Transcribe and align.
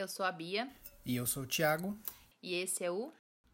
Eu 0.00 0.08
sou 0.08 0.24
a 0.24 0.32
Bia. 0.32 0.66
E 1.04 1.14
eu 1.14 1.26
sou 1.26 1.42
o 1.42 1.46
Thiago. 1.46 1.94
E 2.42 2.54
esse 2.54 2.82
é 2.82 2.90
o 2.90 3.12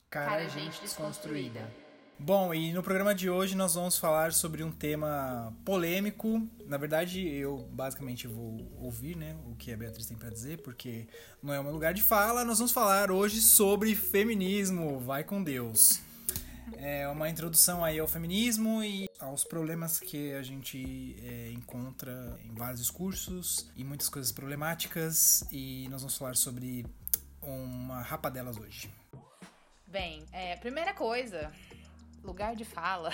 Cara, 0.08 0.26
Cara 0.26 0.48
Gente 0.48 0.80
Desconstruída. 0.80 1.58
Desconstruída. 1.58 1.86
Bom, 2.16 2.54
e 2.54 2.72
no 2.72 2.84
programa 2.84 3.12
de 3.12 3.28
hoje 3.28 3.56
nós 3.56 3.74
vamos 3.74 3.98
falar 3.98 4.32
sobre 4.32 4.62
um 4.62 4.70
tema 4.70 5.52
polêmico. 5.64 6.48
Na 6.64 6.76
verdade, 6.76 7.26
eu 7.28 7.68
basicamente 7.72 8.28
vou 8.28 8.64
ouvir, 8.80 9.16
né, 9.16 9.36
o 9.44 9.56
que 9.56 9.72
a 9.72 9.76
Beatriz 9.76 10.06
tem 10.06 10.16
para 10.16 10.30
dizer, 10.30 10.62
porque 10.62 11.08
não 11.42 11.52
é 11.52 11.58
o 11.58 11.64
meu 11.64 11.72
lugar 11.72 11.92
de 11.92 12.00
fala. 12.00 12.44
Nós 12.44 12.58
vamos 12.58 12.72
falar 12.72 13.10
hoje 13.10 13.40
sobre 13.42 13.96
feminismo. 13.96 15.00
Vai 15.00 15.24
com 15.24 15.42
Deus. 15.42 16.00
É 16.78 17.06
uma 17.08 17.28
introdução 17.28 17.84
aí 17.84 17.98
ao 17.98 18.08
feminismo 18.08 18.82
e 18.82 19.08
aos 19.20 19.44
problemas 19.44 19.98
que 20.00 20.32
a 20.34 20.42
gente 20.42 21.16
é, 21.22 21.50
encontra 21.52 22.38
em 22.44 22.52
vários 22.54 22.80
discursos 22.80 23.70
e 23.76 23.84
muitas 23.84 24.08
coisas 24.08 24.32
problemáticas. 24.32 25.46
E 25.52 25.88
nós 25.88 26.02
vamos 26.02 26.16
falar 26.16 26.34
sobre 26.34 26.84
uma 27.40 28.02
rapa 28.02 28.30
delas 28.30 28.56
hoje. 28.56 28.90
Bem, 29.86 30.26
é, 30.32 30.56
primeira 30.56 30.92
coisa, 30.92 31.52
lugar 32.22 32.56
de 32.56 32.64
fala 32.64 33.10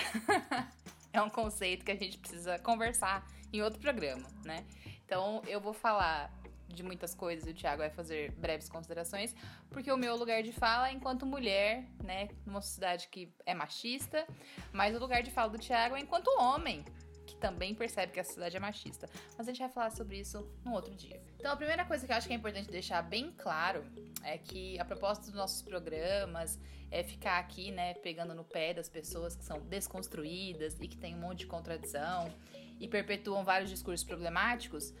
é 1.13 1.21
um 1.21 1.29
conceito 1.29 1.85
que 1.85 1.91
a 1.91 1.95
gente 1.95 2.17
precisa 2.17 2.57
conversar 2.59 3.25
em 3.51 3.61
outro 3.61 3.79
programa, 3.79 4.27
né? 4.43 4.65
Então 5.05 5.41
eu 5.47 5.61
vou 5.61 5.73
falar 5.73 6.33
de 6.73 6.83
muitas 6.83 7.13
coisas 7.15 7.49
o 7.49 7.53
Thiago 7.53 7.79
vai 7.79 7.89
fazer 7.89 8.31
breves 8.31 8.67
considerações, 8.69 9.35
porque 9.69 9.91
o 9.91 9.97
meu 9.97 10.15
lugar 10.15 10.43
de 10.43 10.51
fala 10.51 10.89
é 10.89 10.93
enquanto 10.93 11.25
mulher, 11.25 11.87
né, 12.03 12.29
numa 12.45 12.61
sociedade 12.61 13.07
que 13.09 13.33
é 13.45 13.53
machista, 13.53 14.27
mas 14.71 14.95
o 14.95 14.99
lugar 14.99 15.23
de 15.23 15.31
fala 15.31 15.49
do 15.49 15.59
Thiago 15.59 15.95
é 15.95 15.99
enquanto 15.99 16.27
homem, 16.39 16.83
que 17.25 17.35
também 17.35 17.73
percebe 17.73 18.11
que 18.11 18.19
a 18.19 18.23
sociedade 18.23 18.57
é 18.57 18.59
machista. 18.59 19.09
Mas 19.37 19.47
a 19.47 19.51
gente 19.51 19.59
vai 19.59 19.69
falar 19.69 19.91
sobre 19.91 20.19
isso 20.19 20.47
num 20.63 20.73
outro 20.73 20.93
dia. 20.93 21.21
Então, 21.39 21.51
a 21.51 21.55
primeira 21.55 21.85
coisa 21.85 22.05
que 22.05 22.11
eu 22.11 22.15
acho 22.15 22.27
que 22.27 22.33
é 22.33 22.35
importante 22.35 22.69
deixar 22.69 23.01
bem 23.01 23.31
claro 23.37 23.83
é 24.23 24.37
que 24.37 24.79
a 24.79 24.85
proposta 24.85 25.25
dos 25.25 25.33
nossos 25.33 25.61
programas 25.61 26.59
é 26.91 27.03
ficar 27.03 27.39
aqui, 27.39 27.71
né, 27.71 27.95
pegando 27.95 28.35
no 28.35 28.43
pé 28.43 28.73
das 28.73 28.87
pessoas 28.87 29.35
que 29.35 29.43
são 29.43 29.59
desconstruídas 29.61 30.77
e 30.79 30.87
que 30.87 30.97
têm 30.97 31.15
um 31.15 31.19
monte 31.19 31.39
de 31.39 31.47
contradição 31.47 32.31
e 32.79 32.87
perpetuam 32.87 33.43
vários 33.43 33.69
discursos 33.69 34.05
problemáticos, 34.05 34.93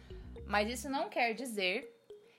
mas 0.47 0.69
isso 0.69 0.89
não 0.89 1.09
quer 1.09 1.33
dizer 1.33 1.89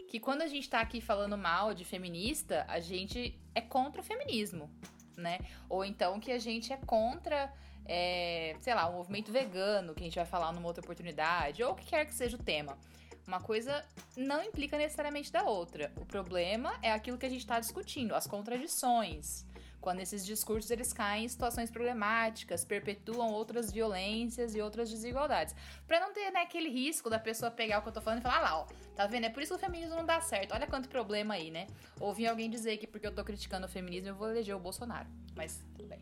que 0.08 0.20
quando 0.20 0.42
a 0.42 0.46
gente 0.46 0.68
tá 0.68 0.80
aqui 0.80 1.00
falando 1.00 1.36
mal 1.36 1.74
de 1.74 1.84
feminista, 1.84 2.64
a 2.68 2.80
gente 2.80 3.38
é 3.54 3.60
contra 3.60 4.00
o 4.00 4.04
feminismo, 4.04 4.70
né? 5.16 5.38
Ou 5.68 5.84
então 5.84 6.20
que 6.20 6.30
a 6.30 6.38
gente 6.38 6.72
é 6.72 6.76
contra 6.76 7.52
é, 7.86 8.56
sei 8.60 8.74
lá, 8.74 8.88
o 8.88 8.94
movimento 8.94 9.30
vegano, 9.30 9.94
que 9.94 10.02
a 10.02 10.04
gente 10.04 10.16
vai 10.16 10.24
falar 10.24 10.52
numa 10.52 10.66
outra 10.66 10.82
oportunidade, 10.82 11.62
ou 11.62 11.72
o 11.72 11.74
que 11.74 11.86
quer 11.86 12.06
que 12.06 12.14
seja 12.14 12.36
o 12.36 12.42
tema. 12.42 12.78
Uma 13.26 13.40
coisa 13.40 13.84
não 14.16 14.42
implica 14.42 14.76
necessariamente 14.76 15.32
da 15.32 15.44
outra. 15.44 15.92
O 15.96 16.04
problema 16.04 16.74
é 16.82 16.92
aquilo 16.92 17.16
que 17.16 17.26
a 17.26 17.28
gente 17.28 17.40
está 17.40 17.58
discutindo, 17.58 18.14
as 18.14 18.26
contradições. 18.26 19.46
Quando 19.84 20.00
esses 20.00 20.24
discursos 20.24 20.70
eles 20.70 20.94
caem 20.94 21.26
em 21.26 21.28
situações 21.28 21.70
problemáticas, 21.70 22.64
perpetuam 22.64 23.30
outras 23.30 23.70
violências 23.70 24.54
e 24.54 24.60
outras 24.62 24.88
desigualdades. 24.88 25.54
Para 25.86 26.00
não 26.00 26.10
ter 26.10 26.30
né, 26.30 26.40
aquele 26.40 26.70
risco 26.70 27.10
da 27.10 27.18
pessoa 27.18 27.50
pegar 27.50 27.80
o 27.80 27.82
que 27.82 27.90
eu 27.90 27.92
tô 27.92 28.00
falando 28.00 28.20
e 28.20 28.22
falar, 28.22 28.38
ah 28.38 28.40
lá, 28.40 28.60
ó, 28.60 28.66
tá 28.96 29.06
vendo? 29.06 29.26
É 29.26 29.28
por 29.28 29.42
isso 29.42 29.52
que 29.52 29.62
o 29.62 29.66
feminismo 29.66 29.94
não 29.94 30.06
dá 30.06 30.22
certo. 30.22 30.54
Olha 30.54 30.66
quanto 30.66 30.88
problema 30.88 31.34
aí, 31.34 31.50
né? 31.50 31.66
Ouvi 32.00 32.26
alguém 32.26 32.48
dizer 32.48 32.78
que 32.78 32.86
porque 32.86 33.06
eu 33.06 33.12
tô 33.12 33.22
criticando 33.22 33.66
o 33.66 33.68
feminismo 33.68 34.08
eu 34.08 34.14
vou 34.14 34.30
eleger 34.30 34.56
o 34.56 34.58
Bolsonaro. 34.58 35.06
Mas 35.36 35.62
tudo 35.76 35.86
bem. 35.86 36.00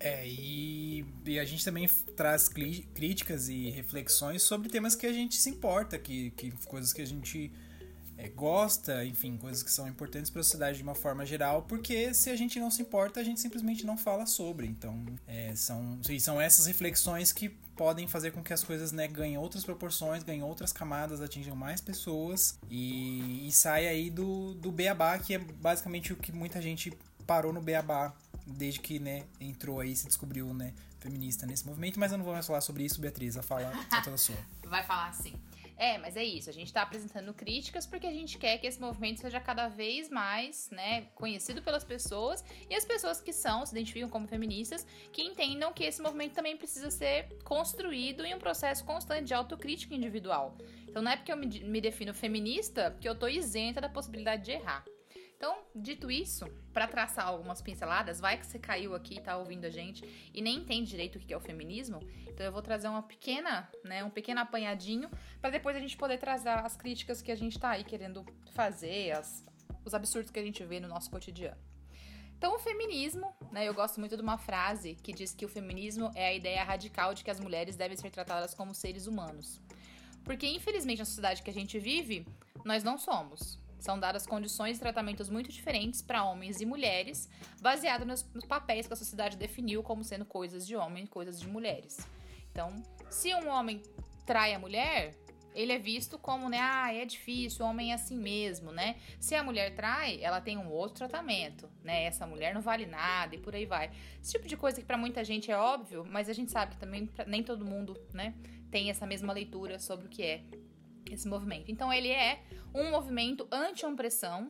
É, 0.00 0.26
e, 0.26 1.06
e, 1.24 1.38
a 1.38 1.44
gente 1.44 1.64
também 1.64 1.86
traz 2.16 2.48
críticas 2.48 3.48
e 3.48 3.70
reflexões 3.70 4.42
sobre 4.42 4.68
temas 4.68 4.96
que 4.96 5.06
a 5.06 5.12
gente 5.12 5.36
se 5.36 5.48
importa, 5.48 5.96
que, 6.00 6.32
que 6.32 6.50
coisas 6.66 6.92
que 6.92 7.00
a 7.00 7.06
gente 7.06 7.52
é, 8.16 8.28
gosta, 8.28 9.04
enfim, 9.04 9.36
coisas 9.36 9.62
que 9.62 9.70
são 9.70 9.88
importantes 9.88 10.30
para 10.30 10.40
a 10.40 10.44
sociedade 10.44 10.78
de 10.78 10.82
uma 10.82 10.94
forma 10.94 11.26
geral, 11.26 11.62
porque 11.62 12.14
se 12.14 12.30
a 12.30 12.36
gente 12.36 12.60
não 12.60 12.70
se 12.70 12.82
importa, 12.82 13.20
a 13.20 13.24
gente 13.24 13.40
simplesmente 13.40 13.84
não 13.84 13.96
fala 13.96 14.26
sobre. 14.26 14.66
Então, 14.66 15.04
é, 15.26 15.54
são, 15.56 16.00
são 16.20 16.40
essas 16.40 16.66
reflexões 16.66 17.32
que 17.32 17.48
podem 17.76 18.06
fazer 18.06 18.30
com 18.30 18.42
que 18.42 18.52
as 18.52 18.62
coisas 18.62 18.92
né, 18.92 19.08
ganhem 19.08 19.36
outras 19.36 19.64
proporções, 19.64 20.22
ganhem 20.22 20.42
outras 20.42 20.72
camadas, 20.72 21.20
atinjam 21.20 21.56
mais 21.56 21.80
pessoas 21.80 22.58
e, 22.70 23.48
e 23.48 23.52
saia 23.52 23.90
aí 23.90 24.10
do, 24.10 24.54
do 24.54 24.70
beabá, 24.70 25.18
que 25.18 25.34
é 25.34 25.38
basicamente 25.38 26.12
o 26.12 26.16
que 26.16 26.30
muita 26.30 26.62
gente 26.62 26.92
parou 27.26 27.52
no 27.52 27.60
beabá 27.60 28.14
desde 28.46 28.78
que, 28.78 28.98
né, 28.98 29.24
entrou 29.40 29.80
aí, 29.80 29.96
se 29.96 30.06
descobriu, 30.06 30.52
né, 30.52 30.72
feminista 31.00 31.46
nesse 31.46 31.66
movimento, 31.66 31.98
mas 31.98 32.12
eu 32.12 32.18
não 32.18 32.24
vou 32.24 32.34
mais 32.34 32.46
falar 32.46 32.60
sobre 32.60 32.84
isso, 32.84 33.00
Beatriz, 33.00 33.36
a 33.36 33.42
fala 33.42 33.62
é 33.62 34.00
toda 34.02 34.16
sua. 34.16 34.36
Vai 34.64 34.84
falar 34.84 35.12
sim. 35.12 35.34
É, 35.76 35.98
mas 35.98 36.16
é 36.16 36.24
isso, 36.24 36.48
a 36.48 36.52
gente 36.52 36.72
tá 36.72 36.82
apresentando 36.82 37.34
críticas 37.34 37.86
porque 37.86 38.06
a 38.06 38.12
gente 38.12 38.38
quer 38.38 38.58
que 38.58 38.66
esse 38.66 38.80
movimento 38.80 39.20
seja 39.20 39.40
cada 39.40 39.68
vez 39.68 40.08
mais, 40.08 40.70
né, 40.70 41.02
conhecido 41.14 41.62
pelas 41.62 41.82
pessoas 41.82 42.44
e 42.70 42.74
as 42.74 42.84
pessoas 42.84 43.20
que 43.20 43.32
são, 43.32 43.66
se 43.66 43.72
identificam 43.72 44.08
como 44.08 44.28
feministas, 44.28 44.86
que 45.12 45.22
entendam 45.22 45.72
que 45.72 45.84
esse 45.84 46.00
movimento 46.00 46.34
também 46.34 46.56
precisa 46.56 46.90
ser 46.90 47.28
construído 47.42 48.24
em 48.24 48.34
um 48.34 48.38
processo 48.38 48.84
constante 48.84 49.24
de 49.24 49.34
autocrítica 49.34 49.94
individual. 49.94 50.56
Então 50.88 51.02
não 51.02 51.10
é 51.10 51.16
porque 51.16 51.32
eu 51.32 51.36
me, 51.36 51.46
me 51.46 51.80
defino 51.80 52.14
feminista 52.14 52.96
que 53.00 53.08
eu 53.08 53.14
tô 53.14 53.26
isenta 53.26 53.80
da 53.80 53.88
possibilidade 53.88 54.44
de 54.44 54.52
errar. 54.52 54.84
Então, 55.36 55.58
dito 55.74 56.10
isso, 56.10 56.46
para 56.72 56.86
traçar 56.86 57.26
algumas 57.26 57.60
pinceladas, 57.60 58.20
vai 58.20 58.38
que 58.38 58.46
você 58.46 58.58
caiu 58.58 58.94
aqui, 58.94 59.20
tá 59.20 59.36
ouvindo 59.36 59.64
a 59.64 59.70
gente 59.70 60.30
e 60.32 60.40
nem 60.40 60.58
entende 60.58 60.90
direito 60.90 61.16
o 61.16 61.18
que 61.18 61.32
é 61.32 61.36
o 61.36 61.40
feminismo, 61.40 62.00
então 62.28 62.46
eu 62.46 62.52
vou 62.52 62.62
trazer 62.62 62.88
uma 62.88 63.02
pequena, 63.02 63.68
né, 63.84 64.02
um 64.02 64.10
pequeno 64.10 64.40
apanhadinho 64.40 65.10
para 65.40 65.50
depois 65.50 65.76
a 65.76 65.80
gente 65.80 65.96
poder 65.96 66.18
trazer 66.18 66.50
as 66.50 66.76
críticas 66.76 67.20
que 67.20 67.30
a 67.30 67.36
gente 67.36 67.58
tá 67.58 67.70
aí 67.70 67.84
querendo 67.84 68.24
fazer, 68.52 69.12
as, 69.12 69.44
os 69.84 69.92
absurdos 69.92 70.30
que 70.30 70.38
a 70.38 70.42
gente 70.42 70.64
vê 70.64 70.80
no 70.80 70.88
nosso 70.88 71.10
cotidiano. 71.10 71.60
Então, 72.36 72.56
o 72.56 72.58
feminismo, 72.58 73.34
né, 73.50 73.66
eu 73.66 73.72
gosto 73.72 73.98
muito 73.98 74.16
de 74.16 74.22
uma 74.22 74.36
frase 74.36 74.96
que 74.96 75.12
diz 75.12 75.32
que 75.32 75.46
o 75.46 75.48
feminismo 75.48 76.10
é 76.14 76.28
a 76.28 76.34
ideia 76.34 76.62
radical 76.62 77.14
de 77.14 77.24
que 77.24 77.30
as 77.30 77.40
mulheres 77.40 77.76
devem 77.76 77.96
ser 77.96 78.10
tratadas 78.10 78.52
como 78.52 78.74
seres 78.74 79.06
humanos. 79.06 79.62
Porque, 80.24 80.46
infelizmente, 80.46 80.98
na 80.98 81.04
sociedade 81.04 81.42
que 81.42 81.50
a 81.50 81.54
gente 81.54 81.78
vive, 81.78 82.26
nós 82.64 82.82
não 82.82 82.98
somos. 82.98 83.58
São 83.84 84.00
dadas 84.00 84.26
condições 84.26 84.78
e 84.78 84.80
tratamentos 84.80 85.28
muito 85.28 85.52
diferentes 85.52 86.00
para 86.00 86.24
homens 86.24 86.58
e 86.58 86.64
mulheres, 86.64 87.28
baseado 87.60 88.06
nos, 88.06 88.24
nos, 88.32 88.46
papéis 88.46 88.86
que 88.86 88.94
a 88.94 88.96
sociedade 88.96 89.36
definiu 89.36 89.82
como 89.82 90.02
sendo 90.02 90.24
coisas 90.24 90.66
de 90.66 90.74
homem 90.74 91.04
e 91.04 91.06
coisas 91.06 91.38
de 91.38 91.46
mulheres. 91.46 91.98
Então, 92.50 92.82
se 93.10 93.34
um 93.34 93.46
homem 93.46 93.82
trai 94.24 94.54
a 94.54 94.58
mulher, 94.58 95.14
ele 95.54 95.70
é 95.70 95.78
visto 95.78 96.18
como, 96.18 96.48
né, 96.48 96.60
ah, 96.62 96.94
é 96.94 97.04
difícil, 97.04 97.62
o 97.62 97.68
homem 97.68 97.92
é 97.92 97.94
assim 97.96 98.16
mesmo, 98.16 98.72
né? 98.72 98.96
Se 99.20 99.34
a 99.34 99.44
mulher 99.44 99.74
trai, 99.74 100.18
ela 100.22 100.40
tem 100.40 100.56
um 100.56 100.70
outro 100.70 100.94
tratamento, 100.94 101.68
né? 101.82 102.04
Essa 102.04 102.26
mulher 102.26 102.54
não 102.54 102.62
vale 102.62 102.86
nada 102.86 103.34
e 103.34 103.38
por 103.38 103.54
aí 103.54 103.66
vai. 103.66 103.90
Esse 104.18 104.32
tipo 104.32 104.48
de 104.48 104.56
coisa 104.56 104.80
que 104.80 104.86
para 104.86 104.96
muita 104.96 105.22
gente 105.22 105.50
é 105.50 105.58
óbvio, 105.58 106.06
mas 106.08 106.30
a 106.30 106.32
gente 106.32 106.50
sabe 106.50 106.72
que 106.72 106.78
também 106.78 107.10
nem 107.26 107.42
todo 107.42 107.66
mundo, 107.66 108.00
né, 108.14 108.32
tem 108.70 108.88
essa 108.88 109.04
mesma 109.04 109.30
leitura 109.30 109.78
sobre 109.78 110.06
o 110.06 110.08
que 110.08 110.22
é 110.22 110.42
esse 111.10 111.28
movimento. 111.28 111.70
Então 111.70 111.92
ele 111.92 112.08
é 112.08 112.42
um 112.74 112.90
movimento 112.90 113.46
anti-opressão, 113.50 114.48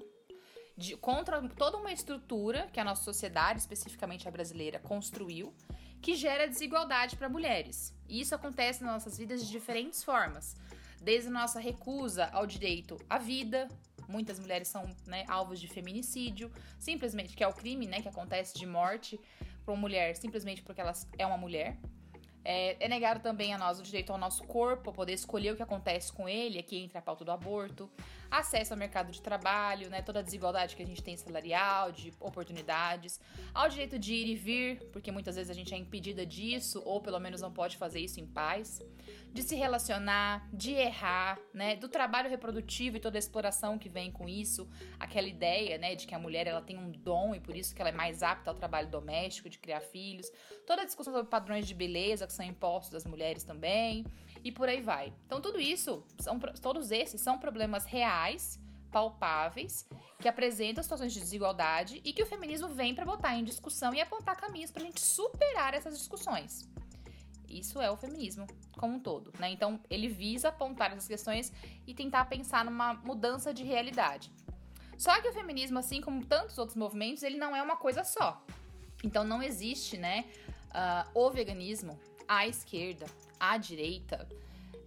contra 1.00 1.40
toda 1.50 1.76
uma 1.76 1.92
estrutura 1.92 2.68
que 2.72 2.80
a 2.80 2.84
nossa 2.84 3.04
sociedade, 3.04 3.60
especificamente 3.60 4.26
a 4.26 4.30
brasileira, 4.30 4.78
construiu, 4.78 5.54
que 6.02 6.14
gera 6.14 6.48
desigualdade 6.48 7.16
para 7.16 7.28
mulheres. 7.28 7.94
E 8.08 8.20
isso 8.20 8.34
acontece 8.34 8.82
nas 8.82 8.92
nossas 8.92 9.16
vidas 9.16 9.44
de 9.44 9.50
diferentes 9.50 10.02
formas. 10.02 10.56
Desde 11.00 11.28
a 11.28 11.32
nossa 11.32 11.60
recusa 11.60 12.26
ao 12.32 12.46
direito 12.46 12.98
à 13.08 13.18
vida, 13.18 13.68
muitas 14.08 14.38
mulheres 14.38 14.68
são 14.68 14.84
né, 15.06 15.24
alvos 15.28 15.60
de 15.60 15.68
feminicídio, 15.68 16.50
simplesmente, 16.78 17.36
que 17.36 17.44
é 17.44 17.48
o 17.48 17.52
crime 17.52 17.86
né, 17.86 18.02
que 18.02 18.08
acontece 18.08 18.58
de 18.58 18.66
morte 18.66 19.18
para 19.64 19.72
uma 19.72 19.80
mulher 19.80 20.14
simplesmente 20.16 20.62
porque 20.62 20.80
ela 20.80 20.92
é 21.18 21.26
uma 21.26 21.38
mulher. 21.38 21.78
É, 22.44 22.76
é, 22.78 22.88
negado 22.88 23.20
também 23.20 23.54
a 23.54 23.58
nós 23.58 23.80
o 23.80 23.82
direito 23.82 24.12
ao 24.12 24.18
nosso 24.18 24.44
corpo, 24.44 24.90
a 24.90 24.92
poder 24.92 25.14
escolher 25.14 25.52
o 25.52 25.56
que 25.56 25.62
acontece 25.62 26.12
com 26.12 26.28
ele, 26.28 26.58
aqui 26.58 26.76
entra 26.76 26.98
a 26.98 27.02
pauta 27.02 27.24
do 27.24 27.30
aborto, 27.30 27.90
acesso 28.30 28.72
ao 28.72 28.78
mercado 28.78 29.10
de 29.10 29.20
trabalho, 29.20 29.88
né, 29.90 30.02
toda 30.02 30.20
a 30.20 30.22
desigualdade 30.22 30.76
que 30.76 30.82
a 30.82 30.86
gente 30.86 31.02
tem 31.02 31.16
salarial, 31.16 31.92
de 31.92 32.12
oportunidades, 32.20 33.20
ao 33.52 33.68
direito 33.68 33.98
de 33.98 34.14
ir 34.14 34.28
e 34.28 34.34
vir, 34.34 34.84
porque 34.92 35.10
muitas 35.10 35.36
vezes 35.36 35.50
a 35.50 35.54
gente 35.54 35.74
é 35.74 35.76
impedida 35.76 36.24
disso, 36.24 36.82
ou 36.84 37.00
pelo 37.00 37.18
menos 37.18 37.40
não 37.40 37.52
pode 37.52 37.76
fazer 37.76 38.00
isso 38.00 38.20
em 38.20 38.26
paz, 38.26 38.80
de 39.32 39.42
se 39.42 39.56
relacionar, 39.56 40.48
de 40.52 40.72
errar, 40.72 41.38
né, 41.52 41.76
do 41.76 41.88
trabalho 41.88 42.30
reprodutivo 42.30 42.96
e 42.96 43.00
toda 43.00 43.18
a 43.18 43.20
exploração 43.20 43.78
que 43.78 43.88
vem 43.88 44.10
com 44.10 44.28
isso, 44.28 44.68
aquela 44.98 45.26
ideia, 45.26 45.76
né, 45.78 45.94
de 45.94 46.06
que 46.06 46.14
a 46.14 46.18
mulher 46.18 46.46
ela 46.46 46.62
tem 46.62 46.78
um 46.78 46.90
dom 46.90 47.34
e 47.34 47.40
por 47.40 47.56
isso 47.56 47.74
que 47.74 47.82
ela 47.82 47.90
é 47.90 47.92
mais 47.92 48.22
apta 48.22 48.50
ao 48.50 48.56
trabalho 48.56 48.88
doméstico, 48.88 49.48
de 49.48 49.58
criar 49.58 49.80
filhos, 49.80 50.30
toda 50.66 50.82
a 50.82 50.84
discussão 50.84 51.12
sobre 51.12 51.28
padrões 51.28 51.66
de 51.66 51.74
beleza 51.74 52.26
que 52.26 52.32
são 52.32 52.44
impostos 52.44 52.94
às 52.94 53.04
mulheres 53.04 53.44
também, 53.44 54.04
e 54.44 54.52
por 54.52 54.68
aí 54.68 54.80
vai. 54.80 55.12
Então 55.26 55.40
tudo 55.40 55.58
isso, 55.58 56.04
são, 56.20 56.38
todos 56.38 56.90
esses 56.90 57.20
são 57.20 57.38
problemas 57.38 57.86
reais, 57.86 58.60
palpáveis, 58.92 59.88
que 60.20 60.28
apresentam 60.28 60.82
situações 60.82 61.12
de 61.12 61.18
desigualdade 61.18 62.00
e 62.04 62.12
que 62.12 62.22
o 62.22 62.26
feminismo 62.26 62.68
vem 62.68 62.94
para 62.94 63.04
botar 63.04 63.34
em 63.34 63.42
discussão 63.42 63.92
e 63.94 64.00
apontar 64.00 64.36
caminhos 64.36 64.70
para 64.70 64.82
a 64.82 64.86
gente 64.86 65.00
superar 65.00 65.74
essas 65.74 65.98
discussões. 65.98 66.68
Isso 67.48 67.80
é 67.80 67.90
o 67.90 67.96
feminismo 67.96 68.46
como 68.76 68.94
um 68.94 69.00
todo, 69.00 69.32
né? 69.38 69.48
Então, 69.50 69.78
ele 69.88 70.08
visa 70.08 70.48
apontar 70.48 70.90
essas 70.90 71.06
questões 71.06 71.52
e 71.86 71.94
tentar 71.94 72.24
pensar 72.24 72.64
numa 72.64 72.94
mudança 72.94 73.54
de 73.54 73.62
realidade. 73.62 74.32
Só 74.98 75.20
que 75.20 75.28
o 75.28 75.32
feminismo, 75.32 75.78
assim 75.78 76.00
como 76.00 76.24
tantos 76.24 76.58
outros 76.58 76.76
movimentos, 76.76 77.22
ele 77.22 77.36
não 77.36 77.54
é 77.54 77.62
uma 77.62 77.76
coisa 77.76 78.02
só. 78.04 78.44
Então 79.02 79.22
não 79.24 79.42
existe, 79.42 79.96
né, 79.96 80.24
uh, 80.70 81.10
o 81.14 81.30
veganismo 81.30 81.98
à 82.26 82.46
esquerda, 82.46 83.06
à 83.38 83.56
direita, 83.56 84.28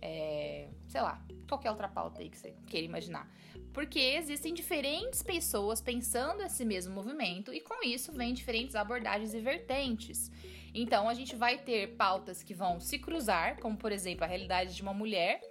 é, 0.01 0.69
sei 0.88 1.01
lá, 1.01 1.21
qualquer 1.47 1.71
outra 1.71 1.88
pauta 1.88 2.21
aí 2.21 2.29
que 2.29 2.38
você 2.38 2.53
queira 2.67 2.85
imaginar. 2.85 3.29
Porque 3.73 3.99
existem 3.99 4.53
diferentes 4.53 5.21
pessoas 5.21 5.81
pensando 5.81 6.41
esse 6.41 6.65
mesmo 6.65 6.94
movimento 6.94 7.53
e 7.53 7.59
com 7.59 7.85
isso 7.85 8.11
vem 8.11 8.33
diferentes 8.33 8.75
abordagens 8.75 9.33
e 9.33 9.39
vertentes. 9.39 10.31
Então 10.73 11.07
a 11.07 11.13
gente 11.13 11.35
vai 11.35 11.57
ter 11.57 11.95
pautas 11.95 12.44
que 12.44 12.53
vão 12.53 12.79
se 12.79 12.99
cruzar, 12.99 13.59
como 13.59 13.77
por 13.77 13.91
exemplo 13.91 14.23
a 14.23 14.27
realidade 14.27 14.75
de 14.75 14.81
uma 14.81 14.94
mulher 14.94 15.41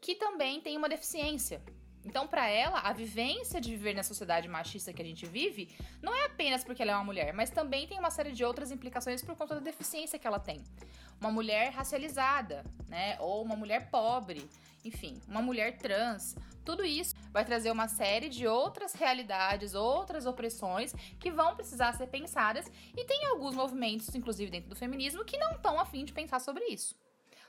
que 0.00 0.14
também 0.14 0.60
tem 0.60 0.76
uma 0.76 0.88
deficiência. 0.88 1.62
Então, 2.04 2.26
para 2.28 2.46
ela, 2.48 2.80
a 2.80 2.92
vivência 2.92 3.60
de 3.60 3.70
viver 3.70 3.94
na 3.94 4.02
sociedade 4.02 4.46
machista 4.46 4.92
que 4.92 5.00
a 5.00 5.04
gente 5.04 5.26
vive 5.26 5.74
não 6.02 6.14
é 6.14 6.26
apenas 6.26 6.62
porque 6.62 6.82
ela 6.82 6.92
é 6.92 6.94
uma 6.94 7.04
mulher, 7.04 7.32
mas 7.32 7.50
também 7.50 7.86
tem 7.86 7.98
uma 7.98 8.10
série 8.10 8.32
de 8.32 8.44
outras 8.44 8.70
implicações 8.70 9.22
por 9.22 9.34
conta 9.34 9.54
da 9.54 9.60
deficiência 9.60 10.18
que 10.18 10.26
ela 10.26 10.38
tem. 10.38 10.62
Uma 11.20 11.30
mulher 11.30 11.72
racializada, 11.72 12.64
né? 12.88 13.16
Ou 13.20 13.42
uma 13.42 13.56
mulher 13.56 13.88
pobre, 13.90 14.48
enfim, 14.84 15.18
uma 15.26 15.40
mulher 15.40 15.78
trans. 15.78 16.36
Tudo 16.64 16.84
isso 16.84 17.14
vai 17.30 17.44
trazer 17.44 17.70
uma 17.70 17.88
série 17.88 18.28
de 18.28 18.46
outras 18.46 18.92
realidades, 18.92 19.74
outras 19.74 20.26
opressões 20.26 20.94
que 21.18 21.30
vão 21.30 21.54
precisar 21.54 21.92
ser 21.94 22.08
pensadas. 22.08 22.70
E 22.96 23.04
tem 23.04 23.26
alguns 23.26 23.54
movimentos, 23.54 24.14
inclusive 24.14 24.50
dentro 24.50 24.68
do 24.68 24.76
feminismo, 24.76 25.24
que 25.24 25.38
não 25.38 25.52
estão 25.52 25.80
afim 25.80 26.04
de 26.04 26.12
pensar 26.12 26.40
sobre 26.40 26.64
isso 26.66 26.94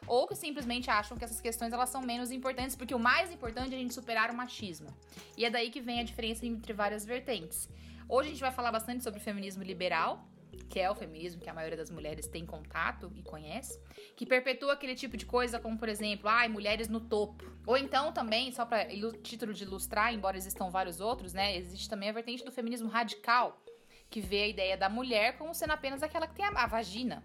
ou 0.08 0.28
que 0.28 0.36
simplesmente 0.36 0.90
acham 0.90 1.18
que 1.18 1.24
essas 1.24 1.42
questões 1.42 1.74
elas 1.74 1.90
são 1.90 2.02
menos 2.02 2.32
importantes, 2.32 2.76
porque 2.76 2.94
o 2.94 3.00
mais 3.00 3.32
importante 3.32 3.74
é 3.74 3.78
a 3.78 3.80
gente 3.80 3.94
superar 3.94 4.30
o 4.32 4.36
machismo. 4.36 4.90
E 5.38 5.46
é 5.46 5.50
daí 5.50 5.70
que 5.70 5.82
vem 5.82 6.00
a 6.00 6.04
diferença 6.04 6.46
entre 6.46 6.74
várias 6.74 7.06
vertentes. 7.06 7.70
Hoje 8.08 8.30
a 8.30 8.32
gente 8.32 8.42
vai 8.42 8.52
falar 8.52 8.72
bastante 8.72 9.04
sobre 9.04 9.20
o 9.20 9.24
feminismo 9.24 9.64
liberal, 9.64 10.28
que 10.70 10.80
é 10.80 10.90
o 10.90 10.96
feminismo 10.96 11.42
que 11.42 11.50
a 11.50 11.54
maioria 11.54 11.78
das 11.78 11.90
mulheres 11.90 12.28
tem 12.28 12.46
contato 12.46 13.12
e 13.16 13.22
conhece, 13.22 13.80
que 14.16 14.26
perpetua 14.26 14.74
aquele 14.74 14.96
tipo 14.96 15.18
de 15.18 15.26
coisa 15.26 15.60
como, 15.60 15.78
por 15.78 15.90
exemplo, 15.90 16.30
ai, 16.30 16.48
mulheres 16.48 16.88
no 16.88 17.00
topo. 17.00 17.44
Ou 17.66 17.78
então 17.78 18.12
também, 18.12 18.52
só 18.52 18.66
para 18.66 18.88
título 19.24 19.54
de 19.54 19.64
ilustrar, 19.64 20.14
embora 20.14 20.38
existam 20.38 20.70
vários 20.70 21.00
outros, 21.00 21.34
né, 21.34 21.58
existe 21.58 21.90
também 21.90 22.10
a 22.10 22.14
vertente 22.14 22.44
do 22.44 22.52
feminismo 22.52 22.88
radical, 22.88 23.62
que 24.10 24.22
vê 24.22 24.44
a 24.44 24.48
ideia 24.48 24.78
da 24.78 24.88
mulher 24.88 25.38
como 25.38 25.54
sendo 25.54 25.72
apenas 25.72 26.04
aquela 26.04 26.28
que 26.28 26.36
tem 26.36 26.46
a, 26.46 26.50
a 26.50 26.68
vagina, 26.68 27.24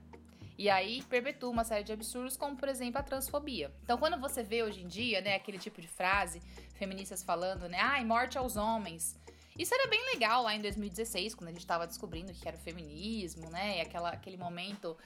e 0.61 0.69
aí 0.69 1.03
perpetua 1.09 1.49
uma 1.49 1.65
série 1.65 1.83
de 1.83 1.91
absurdos, 1.91 2.37
como 2.37 2.55
por 2.55 2.69
exemplo 2.69 3.01
a 3.01 3.03
transfobia. 3.03 3.73
Então, 3.83 3.97
quando 3.97 4.21
você 4.21 4.43
vê 4.43 4.63
hoje 4.63 4.83
em 4.83 4.87
dia, 4.87 5.23
né, 5.23 5.35
aquele 5.35 5.57
tipo 5.59 5.81
de 5.81 5.89
frase, 5.89 6.43
feministas 6.75 7.23
falando, 7.23 7.67
né, 7.67 7.79
ai, 7.81 8.05
morte 8.05 8.37
aos 8.37 8.59
homens. 8.59 9.19
Isso 9.59 9.73
era 9.73 9.89
bem 9.89 10.05
legal 10.13 10.43
lá 10.43 10.55
em 10.55 10.61
2016, 10.61 11.35
quando 11.35 11.49
a 11.49 11.53
gente 11.53 11.63
estava 11.63 11.87
descobrindo 11.87 12.31
o 12.31 12.35
que 12.35 12.47
era 12.47 12.59
o 12.59 12.61
feminismo, 12.61 13.49
né, 13.49 13.79
e 13.79 13.81
aquela, 13.81 14.11
aquele 14.11 14.37
momento 14.37 14.99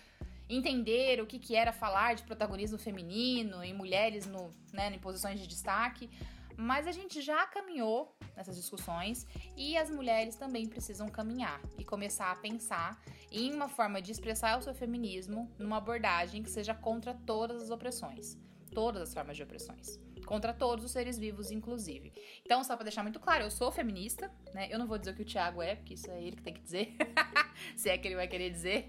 entender 0.49 1.21
o 1.21 1.27
que, 1.27 1.39
que 1.39 1.55
era 1.55 1.73
falar 1.73 2.17
de 2.17 2.25
protagonismo 2.25 2.77
feminino 2.77 3.65
e 3.65 3.73
mulheres 3.73 4.27
no, 4.27 4.51
né, 4.73 4.93
em 4.93 4.99
posições 4.99 5.39
de 5.39 5.47
destaque. 5.47 6.11
Mas 6.57 6.87
a 6.87 6.93
gente 6.93 7.21
já 7.21 7.47
caminhou 7.47 8.17
nessas 8.37 8.57
discussões 8.57 9.27
e 9.57 9.77
as 9.77 9.91
mulheres 9.91 10.37
também 10.37 10.67
precisam 10.67 11.09
caminhar 11.09 11.61
e 11.79 11.85
começar 11.85 12.31
a 12.31 12.37
pensar 12.37 13.01
em 13.31 13.53
uma 13.53 13.69
forma 13.69 14.01
de 14.01 14.13
expressar 14.13 14.59
o 14.59 14.63
seu 14.63 14.75
feminismo 14.75 15.51
numa 15.59 15.79
abordagem 15.79 16.43
que 16.43 16.51
seja 16.51 16.75
contra 16.75 17.15
todas 17.15 17.63
as 17.63 17.71
opressões, 17.71 18.39
todas 18.73 19.03
as 19.03 19.15
formas 19.15 19.37
de 19.37 19.43
opressões. 19.43 19.99
Contra 20.25 20.55
todos 20.55 20.87
os 20.87 20.91
seres 20.91 21.19
vivos, 21.19 21.51
inclusive. 21.51 22.13
Então, 22.47 22.65
só 22.65 22.77
pra 22.77 22.85
deixar 22.85 23.03
muito 23.03 23.21
claro, 23.21 23.45
eu 23.45 23.51
sou 23.51 23.71
feminista, 23.71 24.33
né? 24.55 24.69
Eu 24.71 24.79
não 24.79 24.87
vou 24.87 24.97
dizer 24.97 25.11
o 25.11 25.15
que 25.15 25.21
o 25.21 25.25
Thiago 25.27 25.61
é, 25.61 25.77
porque 25.77 25.93
isso 25.93 26.11
é 26.11 26.23
ele 26.23 26.37
que 26.37 26.43
tem 26.43 26.55
que 26.55 26.63
dizer. 26.63 26.97
Se 27.77 27.91
é 27.91 27.99
que 27.99 28.09
ele 28.09 28.17
vai 28.17 28.27
querer 28.27 28.49
dizer. 28.49 28.89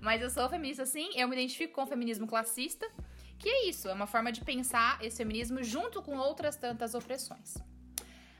Mas 0.00 0.22
eu 0.22 0.30
sou 0.30 0.48
feminista, 0.48 0.86
sim. 0.86 1.10
Eu 1.14 1.28
me 1.28 1.36
identifico 1.36 1.74
com 1.74 1.82
o 1.82 1.86
feminismo 1.86 2.26
classista 2.26 2.90
que 3.40 3.48
é 3.48 3.68
isso, 3.68 3.88
é 3.88 3.92
uma 3.94 4.06
forma 4.06 4.30
de 4.30 4.42
pensar 4.42 5.02
esse 5.02 5.16
feminismo 5.16 5.64
junto 5.64 6.02
com 6.02 6.16
outras 6.16 6.56
tantas 6.56 6.94
opressões. 6.94 7.54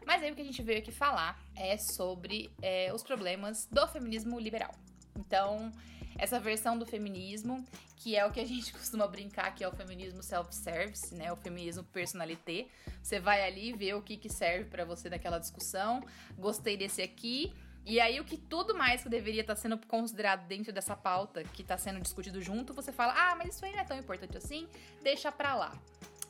Mas 0.06 0.22
aí 0.22 0.30
o 0.30 0.34
que 0.34 0.42
a 0.42 0.44
gente 0.44 0.62
veio 0.62 0.78
aqui 0.78 0.92
falar 0.92 1.42
é 1.56 1.78
sobre 1.78 2.50
é, 2.60 2.92
os 2.92 3.02
problemas 3.02 3.66
do 3.72 3.88
feminismo 3.88 4.38
liberal. 4.38 4.74
Então, 5.18 5.72
essa 6.18 6.38
versão 6.38 6.78
do 6.78 6.84
feminismo, 6.84 7.64
que 7.96 8.14
é 8.14 8.26
o 8.26 8.30
que 8.30 8.40
a 8.40 8.46
gente 8.46 8.72
costuma 8.76 9.06
brincar 9.06 9.54
que 9.54 9.64
é 9.64 9.68
o 9.68 9.72
feminismo 9.72 10.22
self-service, 10.22 11.14
né? 11.14 11.32
O 11.32 11.36
feminismo 11.36 11.82
personalité. 11.84 12.68
Você 13.02 13.18
vai 13.18 13.42
ali 13.42 13.72
ver 13.72 13.94
o 13.94 14.02
que, 14.02 14.18
que 14.18 14.28
serve 14.28 14.66
para 14.66 14.84
você 14.84 15.08
naquela 15.08 15.38
discussão. 15.38 16.04
Gostei 16.36 16.76
desse 16.76 17.00
aqui 17.00 17.54
e 17.90 17.98
aí, 17.98 18.20
o 18.20 18.24
que 18.24 18.36
tudo 18.36 18.72
mais 18.72 19.02
que 19.02 19.08
deveria 19.08 19.40
estar 19.40 19.56
tá 19.56 19.60
sendo 19.60 19.76
considerado 19.84 20.46
dentro 20.46 20.72
dessa 20.72 20.94
pauta 20.94 21.42
que 21.42 21.62
está 21.62 21.76
sendo 21.76 22.00
discutido 22.00 22.40
junto, 22.40 22.72
você 22.72 22.92
fala, 22.92 23.12
ah, 23.16 23.34
mas 23.34 23.56
isso 23.56 23.64
aí 23.64 23.72
não 23.72 23.80
é 23.80 23.84
tão 23.84 23.98
importante 23.98 24.36
assim, 24.36 24.68
deixa 25.02 25.32
pra 25.32 25.56
lá. 25.56 25.76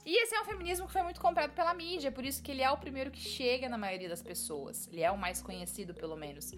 E 0.06 0.22
esse 0.22 0.34
é 0.34 0.40
um 0.40 0.46
feminismo 0.46 0.86
que 0.86 0.92
foi 0.94 1.02
muito 1.02 1.20
comprado 1.20 1.52
pela 1.52 1.74
mídia, 1.74 2.10
por 2.10 2.24
isso 2.24 2.42
que 2.42 2.50
ele 2.50 2.62
é 2.62 2.70
o 2.70 2.78
primeiro 2.78 3.10
que 3.10 3.20
chega 3.20 3.68
na 3.68 3.76
maioria 3.76 4.08
das 4.08 4.22
pessoas. 4.22 4.88
Ele 4.88 5.02
é 5.02 5.10
o 5.10 5.18
mais 5.18 5.42
conhecido, 5.42 5.92
pelo 5.92 6.16
menos. 6.16 6.50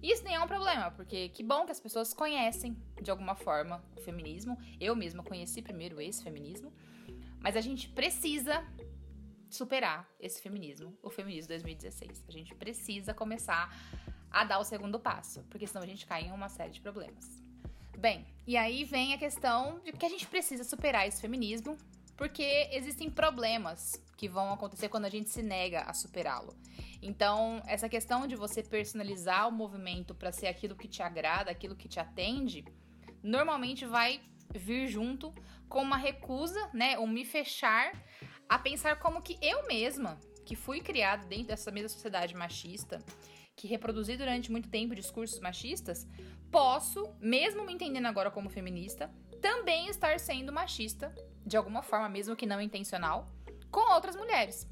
E 0.00 0.12
isso 0.12 0.22
nem 0.22 0.36
é 0.36 0.40
um 0.40 0.46
problema, 0.46 0.92
porque 0.92 1.28
que 1.30 1.42
bom 1.42 1.66
que 1.66 1.72
as 1.72 1.80
pessoas 1.80 2.14
conhecem, 2.14 2.76
de 3.02 3.10
alguma 3.10 3.34
forma, 3.34 3.84
o 3.96 4.00
feminismo. 4.00 4.56
Eu 4.78 4.94
mesma 4.94 5.24
conheci 5.24 5.60
primeiro 5.60 6.00
esse 6.00 6.22
feminismo. 6.22 6.72
Mas 7.40 7.56
a 7.56 7.60
gente 7.60 7.88
precisa 7.88 8.64
superar 9.50 10.08
esse 10.20 10.40
feminismo, 10.40 10.96
o 11.02 11.10
feminismo 11.10 11.48
2016. 11.48 12.24
A 12.28 12.30
gente 12.30 12.54
precisa 12.54 13.12
começar 13.12 13.74
a 14.30 14.44
dar 14.44 14.58
o 14.58 14.64
segundo 14.64 14.98
passo, 14.98 15.44
porque 15.50 15.66
senão 15.66 15.82
a 15.82 15.86
gente 15.86 16.06
cai 16.06 16.22
em 16.22 16.32
uma 16.32 16.48
série 16.48 16.72
de 16.72 16.80
problemas. 16.80 17.42
Bem, 17.98 18.26
e 18.46 18.56
aí 18.56 18.84
vem 18.84 19.14
a 19.14 19.18
questão 19.18 19.80
de 19.80 19.92
que 19.92 20.04
a 20.04 20.08
gente 20.08 20.26
precisa 20.26 20.64
superar 20.64 21.08
esse 21.08 21.20
feminismo, 21.20 21.76
porque 22.16 22.68
existem 22.72 23.10
problemas 23.10 24.02
que 24.16 24.28
vão 24.28 24.52
acontecer 24.52 24.88
quando 24.88 25.04
a 25.04 25.10
gente 25.10 25.30
se 25.30 25.42
nega 25.42 25.82
a 25.82 25.92
superá-lo. 25.92 26.54
Então, 27.02 27.62
essa 27.66 27.88
questão 27.88 28.26
de 28.26 28.36
você 28.36 28.62
personalizar 28.62 29.48
o 29.48 29.52
movimento 29.52 30.14
para 30.14 30.32
ser 30.32 30.46
aquilo 30.46 30.74
que 30.74 30.88
te 30.88 31.02
agrada, 31.02 31.50
aquilo 31.50 31.76
que 31.76 31.88
te 31.88 32.00
atende, 32.00 32.64
normalmente 33.22 33.84
vai 33.84 34.20
vir 34.54 34.88
junto 34.88 35.32
com 35.68 35.82
uma 35.82 35.96
recusa, 35.96 36.70
né, 36.72 36.98
um 36.98 37.06
me 37.06 37.24
fechar 37.24 37.92
a 38.48 38.58
pensar 38.58 38.98
como 38.98 39.20
que 39.20 39.38
eu 39.42 39.66
mesma, 39.66 40.18
que 40.44 40.54
fui 40.54 40.80
criada 40.80 41.26
dentro 41.26 41.48
dessa 41.48 41.70
mesma 41.70 41.88
sociedade 41.88 42.34
machista, 42.34 43.02
que 43.56 43.66
reproduzi 43.66 44.16
durante 44.16 44.52
muito 44.52 44.68
tempo 44.68 44.94
discursos 44.94 45.40
machistas, 45.40 46.06
posso, 46.50 47.10
mesmo 47.18 47.64
me 47.64 47.72
entendendo 47.72 48.06
agora 48.06 48.30
como 48.30 48.50
feminista, 48.50 49.10
também 49.40 49.88
estar 49.88 50.20
sendo 50.20 50.52
machista, 50.52 51.12
de 51.44 51.56
alguma 51.56 51.82
forma, 51.82 52.08
mesmo 52.08 52.36
que 52.36 52.46
não 52.46 52.60
intencional, 52.60 53.26
com 53.70 53.94
outras 53.94 54.14
mulheres, 54.14 54.68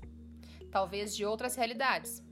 talvez 0.71 1.17
de 1.17 1.25
outras 1.25 1.57
realidades. 1.57 2.23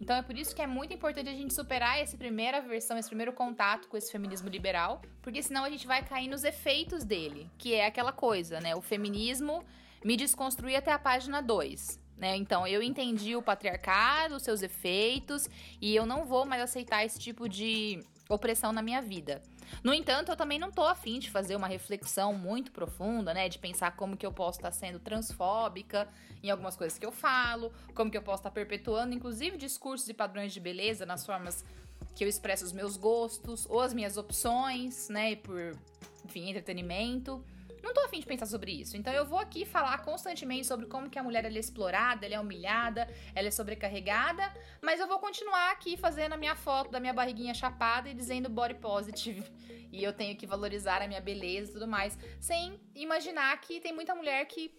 Então 0.00 0.16
é 0.16 0.22
por 0.22 0.36
isso 0.36 0.56
que 0.56 0.62
é 0.62 0.66
muito 0.66 0.94
importante 0.94 1.28
a 1.28 1.34
gente 1.34 1.52
superar 1.52 1.98
essa 1.98 2.16
primeira 2.16 2.62
versão, 2.62 2.96
esse 2.96 3.08
primeiro 3.08 3.34
contato 3.34 3.86
com 3.86 3.98
esse 3.98 4.10
feminismo 4.10 4.48
liberal, 4.48 5.02
porque 5.20 5.42
senão 5.42 5.62
a 5.62 5.68
gente 5.68 5.86
vai 5.86 6.02
cair 6.02 6.28
nos 6.28 6.42
efeitos 6.42 7.04
dele, 7.04 7.50
que 7.58 7.74
é 7.74 7.84
aquela 7.84 8.12
coisa, 8.12 8.58
né? 8.60 8.74
O 8.74 8.80
feminismo 8.80 9.62
me 10.02 10.16
desconstruir 10.16 10.76
até 10.76 10.90
a 10.90 10.98
página 10.98 11.42
2. 11.42 12.00
Né? 12.20 12.36
Então, 12.36 12.66
eu 12.66 12.82
entendi 12.82 13.34
o 13.34 13.40
patriarcado, 13.40 14.36
os 14.36 14.42
seus 14.42 14.60
efeitos, 14.60 15.48
e 15.80 15.96
eu 15.96 16.04
não 16.04 16.26
vou 16.26 16.44
mais 16.44 16.62
aceitar 16.62 17.02
esse 17.02 17.18
tipo 17.18 17.48
de 17.48 17.98
opressão 18.28 18.72
na 18.72 18.82
minha 18.82 19.00
vida. 19.00 19.42
No 19.82 19.94
entanto, 19.94 20.30
eu 20.30 20.36
também 20.36 20.58
não 20.58 20.70
tô 20.70 20.84
afim 20.84 21.18
de 21.18 21.30
fazer 21.30 21.56
uma 21.56 21.66
reflexão 21.66 22.34
muito 22.34 22.72
profunda, 22.72 23.32
né? 23.32 23.48
De 23.48 23.58
pensar 23.58 23.96
como 23.96 24.18
que 24.18 24.26
eu 24.26 24.32
posso 24.32 24.58
estar 24.58 24.70
sendo 24.70 24.98
transfóbica 24.98 26.06
em 26.42 26.50
algumas 26.50 26.76
coisas 26.76 26.98
que 26.98 27.06
eu 27.06 27.12
falo, 27.12 27.72
como 27.94 28.10
que 28.10 28.18
eu 28.18 28.22
posso 28.22 28.40
estar 28.40 28.50
perpetuando, 28.50 29.14
inclusive, 29.14 29.56
discursos 29.56 30.06
e 30.08 30.12
padrões 30.12 30.52
de 30.52 30.60
beleza 30.60 31.06
nas 31.06 31.24
formas 31.24 31.64
que 32.14 32.22
eu 32.22 32.28
expresso 32.28 32.64
os 32.64 32.72
meus 32.72 32.98
gostos 32.98 33.66
ou 33.70 33.80
as 33.80 33.94
minhas 33.94 34.18
opções, 34.18 35.08
né? 35.08 35.36
Por, 35.36 35.74
enfim, 36.24 36.50
entretenimento. 36.50 37.42
Não 37.82 37.94
tô 37.94 38.00
afim 38.00 38.20
de 38.20 38.26
pensar 38.26 38.46
sobre 38.46 38.72
isso. 38.72 38.96
Então 38.96 39.12
eu 39.12 39.24
vou 39.24 39.38
aqui 39.38 39.64
falar 39.64 39.98
constantemente 39.98 40.66
sobre 40.66 40.86
como 40.86 41.08
que 41.08 41.18
a 41.18 41.22
mulher 41.22 41.44
é 41.44 41.50
explorada, 41.50 42.26
ela 42.26 42.34
é 42.34 42.40
humilhada, 42.40 43.08
ela 43.34 43.48
é 43.48 43.50
sobrecarregada, 43.50 44.42
mas 44.82 45.00
eu 45.00 45.06
vou 45.06 45.18
continuar 45.18 45.70
aqui 45.70 45.96
fazendo 45.96 46.34
a 46.34 46.36
minha 46.36 46.54
foto 46.54 46.90
da 46.90 47.00
minha 47.00 47.12
barriguinha 47.12 47.54
chapada 47.54 48.08
e 48.08 48.14
dizendo 48.14 48.48
body 48.48 48.74
positive. 48.74 49.44
E 49.92 50.04
eu 50.04 50.12
tenho 50.12 50.36
que 50.36 50.46
valorizar 50.46 51.02
a 51.02 51.08
minha 51.08 51.20
beleza 51.20 51.70
e 51.70 51.72
tudo 51.74 51.88
mais, 51.88 52.16
sem 52.38 52.80
imaginar 52.94 53.60
que 53.60 53.80
tem 53.80 53.92
muita 53.92 54.14
mulher 54.14 54.44
que 54.46 54.72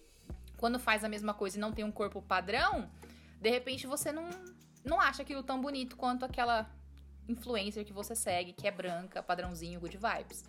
quando 0.58 0.79
faz 0.79 1.03
a 1.03 1.10
mesma 1.10 1.34
coisa 1.34 1.58
e 1.58 1.60
não 1.60 1.72
tem 1.72 1.84
um 1.84 1.91
corpo 1.91 2.22
padrão, 2.22 2.89
de 3.41 3.50
repente 3.50 3.88
você 3.88 4.12
não 4.12 4.29
não 4.84 5.00
acha 5.00 5.22
aquilo 5.22 5.43
tão 5.43 5.62
bonito 5.62 5.96
quanto 5.96 6.25
aquela 6.25 6.70
influencer 7.27 7.86
que 7.86 7.93
você 7.93 8.15
segue, 8.15 8.53
que 8.53 8.67
é 8.67 8.72
branca, 8.72 9.22
padrãozinho, 9.22 9.79
good 9.79 9.98
vibes. 9.98 10.43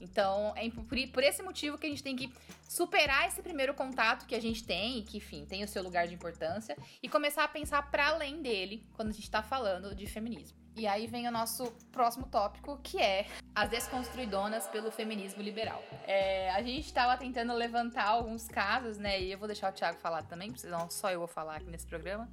Então, 0.00 0.52
é 0.56 0.68
por 0.70 1.22
esse 1.22 1.42
motivo 1.42 1.78
que 1.78 1.86
a 1.86 1.88
gente 1.88 2.02
tem 2.02 2.16
que 2.16 2.32
superar 2.68 3.26
esse 3.26 3.42
primeiro 3.42 3.74
contato 3.74 4.26
que 4.26 4.34
a 4.34 4.40
gente 4.40 4.64
tem, 4.64 4.98
e 4.98 5.02
que, 5.02 5.18
enfim, 5.18 5.44
tem 5.44 5.64
o 5.64 5.68
seu 5.68 5.82
lugar 5.82 6.06
de 6.06 6.14
importância, 6.14 6.76
e 7.02 7.08
começar 7.08 7.44
a 7.44 7.48
pensar 7.48 7.90
para 7.90 8.08
além 8.08 8.42
dele 8.42 8.86
quando 8.94 9.08
a 9.08 9.12
gente 9.12 9.24
está 9.24 9.42
falando 9.42 9.94
de 9.94 10.06
feminismo. 10.06 10.56
E 10.76 10.86
aí 10.86 11.06
vem 11.06 11.26
o 11.26 11.30
nosso 11.30 11.72
próximo 11.90 12.26
tópico, 12.26 12.78
que 12.82 13.00
é 13.00 13.26
as 13.54 13.70
desconstruidonas 13.70 14.66
pelo 14.66 14.90
feminismo 14.90 15.42
liberal. 15.42 15.82
É, 16.06 16.50
a 16.50 16.62
gente 16.62 16.84
estava 16.84 17.16
tentando 17.16 17.54
levantar 17.54 18.04
alguns 18.04 18.46
casos, 18.46 18.98
né? 18.98 19.18
E 19.18 19.32
eu 19.32 19.38
vou 19.38 19.48
deixar 19.48 19.70
o 19.70 19.72
Thiago 19.72 19.98
falar 19.98 20.22
também, 20.24 20.54
senão 20.54 20.90
só 20.90 21.10
eu 21.10 21.20
vou 21.20 21.28
falar 21.28 21.56
aqui 21.56 21.70
nesse 21.70 21.86
programa 21.86 22.28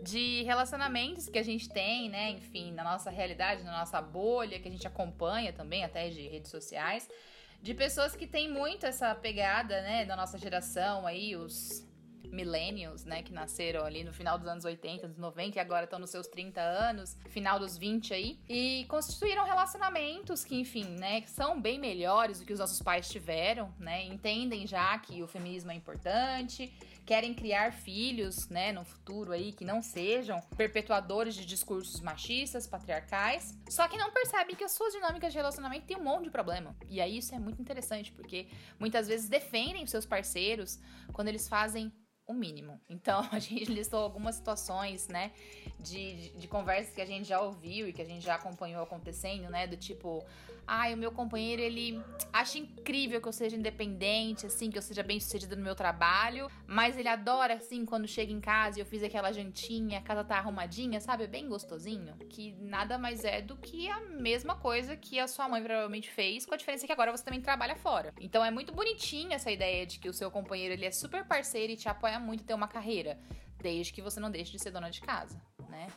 de 0.00 0.42
relacionamentos 0.42 1.28
que 1.28 1.38
a 1.38 1.42
gente 1.42 1.68
tem, 1.68 2.08
né? 2.08 2.30
Enfim, 2.30 2.72
na 2.72 2.84
nossa 2.84 3.10
realidade, 3.10 3.62
na 3.62 3.78
nossa 3.78 4.00
bolha, 4.00 4.58
que 4.58 4.68
a 4.68 4.70
gente 4.70 4.86
acompanha 4.86 5.52
também, 5.52 5.84
até 5.84 6.08
de 6.08 6.26
redes 6.28 6.50
sociais, 6.50 7.08
de 7.62 7.74
pessoas 7.74 8.16
que 8.16 8.26
têm 8.26 8.50
muito 8.50 8.84
essa 8.84 9.14
pegada, 9.14 9.80
né, 9.82 10.04
da 10.04 10.16
nossa 10.16 10.36
geração 10.36 11.06
aí, 11.06 11.36
os 11.36 11.86
millennials, 12.32 13.04
né, 13.04 13.22
que 13.22 13.32
nasceram 13.32 13.84
ali 13.84 14.02
no 14.02 14.12
final 14.12 14.38
dos 14.38 14.48
anos 14.48 14.64
80, 14.64 15.06
dos 15.06 15.18
90 15.18 15.58
e 15.58 15.60
agora 15.60 15.84
estão 15.84 15.98
nos 15.98 16.10
seus 16.10 16.26
30 16.26 16.60
anos, 16.60 17.16
final 17.28 17.58
dos 17.58 17.76
20 17.76 18.14
aí, 18.14 18.40
e 18.48 18.84
constituíram 18.88 19.44
relacionamentos 19.44 20.44
que, 20.44 20.58
enfim, 20.58 20.84
né, 20.98 21.22
são 21.26 21.60
bem 21.60 21.78
melhores 21.78 22.40
do 22.40 22.46
que 22.46 22.52
os 22.52 22.58
nossos 22.58 22.80
pais 22.80 23.08
tiveram, 23.08 23.72
né, 23.78 24.04
entendem 24.06 24.66
já 24.66 24.98
que 24.98 25.22
o 25.22 25.28
feminismo 25.28 25.70
é 25.70 25.74
importante, 25.74 26.72
querem 27.04 27.34
criar 27.34 27.72
filhos, 27.72 28.48
né, 28.48 28.72
no 28.72 28.84
futuro 28.84 29.32
aí 29.32 29.52
que 29.52 29.64
não 29.64 29.82
sejam 29.82 30.40
perpetuadores 30.56 31.34
de 31.34 31.44
discursos 31.44 32.00
machistas, 32.00 32.66
patriarcais, 32.66 33.58
só 33.68 33.88
que 33.88 33.96
não 33.96 34.12
percebem 34.12 34.54
que 34.54 34.64
as 34.64 34.72
suas 34.72 34.92
dinâmicas 34.92 35.32
de 35.32 35.38
relacionamento 35.38 35.86
têm 35.86 35.96
um 35.96 36.04
monte 36.04 36.24
de 36.24 36.30
problema. 36.30 36.76
E 36.88 37.00
aí 37.00 37.18
isso 37.18 37.34
é 37.34 37.38
muito 37.38 37.60
interessante, 37.60 38.12
porque 38.12 38.48
muitas 38.78 39.08
vezes 39.08 39.28
defendem 39.28 39.82
os 39.82 39.90
seus 39.90 40.06
parceiros 40.06 40.78
quando 41.12 41.28
eles 41.28 41.48
fazem 41.48 41.92
o 42.26 42.32
mínimo. 42.32 42.80
Então, 42.88 43.26
a 43.32 43.38
gente 43.38 43.64
listou 43.72 44.00
algumas 44.00 44.36
situações, 44.36 45.08
né, 45.08 45.32
de, 45.78 46.14
de, 46.14 46.28
de, 46.38 46.48
conversas 46.48 46.94
que 46.94 47.00
a 47.00 47.06
gente 47.06 47.28
já 47.28 47.40
ouviu 47.40 47.88
e 47.88 47.92
que 47.92 48.02
a 48.02 48.04
gente 48.04 48.24
já 48.24 48.36
acompanhou 48.36 48.82
acontecendo, 48.82 49.48
né, 49.50 49.66
do 49.66 49.76
tipo, 49.76 50.24
ai, 50.66 50.94
o 50.94 50.96
meu 50.96 51.12
companheiro, 51.12 51.60
ele 51.60 52.02
acha 52.32 52.58
incrível 52.58 53.20
que 53.20 53.28
eu 53.28 53.32
seja 53.32 53.56
independente, 53.56 54.46
assim, 54.46 54.70
que 54.70 54.78
eu 54.78 54.82
seja 54.82 55.02
bem 55.02 55.20
sucedida 55.20 55.56
no 55.56 55.62
meu 55.62 55.74
trabalho, 55.74 56.50
mas 56.66 56.96
ele 56.96 57.08
adora, 57.08 57.54
assim, 57.54 57.84
quando 57.84 58.06
chega 58.06 58.32
em 58.32 58.40
casa 58.40 58.78
e 58.78 58.82
eu 58.82 58.86
fiz 58.86 59.02
aquela 59.02 59.32
jantinha, 59.32 59.98
a 59.98 60.02
casa 60.02 60.24
tá 60.24 60.36
arrumadinha, 60.36 61.00
sabe, 61.00 61.26
bem 61.26 61.48
gostosinho, 61.48 62.16
que 62.28 62.52
nada 62.60 62.98
mais 62.98 63.24
é 63.24 63.40
do 63.40 63.56
que 63.56 63.88
a 63.88 64.00
mesma 64.00 64.56
coisa 64.56 64.96
que 64.96 65.18
a 65.18 65.28
sua 65.28 65.48
mãe 65.48 65.62
provavelmente 65.62 66.10
fez, 66.10 66.46
com 66.46 66.54
a 66.54 66.56
diferença 66.56 66.86
que 66.86 66.92
agora 66.92 67.10
você 67.10 67.24
também 67.24 67.40
trabalha 67.40 67.76
fora. 67.76 68.14
Então, 68.20 68.44
é 68.44 68.50
muito 68.50 68.72
bonitinha 68.72 69.36
essa 69.36 69.50
ideia 69.50 69.86
de 69.86 69.98
que 69.98 70.08
o 70.08 70.12
seu 70.12 70.30
companheiro, 70.30 70.74
ele 70.74 70.86
é 70.86 70.90
super 70.90 71.24
parceiro 71.24 71.72
e 71.72 71.76
te 71.76 71.88
apoia 71.88 72.18
muito 72.18 72.44
ter 72.44 72.54
uma 72.54 72.68
carreira, 72.68 73.18
desde 73.58 73.92
que 73.92 74.02
você 74.02 74.18
não 74.18 74.30
deixe 74.30 74.52
de 74.52 74.58
ser 74.58 74.70
dona 74.70 74.90
de 74.90 75.00
casa, 75.00 75.40
né? 75.68 75.88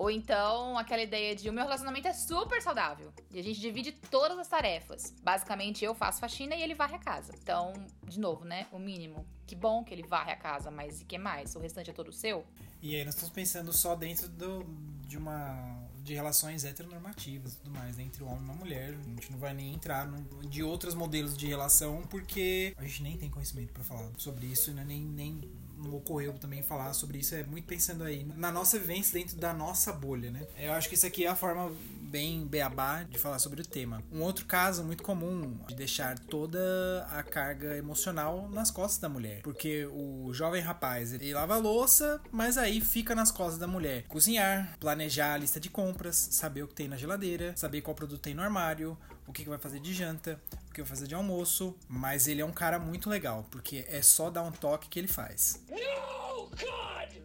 Ou 0.00 0.10
então 0.10 0.78
aquela 0.78 1.02
ideia 1.02 1.36
de 1.36 1.50
o 1.50 1.52
meu 1.52 1.62
relacionamento 1.62 2.08
é 2.08 2.14
super 2.14 2.62
saudável 2.62 3.12
e 3.30 3.38
a 3.38 3.42
gente 3.42 3.60
divide 3.60 3.92
todas 3.92 4.38
as 4.38 4.48
tarefas. 4.48 5.12
Basicamente 5.22 5.84
eu 5.84 5.94
faço 5.94 6.20
faxina 6.20 6.56
e 6.56 6.62
ele 6.62 6.72
varre 6.72 6.96
a 6.96 6.98
casa. 6.98 7.34
Então, 7.42 7.74
de 8.08 8.18
novo, 8.18 8.42
né? 8.46 8.66
O 8.72 8.78
mínimo. 8.78 9.26
Que 9.46 9.54
bom 9.54 9.84
que 9.84 9.92
ele 9.92 10.02
varre 10.02 10.32
a 10.32 10.36
casa, 10.36 10.70
mas 10.70 11.02
e 11.02 11.04
que 11.04 11.18
mais? 11.18 11.54
O 11.54 11.58
restante 11.58 11.90
é 11.90 11.92
todo 11.92 12.10
seu? 12.14 12.46
E 12.80 12.96
aí 12.96 13.04
nós 13.04 13.12
estamos 13.12 13.34
pensando 13.34 13.74
só 13.74 13.94
dentro 13.94 14.26
do, 14.26 14.64
de 15.06 15.18
uma 15.18 15.86
de 16.02 16.14
relações 16.14 16.64
heteronormativas 16.64 17.52
e 17.52 17.56
tudo 17.58 17.70
mais, 17.70 17.98
né? 17.98 18.04
entre 18.04 18.24
um 18.24 18.28
homem 18.28 18.40
e 18.40 18.44
uma 18.44 18.54
mulher. 18.54 18.94
A 18.94 19.02
gente 19.02 19.30
não 19.30 19.38
vai 19.38 19.52
nem 19.52 19.74
entrar 19.74 20.06
no, 20.06 20.22
de 20.48 20.62
outros 20.62 20.94
modelos 20.94 21.36
de 21.36 21.46
relação, 21.46 22.00
porque 22.08 22.74
a 22.78 22.84
gente 22.84 23.02
nem 23.02 23.18
tem 23.18 23.28
conhecimento 23.28 23.70
para 23.74 23.84
falar 23.84 24.10
sobre 24.16 24.46
isso, 24.46 24.72
né? 24.72 24.82
nem, 24.82 25.02
nem 25.02 25.42
não 25.82 25.96
ocorreu 25.96 26.34
também 26.34 26.62
falar 26.62 26.92
sobre 26.92 27.18
isso, 27.18 27.34
é 27.34 27.42
muito 27.42 27.66
pensando 27.66 28.04
aí 28.04 28.24
na 28.36 28.52
nossa 28.52 28.78
vivência 28.78 29.18
dentro 29.18 29.36
da 29.36 29.52
nossa 29.52 29.92
bolha, 29.92 30.30
né? 30.30 30.46
Eu 30.58 30.72
acho 30.72 30.88
que 30.88 30.94
isso 30.94 31.06
aqui 31.06 31.24
é 31.24 31.28
a 31.28 31.36
forma 31.36 31.72
bem 32.00 32.44
beabá 32.46 33.04
de 33.04 33.18
falar 33.18 33.38
sobre 33.38 33.62
o 33.62 33.66
tema. 33.66 34.02
Um 34.10 34.22
outro 34.22 34.44
caso 34.44 34.82
muito 34.82 35.02
comum 35.02 35.58
de 35.68 35.74
deixar 35.76 36.18
toda 36.18 37.06
a 37.10 37.22
carga 37.22 37.76
emocional 37.76 38.48
nas 38.50 38.70
costas 38.70 38.98
da 38.98 39.08
mulher, 39.08 39.42
porque 39.42 39.86
o 39.86 40.32
jovem 40.32 40.60
rapaz 40.60 41.12
ele 41.12 41.32
lava 41.32 41.54
a 41.54 41.58
louça, 41.58 42.20
mas 42.32 42.58
aí 42.58 42.80
fica 42.80 43.14
nas 43.14 43.30
costas 43.30 43.58
da 43.58 43.66
mulher 43.66 44.04
cozinhar, 44.08 44.76
planejar 44.80 45.34
a 45.34 45.38
lista 45.38 45.60
de 45.60 45.70
compras, 45.70 46.16
saber 46.32 46.64
o 46.64 46.68
que 46.68 46.74
tem 46.74 46.88
na 46.88 46.96
geladeira, 46.96 47.54
saber 47.56 47.80
qual 47.80 47.94
produto 47.94 48.20
tem 48.20 48.34
no 48.34 48.42
armário, 48.42 48.98
o 49.30 49.32
que 49.32 49.48
vai 49.48 49.58
fazer 49.58 49.78
de 49.78 49.94
janta, 49.94 50.40
o 50.68 50.72
que 50.72 50.82
vai 50.82 50.88
fazer 50.88 51.06
de 51.06 51.14
almoço, 51.14 51.78
mas 51.88 52.26
ele 52.26 52.40
é 52.40 52.44
um 52.44 52.52
cara 52.52 52.78
muito 52.78 53.08
legal, 53.08 53.46
porque 53.50 53.86
é 53.88 54.02
só 54.02 54.28
dar 54.28 54.42
um 54.42 54.50
toque 54.50 54.88
que 54.88 54.98
ele 54.98 55.08
faz. 55.08 55.64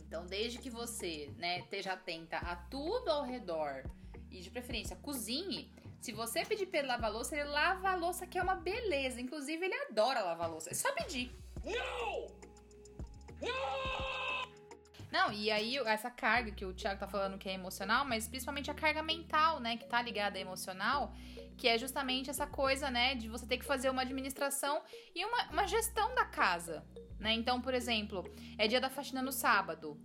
Então, 0.07 0.25
desde 0.27 0.59
que 0.59 0.69
você, 0.69 1.29
né, 1.37 1.59
esteja 1.59 1.93
atenta 1.93 2.37
a 2.37 2.55
tudo 2.55 3.09
ao 3.09 3.23
redor 3.23 3.83
e 4.31 4.39
de 4.39 4.49
preferência 4.49 4.95
cozinhe, 4.95 5.69
se 5.99 6.11
você 6.11 6.45
pedir 6.45 6.67
pra 6.67 6.79
ele 6.79 6.87
lavar 6.87 7.11
louça, 7.11 7.35
ele 7.35 7.49
lava 7.49 7.89
a 7.89 7.95
louça 7.95 8.27
que 8.27 8.37
é 8.37 8.43
uma 8.43 8.55
beleza. 8.55 9.19
Inclusive, 9.19 9.65
ele 9.65 9.75
adora 9.89 10.21
lavar 10.21 10.49
louça. 10.49 10.69
É 10.69 10.73
só 10.73 10.93
pedir. 10.93 11.35
Não! 11.65 12.27
Não! 13.41 14.25
Não, 15.11 15.31
e 15.31 15.49
aí 15.49 15.77
essa 15.77 16.11
carga 16.11 16.51
que 16.51 16.65
o 16.65 16.73
Thiago 16.73 16.99
tá 16.99 17.07
falando 17.07 17.37
que 17.37 17.47
é 17.47 17.53
emocional, 17.53 18.03
mas 18.03 18.27
principalmente 18.27 18.69
a 18.69 18.73
carga 18.73 19.01
mental, 19.01 19.59
né, 19.61 19.77
que 19.77 19.85
tá 19.85 20.01
ligada 20.01 20.37
à 20.37 20.41
emocional, 20.41 21.13
que 21.57 21.67
é 21.67 21.77
justamente 21.77 22.29
essa 22.29 22.45
coisa, 22.45 22.89
né, 22.89 23.15
de 23.15 23.27
você 23.27 23.45
ter 23.45 23.57
que 23.57 23.65
fazer 23.65 23.89
uma 23.89 24.01
administração 24.01 24.81
e 25.13 25.23
uma, 25.23 25.51
uma 25.51 25.67
gestão 25.67 26.13
da 26.15 26.25
casa, 26.25 26.85
né? 27.19 27.33
Então, 27.33 27.61
por 27.61 27.73
exemplo, 27.73 28.23
é 28.57 28.67
dia 28.67 28.81
da 28.81 28.89
faxina 28.89 29.21
no 29.21 29.31
sábado. 29.31 29.99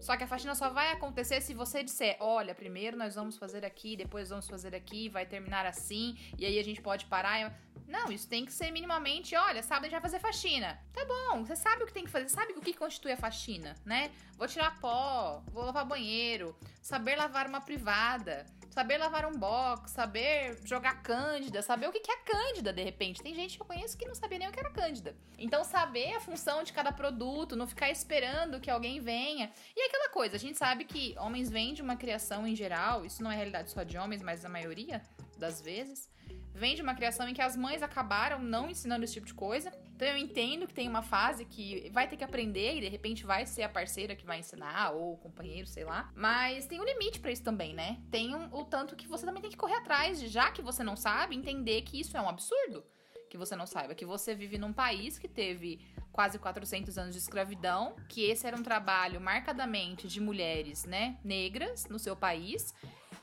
Só 0.00 0.16
que 0.16 0.24
a 0.24 0.26
faxina 0.26 0.54
só 0.54 0.70
vai 0.70 0.92
acontecer 0.92 1.40
se 1.40 1.54
você 1.54 1.82
disser: 1.82 2.16
olha, 2.20 2.54
primeiro 2.54 2.96
nós 2.96 3.14
vamos 3.14 3.36
fazer 3.36 3.64
aqui, 3.64 3.96
depois 3.96 4.30
vamos 4.30 4.48
fazer 4.48 4.74
aqui, 4.74 5.08
vai 5.08 5.26
terminar 5.26 5.66
assim, 5.66 6.16
e 6.38 6.44
aí 6.44 6.58
a 6.58 6.64
gente 6.64 6.80
pode 6.80 7.06
parar. 7.06 7.54
Não, 7.86 8.10
isso 8.10 8.28
tem 8.28 8.44
que 8.44 8.52
ser 8.52 8.70
minimamente: 8.70 9.34
olha, 9.36 9.62
sábado 9.62 9.84
a 9.84 9.88
gente 9.88 10.00
vai 10.00 10.10
fazer 10.10 10.18
faxina. 10.18 10.78
Tá 10.92 11.04
bom, 11.04 11.44
você 11.44 11.56
sabe 11.56 11.82
o 11.82 11.86
que 11.86 11.92
tem 11.92 12.04
que 12.04 12.10
fazer, 12.10 12.28
sabe 12.28 12.52
o 12.52 12.60
que 12.60 12.72
constitui 12.72 13.12
a 13.12 13.16
faxina, 13.16 13.74
né? 13.84 14.10
Vou 14.36 14.48
tirar 14.48 14.78
pó, 14.80 15.42
vou 15.52 15.64
lavar 15.64 15.84
banheiro, 15.84 16.56
saber 16.82 17.16
lavar 17.16 17.46
uma 17.46 17.60
privada 17.60 18.46
saber 18.76 18.98
lavar 18.98 19.24
um 19.24 19.38
box, 19.38 19.90
saber 19.90 20.60
jogar 20.62 21.02
cândida, 21.02 21.62
saber 21.62 21.88
o 21.88 21.92
que 21.92 22.12
é 22.12 22.16
cândida 22.18 22.74
de 22.74 22.82
repente. 22.82 23.22
Tem 23.22 23.34
gente 23.34 23.56
que 23.56 23.62
eu 23.62 23.66
conheço 23.66 23.96
que 23.96 24.04
não 24.04 24.14
sabia 24.14 24.38
nem 24.38 24.48
o 24.48 24.52
que 24.52 24.60
era 24.60 24.68
cândida. 24.68 25.16
Então, 25.38 25.64
saber 25.64 26.14
a 26.14 26.20
função 26.20 26.62
de 26.62 26.74
cada 26.74 26.92
produto, 26.92 27.56
não 27.56 27.66
ficar 27.66 27.88
esperando 27.88 28.60
que 28.60 28.70
alguém 28.70 29.00
venha. 29.00 29.50
E 29.74 29.85
aquela 29.86 30.08
coisa, 30.08 30.36
a 30.36 30.38
gente 30.38 30.58
sabe 30.58 30.84
que 30.84 31.14
homens 31.18 31.50
vêm 31.50 31.74
de 31.74 31.82
uma 31.82 31.96
criação 31.96 32.46
em 32.46 32.54
geral, 32.54 33.04
isso 33.04 33.22
não 33.22 33.30
é 33.30 33.36
realidade 33.36 33.70
só 33.70 33.82
de 33.82 33.96
homens, 33.96 34.22
mas 34.22 34.44
a 34.44 34.48
maioria 34.48 35.02
das 35.38 35.60
vezes 35.60 36.08
vem 36.56 36.74
de 36.74 36.82
uma 36.82 36.94
criação 36.94 37.28
em 37.28 37.34
que 37.34 37.42
as 37.42 37.54
mães 37.54 37.82
acabaram 37.82 38.38
não 38.38 38.70
ensinando 38.70 39.04
esse 39.04 39.12
tipo 39.14 39.26
de 39.26 39.34
coisa. 39.34 39.70
Então 39.94 40.08
eu 40.08 40.16
entendo 40.16 40.66
que 40.66 40.74
tem 40.74 40.88
uma 40.88 41.02
fase 41.02 41.44
que 41.44 41.90
vai 41.90 42.08
ter 42.08 42.16
que 42.16 42.24
aprender 42.24 42.76
e 42.76 42.80
de 42.80 42.88
repente 42.88 43.24
vai 43.24 43.44
ser 43.46 43.62
a 43.62 43.68
parceira 43.68 44.16
que 44.16 44.24
vai 44.24 44.40
ensinar 44.40 44.90
ou 44.92 45.12
o 45.12 45.16
companheiro, 45.18 45.66
sei 45.66 45.84
lá. 45.84 46.10
Mas 46.14 46.66
tem 46.66 46.80
um 46.80 46.84
limite 46.84 47.20
para 47.20 47.30
isso 47.30 47.42
também, 47.42 47.74
né? 47.74 47.98
Tem 48.10 48.34
um, 48.34 48.46
o 48.54 48.64
tanto 48.64 48.96
que 48.96 49.06
você 49.06 49.26
também 49.26 49.42
tem 49.42 49.50
que 49.50 49.56
correr 49.56 49.76
atrás 49.76 50.18
de, 50.18 50.28
já 50.28 50.50
que 50.50 50.62
você 50.62 50.82
não 50.82 50.96
sabe, 50.96 51.36
entender 51.36 51.82
que 51.82 52.00
isso 52.00 52.16
é 52.16 52.20
um 52.20 52.28
absurdo. 52.28 52.82
Que 53.28 53.36
você 53.36 53.56
não 53.56 53.66
saiba 53.66 53.94
que 53.94 54.04
você 54.04 54.34
vive 54.34 54.58
num 54.58 54.72
país 54.72 55.18
que 55.18 55.28
teve 55.28 55.80
quase 56.12 56.38
400 56.38 56.96
anos 56.96 57.14
de 57.14 57.20
escravidão, 57.20 57.96
que 58.08 58.24
esse 58.24 58.46
era 58.46 58.56
um 58.56 58.62
trabalho 58.62 59.20
marcadamente 59.20 60.08
de 60.08 60.20
mulheres, 60.20 60.84
né, 60.84 61.18
negras 61.22 61.86
no 61.86 61.98
seu 61.98 62.16
país 62.16 62.74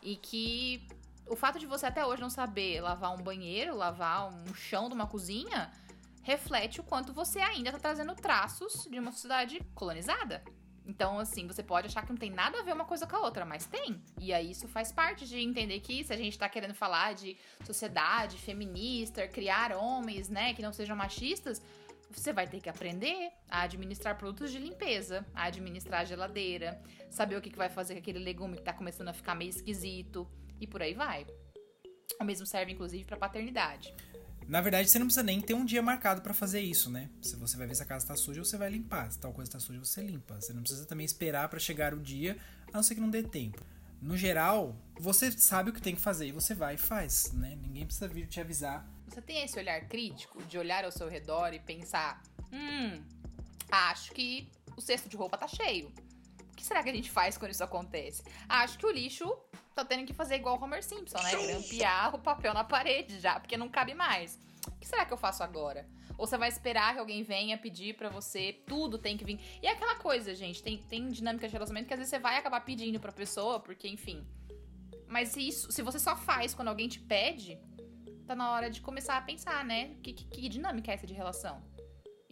e 0.01 0.15
que 0.15 0.85
o 1.27 1.35
fato 1.35 1.57
de 1.57 1.65
você 1.65 1.85
até 1.85 2.05
hoje 2.05 2.21
não 2.21 2.29
saber 2.29 2.81
lavar 2.81 3.13
um 3.13 3.23
banheiro, 3.23 3.75
lavar 3.75 4.29
um 4.29 4.53
chão 4.53 4.89
de 4.89 4.93
uma 4.93 5.07
cozinha, 5.07 5.71
reflete 6.21 6.79
o 6.79 6.83
quanto 6.83 7.13
você 7.13 7.39
ainda 7.39 7.69
está 7.69 7.79
trazendo 7.79 8.15
traços 8.15 8.87
de 8.89 8.99
uma 8.99 9.11
sociedade 9.11 9.59
colonizada. 9.73 10.43
Então, 10.85 11.19
assim, 11.19 11.47
você 11.47 11.63
pode 11.63 11.87
achar 11.87 12.05
que 12.05 12.11
não 12.11 12.17
tem 12.17 12.29
nada 12.29 12.59
a 12.59 12.63
ver 12.63 12.73
uma 12.73 12.85
coisa 12.85 13.07
com 13.07 13.15
a 13.15 13.21
outra, 13.21 13.45
mas 13.45 13.65
tem. 13.65 14.01
E 14.19 14.33
aí 14.33 14.51
isso 14.51 14.67
faz 14.67 14.91
parte 14.91 15.27
de 15.27 15.39
entender 15.39 15.79
que 15.79 16.03
se 16.03 16.11
a 16.11 16.17
gente 16.17 16.37
tá 16.37 16.49
querendo 16.49 16.73
falar 16.73 17.13
de 17.13 17.37
sociedade 17.63 18.37
feminista, 18.37 19.27
criar 19.27 19.71
homens, 19.71 20.29
né, 20.29 20.53
que 20.53 20.61
não 20.61 20.73
sejam 20.73 20.95
machistas, 20.95 21.61
você 22.11 22.31
vai 22.31 22.47
ter 22.47 22.59
que 22.59 22.69
aprender 22.69 23.31
a 23.49 23.63
administrar 23.63 24.17
produtos 24.17 24.51
de 24.51 24.59
limpeza, 24.59 25.25
a 25.33 25.45
administrar 25.45 26.01
a 26.01 26.05
geladeira, 26.05 26.81
saber 27.09 27.37
o 27.37 27.41
que, 27.41 27.55
vai 27.55 27.69
fazer 27.69 27.93
com 27.93 27.99
aquele 27.99 28.19
legume 28.19 28.57
que 28.57 28.63
tá 28.63 28.73
começando 28.73 29.07
a 29.07 29.13
ficar 29.13 29.35
meio 29.35 29.49
esquisito 29.49 30.27
e 30.59 30.67
por 30.67 30.81
aí 30.81 30.93
vai. 30.93 31.25
O 32.19 32.23
mesmo 32.23 32.45
serve, 32.45 32.73
inclusive, 32.73 33.05
para 33.05 33.17
paternidade. 33.17 33.93
Na 34.47 34.61
verdade, 34.61 34.89
você 34.89 34.99
não 34.99 35.05
precisa 35.05 35.23
nem 35.23 35.41
ter 35.41 35.53
um 35.53 35.65
dia 35.65 35.81
marcado 35.81 36.21
para 36.21 36.33
fazer 36.33 36.61
isso, 36.61 36.89
né? 36.89 37.09
Se 37.21 37.35
você 37.35 37.57
vai 37.57 37.67
ver 37.67 37.75
se 37.75 37.83
a 37.83 37.85
casa 37.85 38.07
tá 38.07 38.15
suja, 38.15 38.43
você 38.43 38.57
vai 38.57 38.69
limpar. 38.69 39.11
Se 39.11 39.19
tal 39.19 39.33
coisa 39.33 39.51
tá 39.51 39.59
suja, 39.59 39.79
você 39.79 40.01
limpa. 40.01 40.39
Você 40.39 40.53
não 40.53 40.61
precisa 40.61 40.85
também 40.85 41.05
esperar 41.05 41.49
para 41.49 41.59
chegar 41.59 41.93
o 41.93 41.99
dia, 41.99 42.37
a 42.71 42.77
não 42.77 42.83
ser 42.83 42.95
que 42.95 43.01
não 43.01 43.09
dê 43.09 43.23
tempo. 43.23 43.63
No 44.01 44.17
geral, 44.17 44.75
você 44.99 45.31
sabe 45.31 45.69
o 45.69 45.73
que 45.73 45.81
tem 45.81 45.95
que 45.95 46.01
fazer 46.01 46.27
e 46.27 46.31
você 46.31 46.53
vai 46.53 46.75
e 46.75 46.77
faz, 46.77 47.31
né? 47.31 47.57
Ninguém 47.61 47.85
precisa 47.85 48.07
vir 48.07 48.27
te 48.27 48.41
avisar 48.41 48.85
Você 49.07 49.21
tem 49.21 49.43
esse 49.43 49.57
olhar 49.57 49.79
crítico 49.87 50.43
de 50.43 50.57
olhar 50.57 50.83
ao 50.83 50.91
seu 50.91 51.07
redor 51.07 51.53
e 51.53 51.59
pensar: 51.59 52.21
hum, 52.51 53.01
acho 53.71 54.11
que 54.11 54.49
o 54.75 54.81
cesto 54.81 55.07
de 55.07 55.15
roupa 55.15 55.37
tá 55.37 55.47
cheio. 55.47 55.89
Que 56.63 56.67
será 56.67 56.81
que 56.81 56.89
a 56.89 56.93
gente 56.93 57.11
faz 57.11 57.37
quando 57.37 57.51
isso 57.51 57.61
acontece? 57.61 58.23
Acho 58.47 58.77
que 58.77 58.85
o 58.85 58.89
lixo 58.89 59.29
tá 59.75 59.83
tendo 59.83 60.05
que 60.05 60.13
fazer 60.13 60.35
igual 60.35 60.57
o 60.57 60.63
Homer 60.63 60.81
Simpson, 60.81 61.17
né? 61.17 61.31
Grampear 61.31 62.15
o 62.15 62.19
papel 62.19 62.53
na 62.53 62.63
parede 62.63 63.19
já, 63.19 63.37
porque 63.37 63.57
não 63.57 63.67
cabe 63.67 63.93
mais. 63.93 64.39
O 64.69 64.79
que 64.79 64.87
será 64.87 65.03
que 65.03 65.11
eu 65.11 65.17
faço 65.17 65.43
agora? 65.43 65.85
Ou 66.17 66.25
você 66.25 66.37
vai 66.37 66.47
esperar 66.47 66.93
que 66.93 67.01
alguém 67.01 67.21
venha 67.21 67.57
pedir 67.57 67.97
para 67.97 68.07
você, 68.07 68.53
tudo 68.65 68.97
tem 68.97 69.17
que 69.17 69.25
vir. 69.25 69.41
E 69.61 69.67
é 69.67 69.71
aquela 69.71 69.95
coisa, 69.95 70.33
gente, 70.33 70.63
tem, 70.63 70.77
tem 70.77 71.09
dinâmica 71.09 71.49
de 71.49 71.51
relacionamento 71.51 71.89
que 71.89 71.93
às 71.95 71.99
vezes 71.99 72.11
você 72.11 72.19
vai 72.19 72.37
acabar 72.37 72.61
pedindo 72.61 72.97
pra 72.97 73.11
pessoa, 73.11 73.59
porque, 73.59 73.89
enfim. 73.89 74.25
Mas 75.05 75.35
isso, 75.35 75.69
se 75.69 75.81
você 75.81 75.99
só 75.99 76.15
faz 76.15 76.53
quando 76.53 76.69
alguém 76.69 76.87
te 76.87 76.99
pede, 77.01 77.59
tá 78.25 78.35
na 78.35 78.49
hora 78.51 78.69
de 78.69 78.79
começar 78.79 79.17
a 79.17 79.21
pensar, 79.21 79.65
né? 79.65 79.95
Que, 80.01 80.13
que, 80.13 80.23
que 80.23 80.47
dinâmica 80.47 80.91
é 80.91 80.93
essa 80.93 81.05
de 81.05 81.13
relação? 81.13 81.61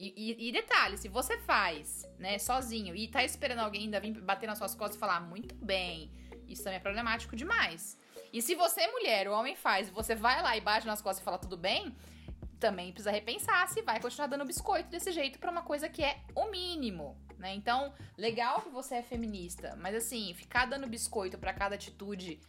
E, 0.01 0.13
e, 0.17 0.49
e, 0.49 0.51
detalhe, 0.51 0.97
se 0.97 1.07
você 1.07 1.37
faz, 1.37 2.09
né, 2.17 2.39
sozinho 2.39 2.95
e 2.95 3.07
tá 3.07 3.23
esperando 3.23 3.59
alguém 3.59 3.83
ainda 3.83 3.99
vir 3.99 4.19
bater 4.19 4.47
nas 4.47 4.57
suas 4.57 4.73
costas 4.73 4.95
e 4.95 4.99
falar, 4.99 5.19
muito 5.19 5.53
bem, 5.63 6.11
isso 6.47 6.63
também 6.63 6.77
é 6.77 6.79
problemático 6.79 7.35
demais. 7.35 7.99
E 8.33 8.41
se 8.41 8.55
você, 8.55 8.87
mulher, 8.87 9.27
o 9.27 9.33
homem 9.33 9.55
faz, 9.55 9.89
e 9.89 9.91
você 9.91 10.15
vai 10.15 10.41
lá 10.41 10.57
e 10.57 10.61
bate 10.61 10.87
nas 10.87 11.03
costas 11.03 11.21
e 11.21 11.23
fala 11.23 11.37
tudo 11.37 11.55
bem, 11.55 11.95
também 12.59 12.91
precisa 12.91 13.11
repensar 13.11 13.67
se 13.67 13.83
vai 13.83 14.01
continuar 14.01 14.25
dando 14.25 14.43
biscoito 14.43 14.89
desse 14.89 15.11
jeito 15.11 15.37
para 15.37 15.51
uma 15.51 15.61
coisa 15.61 15.87
que 15.87 16.03
é 16.03 16.19
o 16.33 16.49
mínimo, 16.49 17.15
né? 17.37 17.53
Então, 17.53 17.93
legal 18.17 18.59
que 18.63 18.69
você 18.69 18.95
é 18.95 19.03
feminista, 19.03 19.75
mas 19.79 19.93
assim, 19.93 20.33
ficar 20.33 20.65
dando 20.65 20.87
biscoito 20.87 21.37
para 21.37 21.53
cada 21.53 21.75
atitude, 21.75 22.39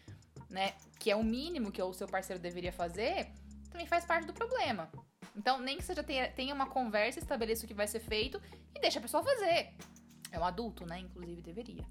né, 0.48 0.72
que 0.98 1.10
é 1.10 1.16
o 1.16 1.22
mínimo 1.22 1.70
que 1.70 1.82
o 1.82 1.92
seu 1.92 2.08
parceiro 2.08 2.40
deveria 2.40 2.72
fazer, 2.72 3.30
também 3.70 3.86
faz 3.86 4.06
parte 4.06 4.26
do 4.26 4.32
problema. 4.32 4.90
Então, 5.36 5.60
nem 5.60 5.78
que 5.78 5.84
seja 5.84 6.02
tenha, 6.02 6.30
tenha 6.30 6.54
uma 6.54 6.66
conversa, 6.66 7.18
estabeleça 7.18 7.64
o 7.64 7.68
que 7.68 7.74
vai 7.74 7.86
ser 7.86 8.00
feito 8.00 8.40
e 8.74 8.80
deixa 8.80 8.98
a 8.98 9.02
pessoa 9.02 9.22
fazer. 9.22 9.72
É 10.30 10.38
um 10.38 10.44
adulto, 10.44 10.86
né? 10.86 11.00
Inclusive 11.00 11.42
deveria. 11.42 11.84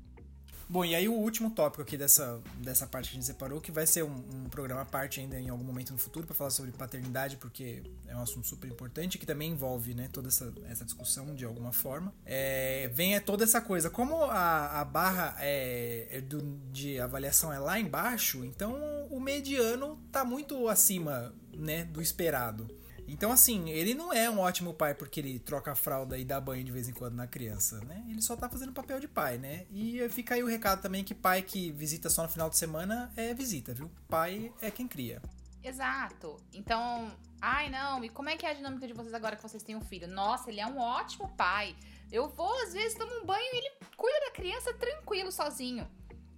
Bom, 0.71 0.85
e 0.85 0.95
aí 0.95 1.09
o 1.09 1.13
último 1.13 1.51
tópico 1.51 1.81
aqui 1.81 1.97
dessa, 1.97 2.41
dessa 2.55 2.87
parte 2.87 3.09
que 3.09 3.17
a 3.17 3.19
gente 3.19 3.25
separou, 3.25 3.59
que 3.59 3.73
vai 3.73 3.85
ser 3.85 4.03
um, 4.05 4.23
um 4.33 4.47
programa 4.49 4.83
à 4.83 4.85
parte 4.85 5.19
ainda 5.19 5.37
em 5.37 5.49
algum 5.49 5.65
momento 5.65 5.91
no 5.91 5.99
futuro 5.99 6.25
para 6.25 6.33
falar 6.33 6.49
sobre 6.49 6.71
paternidade, 6.71 7.35
porque 7.35 7.83
é 8.07 8.15
um 8.15 8.21
assunto 8.21 8.47
super 8.47 8.71
importante 8.71 9.17
que 9.17 9.25
também 9.25 9.51
envolve 9.51 9.93
né, 9.93 10.07
toda 10.13 10.29
essa, 10.29 10.53
essa 10.69 10.85
discussão 10.85 11.35
de 11.35 11.43
alguma 11.43 11.73
forma. 11.73 12.13
É, 12.25 12.89
vem 12.93 13.15
é 13.15 13.19
toda 13.19 13.43
essa 13.43 13.59
coisa. 13.59 13.89
Como 13.89 14.15
a, 14.23 14.79
a 14.79 14.85
barra 14.85 15.35
é, 15.39 16.07
é 16.09 16.21
do, 16.21 16.41
de 16.71 17.01
avaliação 17.01 17.51
é 17.51 17.59
lá 17.59 17.77
embaixo, 17.77 18.45
então 18.45 18.79
o 19.09 19.19
mediano 19.19 19.99
tá 20.09 20.23
muito 20.23 20.69
acima 20.69 21.35
né, 21.53 21.83
do 21.83 22.01
esperado. 22.01 22.65
Então, 23.11 23.29
assim, 23.29 23.69
ele 23.69 23.93
não 23.93 24.13
é 24.13 24.29
um 24.29 24.39
ótimo 24.39 24.73
pai 24.73 24.95
porque 24.95 25.19
ele 25.19 25.37
troca 25.37 25.73
a 25.73 25.75
fralda 25.75 26.17
e 26.17 26.23
dá 26.23 26.39
banho 26.39 26.63
de 26.63 26.71
vez 26.71 26.87
em 26.87 26.93
quando 26.93 27.13
na 27.13 27.27
criança, 27.27 27.83
né? 27.83 28.05
Ele 28.07 28.21
só 28.21 28.37
tá 28.37 28.47
fazendo 28.47 28.71
papel 28.71 29.01
de 29.01 29.07
pai, 29.07 29.37
né? 29.37 29.65
E 29.69 30.07
fica 30.07 30.35
aí 30.35 30.41
o 30.41 30.47
recado 30.47 30.81
também 30.81 31.03
que 31.03 31.13
pai 31.13 31.41
que 31.41 31.73
visita 31.73 32.09
só 32.09 32.23
no 32.23 32.29
final 32.29 32.49
de 32.49 32.57
semana 32.57 33.11
é 33.17 33.33
visita, 33.33 33.73
viu? 33.73 33.91
Pai 34.07 34.53
é 34.61 34.71
quem 34.71 34.87
cria. 34.87 35.21
Exato. 35.61 36.37
Então, 36.53 37.11
ai 37.41 37.69
não, 37.69 38.01
e 38.01 38.07
como 38.07 38.29
é 38.29 38.37
que 38.37 38.45
é 38.45 38.51
a 38.51 38.53
dinâmica 38.53 38.87
de 38.87 38.93
vocês 38.93 39.13
agora 39.13 39.35
que 39.35 39.43
vocês 39.43 39.61
têm 39.61 39.75
um 39.75 39.81
filho? 39.81 40.07
Nossa, 40.07 40.49
ele 40.49 40.61
é 40.61 40.65
um 40.65 40.79
ótimo 40.79 41.27
pai. 41.35 41.75
Eu 42.09 42.29
vou, 42.29 42.63
às 42.63 42.71
vezes, 42.71 42.97
tomo 42.97 43.11
um 43.21 43.25
banho 43.25 43.53
e 43.53 43.57
ele 43.57 43.71
cuida 43.97 44.19
da 44.21 44.31
criança 44.31 44.73
tranquilo, 44.73 45.33
sozinho. 45.33 45.85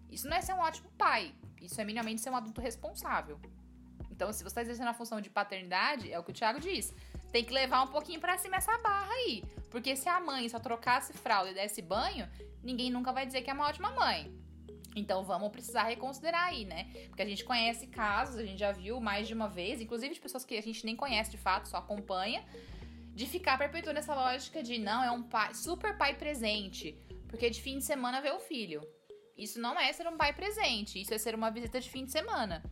Isso 0.10 0.28
não 0.28 0.36
é 0.36 0.42
ser 0.42 0.54
um 0.54 0.60
ótimo 0.60 0.90
pai. 0.98 1.36
Isso 1.62 1.80
é 1.80 1.86
minimamente 1.86 2.20
ser 2.20 2.32
um 2.32 2.36
adulto 2.36 2.62
responsável. 2.62 3.40
Então, 4.24 4.32
se 4.32 4.42
você 4.42 4.48
está 4.48 4.62
exercendo 4.62 4.88
a 4.88 4.94
função 4.94 5.20
de 5.20 5.30
paternidade, 5.30 6.10
é 6.10 6.18
o 6.18 6.24
que 6.24 6.32
o 6.32 6.34
Thiago 6.34 6.58
diz. 6.58 6.94
Tem 7.30 7.44
que 7.44 7.52
levar 7.52 7.84
um 7.84 7.88
pouquinho 7.88 8.22
para 8.22 8.38
cima 8.38 8.56
essa 8.56 8.78
barra 8.78 9.12
aí. 9.12 9.44
Porque 9.70 9.98
se 9.98 10.08
a 10.08 10.18
mãe 10.22 10.48
só 10.48 10.60
trocasse 10.60 11.12
fralda 11.12 11.52
e 11.52 11.54
desse 11.54 11.82
banho, 11.82 12.26
ninguém 12.64 12.90
nunca 12.90 13.12
vai 13.12 13.26
dizer 13.26 13.42
que 13.42 13.50
é 13.50 13.54
uma 13.54 13.68
ótima 13.68 13.92
mãe. 13.92 14.34
Então 14.96 15.26
vamos 15.26 15.50
precisar 15.50 15.84
reconsiderar 15.84 16.46
aí, 16.46 16.64
né? 16.64 16.86
Porque 17.10 17.22
a 17.22 17.26
gente 17.26 17.44
conhece 17.44 17.88
casos, 17.88 18.38
a 18.38 18.46
gente 18.46 18.60
já 18.60 18.72
viu 18.72 19.02
mais 19.02 19.28
de 19.28 19.34
uma 19.34 19.50
vez, 19.50 19.82
inclusive 19.82 20.14
de 20.14 20.22
pessoas 20.22 20.46
que 20.46 20.58
a 20.58 20.62
gente 20.62 20.86
nem 20.86 20.96
conhece 20.96 21.30
de 21.30 21.38
fato, 21.38 21.68
só 21.68 21.78
acompanha, 21.78 22.46
de 23.14 23.26
ficar 23.26 23.58
perpetuando 23.58 24.00
essa 24.00 24.16
lógica 24.16 24.64
de 24.64 24.78
não, 24.78 25.04
é 25.04 25.12
um 25.12 25.24
pai, 25.24 25.54
super 25.54 25.98
pai 25.98 26.16
presente, 26.16 26.98
porque 27.28 27.50
de 27.50 27.62
fim 27.62 27.78
de 27.78 27.84
semana 27.84 28.22
vê 28.22 28.32
o 28.32 28.40
filho. 28.40 28.88
Isso 29.38 29.60
não 29.60 29.78
é 29.78 29.92
ser 29.92 30.08
um 30.08 30.16
pai 30.16 30.32
presente, 30.32 31.02
isso 31.02 31.14
é 31.14 31.18
ser 31.18 31.36
uma 31.36 31.52
visita 31.52 31.82
de 31.82 31.90
fim 31.90 32.06
de 32.06 32.12
semana. 32.12 32.64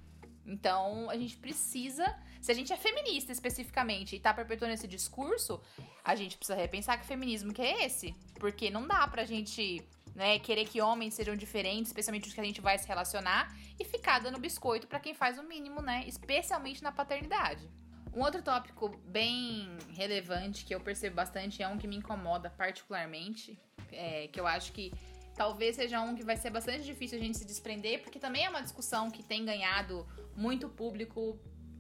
Então, 0.52 1.10
a 1.10 1.18
gente 1.18 1.38
precisa. 1.38 2.06
Se 2.42 2.52
a 2.52 2.56
gente 2.56 2.74
é 2.74 2.78
feminista 2.78 3.32
especificamente 3.32 4.16
e 4.16 4.20
tá 4.20 4.34
perpetuando 4.34 4.74
esse 4.74 4.88
discurso, 4.88 5.62
a 6.04 6.14
gente 6.14 6.38
precisa 6.38 6.58
repensar 6.58 7.00
que 7.00 7.06
feminismo 7.06 7.54
que 7.54 7.62
é 7.62 7.86
esse. 7.86 8.14
Porque 8.36 8.70
não 8.70 8.86
dá 8.86 9.08
pra 9.08 9.24
gente 9.24 9.82
né, 10.14 10.40
querer 10.40 10.66
que 10.66 10.82
homens 10.82 11.14
sejam 11.14 11.38
diferentes, 11.38 11.90
especialmente 11.90 12.28
os 12.28 12.34
que 12.34 12.42
a 12.42 12.44
gente 12.44 12.60
vai 12.60 12.78
se 12.78 12.88
relacionar, 12.88 13.56
e 13.80 13.86
ficar 13.86 14.20
dando 14.20 14.40
biscoito 14.40 14.88
para 14.88 15.00
quem 15.00 15.14
faz 15.14 15.38
o 15.38 15.44
mínimo, 15.44 15.82
né? 15.82 16.04
Especialmente 16.06 16.84
na 16.84 16.92
paternidade. 16.92 17.70
Um 18.14 18.22
outro 18.22 18.42
tópico 18.42 18.90
bem 19.06 19.70
relevante 19.94 20.66
que 20.66 20.76
eu 20.76 20.82
percebo 20.82 21.16
bastante 21.16 21.64
é 21.64 21.68
um 21.70 21.78
que 21.78 21.88
me 21.88 21.96
incomoda 21.96 22.50
particularmente, 22.50 23.58
é, 23.90 24.28
que 24.28 24.38
eu 24.38 24.46
acho 24.46 24.74
que 24.74 24.92
talvez 25.36 25.76
seja 25.76 26.02
um 26.02 26.16
que 26.16 26.24
vai 26.24 26.38
ser 26.38 26.50
bastante 26.50 26.84
difícil 26.84 27.18
a 27.18 27.22
gente 27.22 27.38
se 27.38 27.46
desprender, 27.46 28.02
porque 28.02 28.20
também 28.20 28.46
é 28.46 28.50
uma 28.50 28.62
discussão 28.62 29.10
que 29.10 29.24
tem 29.24 29.46
ganhado 29.46 30.06
muito 30.36 30.70
público 30.70 31.40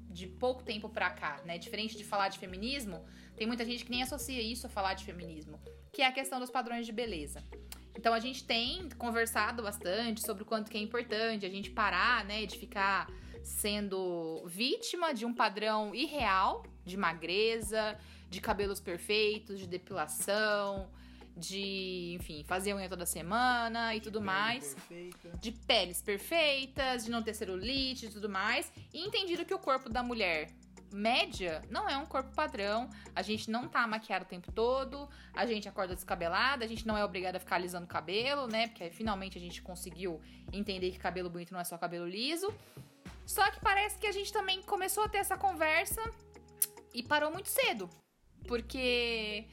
de 0.10 0.28
pouco 0.28 0.64
tempo 0.64 0.90
pra 0.90 1.10
cá, 1.10 1.42
né? 1.46 1.58
Diferente 1.58 1.98
de 1.98 2.04
falar 2.04 2.30
de 2.30 2.38
feminismo, 2.38 3.06
tem 3.36 3.48
muita 3.48 3.66
gente 3.66 3.86
que 3.86 3.92
nem 3.92 4.04
associa 4.04 4.42
isso 4.42 4.68
a 4.68 4.70
falar 4.70 4.94
de 4.94 5.06
feminismo, 5.06 5.60
que 5.92 6.02
é 6.02 6.08
a 6.08 6.12
questão 6.12 6.40
dos 6.40 6.50
padrões 6.50 6.86
de 6.86 6.92
beleza. 6.92 7.44
Então 7.96 8.14
a 8.14 8.20
gente 8.20 8.44
tem 8.44 8.90
conversado 8.98 9.64
bastante 9.64 10.22
sobre 10.26 10.44
o 10.44 10.46
quanto 10.46 10.70
que 10.70 10.78
é 10.78 10.82
importante 10.82 11.46
a 11.46 11.50
gente 11.50 11.70
parar, 11.70 12.26
né, 12.26 12.46
de 12.46 12.58
ficar 12.58 13.10
sendo 13.44 14.44
vítima 14.48 15.14
de 15.14 15.26
um 15.26 15.34
padrão 15.34 15.94
irreal 15.96 16.64
de 16.86 16.98
magreza, 16.98 17.98
de 18.30 18.40
cabelos 18.40 18.80
perfeitos, 18.80 19.60
de 19.60 19.68
depilação, 19.68 20.90
de, 21.42 22.18
enfim, 22.20 22.44
fazer 22.44 22.74
unha 22.74 22.88
toda 22.88 23.06
semana 23.06 23.96
e 23.96 24.00
de 24.00 24.06
tudo 24.06 24.22
mais. 24.22 24.76
Perfeita. 24.76 25.38
De 25.40 25.52
peles 25.52 26.02
perfeitas, 26.02 27.04
de 27.04 27.12
não 27.12 27.24
ter 27.24 27.34
celulite 27.34 28.06
e 28.06 28.10
tudo 28.10 28.30
mais. 28.30 28.72
E 28.94 29.06
entendido 29.06 29.44
que 29.44 29.54
o 29.54 29.60
corpo 29.60 29.90
da 29.90 30.04
mulher 30.04 30.50
média 30.94 31.62
não 31.70 31.90
é 31.90 31.98
um 31.98 32.06
corpo 32.06 32.34
padrão. 32.36 32.90
A 33.16 33.22
gente 33.22 33.50
não 33.50 33.68
tá 33.68 33.86
maquiado 33.88 34.26
o 34.26 34.28
tempo 34.28 34.52
todo, 34.52 35.10
a 35.34 35.46
gente 35.46 35.68
acorda 35.68 35.96
descabelada, 35.96 36.64
a 36.64 36.68
gente 36.68 36.86
não 36.86 36.98
é 36.98 37.04
obrigada 37.04 37.38
a 37.38 37.40
ficar 37.40 37.56
alisando 37.56 37.86
o 37.86 37.90
cabelo, 37.90 38.48
né? 38.48 38.68
Porque 38.68 38.90
finalmente 38.92 39.38
a 39.38 39.42
gente 39.42 39.62
conseguiu 39.62 40.22
entender 40.54 40.92
que 40.92 41.00
cabelo 41.00 41.30
bonito 41.30 41.54
não 41.54 41.60
é 41.60 41.64
só 41.64 41.78
cabelo 41.78 42.08
liso. 42.08 42.54
Só 43.26 43.50
que 43.50 43.60
parece 43.60 43.98
que 43.98 44.08
a 44.08 44.12
gente 44.12 44.32
também 44.32 44.62
começou 44.62 45.04
a 45.04 45.10
ter 45.10 45.20
essa 45.20 45.38
conversa 45.38 46.02
e 46.94 47.02
parou 47.02 47.32
muito 47.32 47.50
cedo. 47.50 47.90
Porque 48.48 49.48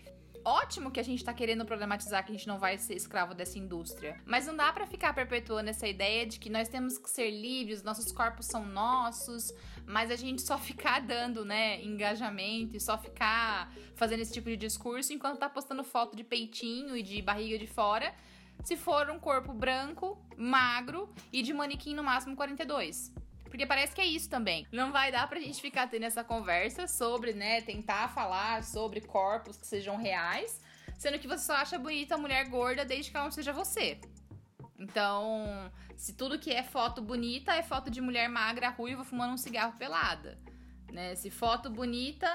ótimo 0.48 0.90
que 0.90 0.98
a 0.98 1.02
gente 1.02 1.22
tá 1.22 1.34
querendo 1.34 1.64
problematizar 1.64 2.24
que 2.24 2.32
a 2.32 2.34
gente 2.34 2.48
não 2.48 2.58
vai 2.58 2.78
ser 2.78 2.94
escravo 2.94 3.34
dessa 3.34 3.58
indústria. 3.58 4.20
Mas 4.24 4.46
não 4.46 4.56
dá 4.56 4.72
para 4.72 4.86
ficar 4.86 5.12
perpetuando 5.12 5.68
essa 5.68 5.86
ideia 5.86 6.26
de 6.26 6.38
que 6.38 6.48
nós 6.48 6.68
temos 6.68 6.96
que 6.96 7.10
ser 7.10 7.30
livres, 7.30 7.82
nossos 7.82 8.10
corpos 8.10 8.46
são 8.46 8.64
nossos, 8.64 9.52
mas 9.86 10.10
a 10.10 10.16
gente 10.16 10.40
só 10.42 10.56
ficar 10.58 11.00
dando, 11.00 11.44
né, 11.44 11.82
engajamento 11.84 12.76
e 12.76 12.80
só 12.80 12.96
ficar 12.96 13.72
fazendo 13.94 14.20
esse 14.20 14.32
tipo 14.32 14.48
de 14.48 14.56
discurso 14.56 15.12
enquanto 15.12 15.38
tá 15.38 15.48
postando 15.48 15.84
foto 15.84 16.16
de 16.16 16.24
peitinho 16.24 16.96
e 16.96 17.02
de 17.02 17.20
barriga 17.20 17.58
de 17.58 17.66
fora. 17.66 18.14
Se 18.64 18.76
for 18.76 19.08
um 19.10 19.18
corpo 19.18 19.52
branco, 19.52 20.18
magro 20.36 21.08
e 21.32 21.42
de 21.42 21.52
manequim 21.52 21.94
no 21.94 22.02
máximo 22.02 22.34
42. 22.34 23.12
Porque 23.48 23.66
parece 23.66 23.94
que 23.94 24.00
é 24.00 24.06
isso 24.06 24.28
também. 24.28 24.66
Não 24.72 24.92
vai 24.92 25.10
dar 25.10 25.28
pra 25.28 25.40
gente 25.40 25.60
ficar 25.60 25.88
tendo 25.88 26.04
essa 26.04 26.22
conversa 26.22 26.86
sobre, 26.86 27.32
né, 27.32 27.60
tentar 27.62 28.08
falar 28.08 28.62
sobre 28.62 29.00
corpos 29.00 29.56
que 29.56 29.66
sejam 29.66 29.96
reais, 29.96 30.60
sendo 30.98 31.18
que 31.18 31.26
você 31.26 31.44
só 31.44 31.54
acha 31.54 31.78
bonita 31.78 32.14
a 32.14 32.18
mulher 32.18 32.48
gorda 32.48 32.84
desde 32.84 33.10
que 33.10 33.16
ela 33.16 33.26
não 33.26 33.32
seja 33.32 33.52
você. 33.52 34.00
Então, 34.78 35.72
se 35.96 36.12
tudo 36.12 36.38
que 36.38 36.52
é 36.52 36.62
foto 36.62 37.02
bonita 37.02 37.54
é 37.54 37.62
foto 37.62 37.90
de 37.90 38.00
mulher 38.00 38.28
magra, 38.28 38.68
ruiva, 38.68 39.04
fumando 39.04 39.34
um 39.34 39.38
cigarro 39.38 39.76
pelada. 39.76 40.38
Né? 40.92 41.14
Se 41.16 41.30
foto 41.30 41.68
bonita 41.68 42.28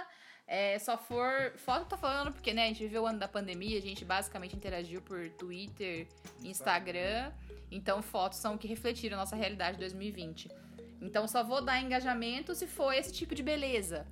é, 0.45 0.77
só 0.79 0.97
for. 0.97 1.53
Foto 1.57 1.87
tô 1.87 1.97
falando 1.97 2.31
porque, 2.31 2.53
né, 2.53 2.65
a 2.65 2.67
gente 2.67 2.83
viveu 2.83 3.03
o 3.03 3.05
ano 3.07 3.19
da 3.19 3.27
pandemia, 3.27 3.77
a 3.77 3.81
gente 3.81 4.03
basicamente 4.03 4.55
interagiu 4.55 5.01
por 5.01 5.29
Twitter, 5.31 6.07
Instagram. 6.43 7.31
Então, 7.71 8.01
fotos 8.01 8.37
são 8.39 8.55
o 8.55 8.57
que 8.57 8.67
refletiram 8.67 9.17
a 9.17 9.21
nossa 9.21 9.35
realidade 9.35 9.73
de 9.73 9.79
2020. 9.79 10.49
Então 11.03 11.27
só 11.27 11.43
vou 11.43 11.61
dar 11.61 11.81
engajamento 11.81 12.55
se 12.55 12.65
for 12.65 12.93
esse 12.93 13.11
tipo 13.11 13.35
de 13.35 13.43
beleza. 13.43 14.07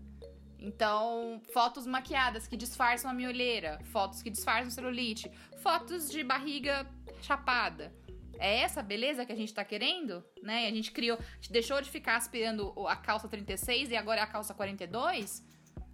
Então, 0.60 1.42
fotos 1.54 1.88
maquiadas 1.88 2.48
que 2.48 2.56
disfarçam 2.56 3.10
a 3.10 3.14
minha 3.14 3.30
olheira, 3.30 3.80
fotos 3.86 4.22
que 4.22 4.30
disfarçam 4.30 4.70
celulite, 4.70 5.32
fotos 5.58 6.12
de 6.12 6.24
barriga 6.24 6.86
chapada. 7.22 7.92
É 8.38 8.60
essa 8.60 8.84
beleza 8.84 9.26
que 9.26 9.32
a 9.32 9.36
gente 9.36 9.54
tá 9.54 9.64
querendo? 9.64 10.24
Né? 10.44 10.68
A 10.68 10.72
gente 10.72 10.92
criou, 10.92 11.18
a 11.18 11.36
gente 11.36 11.52
deixou 11.52 11.82
de 11.82 11.90
ficar 11.90 12.18
aspirando 12.18 12.74
a 12.88 12.96
calça 12.96 13.28
36 13.28 13.90
e 13.90 13.96
agora 13.96 14.20
é 14.20 14.24
a 14.24 14.28
calça 14.28 14.54
42? 14.54 15.44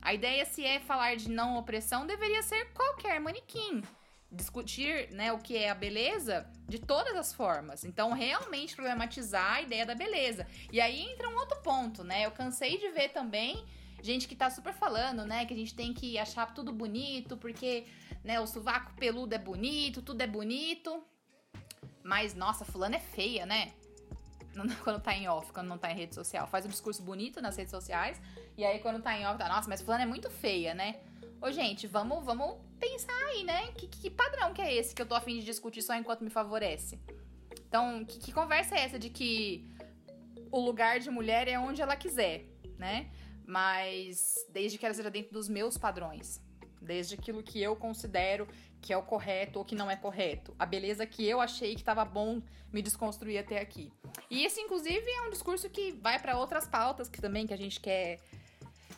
A 0.02 0.14
ideia, 0.14 0.46
se 0.46 0.66
é 0.66 0.80
falar 0.80 1.16
de 1.16 1.30
não 1.30 1.58
opressão, 1.58 2.06
deveria 2.06 2.42
ser 2.42 2.74
qualquer 2.74 3.20
manequim. 3.20 3.82
Discutir 4.32 5.10
né, 5.12 5.32
o 5.32 5.40
que 5.40 5.56
é 5.58 5.70
a 5.70 5.76
beleza 5.76 6.46
de 6.68 6.80
todas 6.80 7.16
as 7.16 7.34
formas. 7.34 7.86
Então, 7.86 8.12
realmente 8.12 8.76
problematizar 8.76 9.54
a 9.54 9.62
ideia 9.62 9.86
da 9.86 9.96
beleza. 9.96 10.46
E 10.72 10.82
aí 10.82 11.02
entra 11.02 11.30
um 11.30 11.36
outro 11.36 11.62
ponto, 11.62 12.04
né? 12.04 12.26
Eu 12.26 12.32
cansei 12.32 12.78
de 12.78 12.90
ver 12.90 13.10
também 13.10 13.66
gente 14.02 14.28
que 14.28 14.36
tá 14.36 14.50
super 14.50 14.74
falando, 14.74 15.26
né, 15.26 15.46
que 15.46 15.54
a 15.54 15.58
gente 15.58 15.74
tem 15.74 15.94
que 15.94 16.18
achar 16.18 16.54
tudo 16.54 16.72
bonito, 16.72 17.36
porque, 17.38 17.86
né, 18.24 18.40
o 18.40 18.48
sovaco 18.48 18.94
peludo 18.96 19.34
é 19.34 19.38
bonito, 19.38 20.02
tudo 20.02 20.22
é 20.22 20.28
bonito. 20.28 21.04
Mas, 22.04 22.34
nossa, 22.34 22.64
fulano 22.64 22.96
é 22.96 23.00
feia, 23.00 23.46
né? 23.46 23.74
Quando 24.84 25.02
tá 25.02 25.14
em 25.14 25.28
off, 25.28 25.52
quando 25.52 25.68
não 25.68 25.78
tá 25.78 25.92
em 25.92 25.96
rede 25.96 26.16
social. 26.16 26.48
Faz 26.48 26.66
um 26.66 26.70
discurso 26.70 27.04
bonito 27.04 27.42
nas 27.42 27.58
redes 27.58 27.72
sociais, 27.72 28.22
e 28.58 28.64
aí 28.64 28.80
quando 28.80 29.02
tá 29.02 29.16
em 29.18 29.26
off, 29.26 29.38
tá, 29.38 29.48
nossa, 29.48 29.70
mas 29.70 29.82
fulano 29.82 30.04
é 30.04 30.06
muito 30.06 30.30
feia, 30.30 30.74
né? 30.74 30.96
Ô, 31.42 31.52
gente, 31.52 31.86
vamos, 31.86 32.24
vamos 32.24 32.58
pensar 32.80 33.18
aí, 33.28 33.44
né? 33.44 33.72
Que, 33.74 33.88
que 33.88 34.10
padrão 34.10 34.54
que 34.54 34.62
é 34.62 34.74
esse 34.74 34.96
que 34.96 35.02
eu 35.02 35.06
tô 35.06 35.16
afim 35.16 35.40
de 35.40 35.46
discutir 35.46 35.82
só 35.82 35.96
enquanto 35.96 36.24
me 36.24 36.30
favorece? 36.30 37.00
Então, 37.68 38.06
que, 38.06 38.20
que 38.20 38.32
conversa 38.32 38.76
é 38.76 38.80
essa 38.80 38.98
de 38.98 39.10
que 39.10 39.70
o 40.52 40.60
lugar 40.60 41.00
de 41.00 41.10
mulher 41.10 41.48
é 41.48 41.60
onde 41.60 41.82
ela 41.82 41.96
quiser, 41.96 42.46
né? 42.78 43.12
Mas 43.46 44.36
desde 44.50 44.78
que 44.78 44.86
ela 44.86 44.96
seja 44.96 45.10
dentro 45.10 45.34
dos 45.34 45.50
meus 45.50 45.78
padrões. 45.78 46.42
Desde 46.82 47.16
aquilo 47.16 47.44
que 47.44 47.62
eu 47.62 47.76
considero 47.76 48.48
que 48.82 48.94
é 48.94 48.98
o 48.98 49.04
correto 49.04 49.60
ou 49.60 49.66
que 49.66 49.76
não 49.76 49.90
é 49.90 49.96
correto. 49.96 50.56
A 50.58 50.66
beleza 50.66 51.06
que 51.06 51.28
eu 51.28 51.42
achei 51.42 51.74
que 51.74 51.82
estava 51.82 52.06
bom 52.06 52.42
me 52.72 52.82
desconstruir 52.82 53.38
até 53.38 53.60
aqui. 53.60 53.92
E 54.30 54.46
esse, 54.46 54.62
inclusive, 54.62 55.10
é 55.10 55.22
um 55.24 55.30
discurso 55.30 55.70
que 55.70 55.92
vai 55.94 56.20
para 56.20 56.38
outras 56.38 56.68
pautas 56.68 57.10
que 57.10 57.20
também 57.20 57.48
que 57.48 57.54
a 57.54 57.58
gente 57.58 57.80
quer 57.80 58.20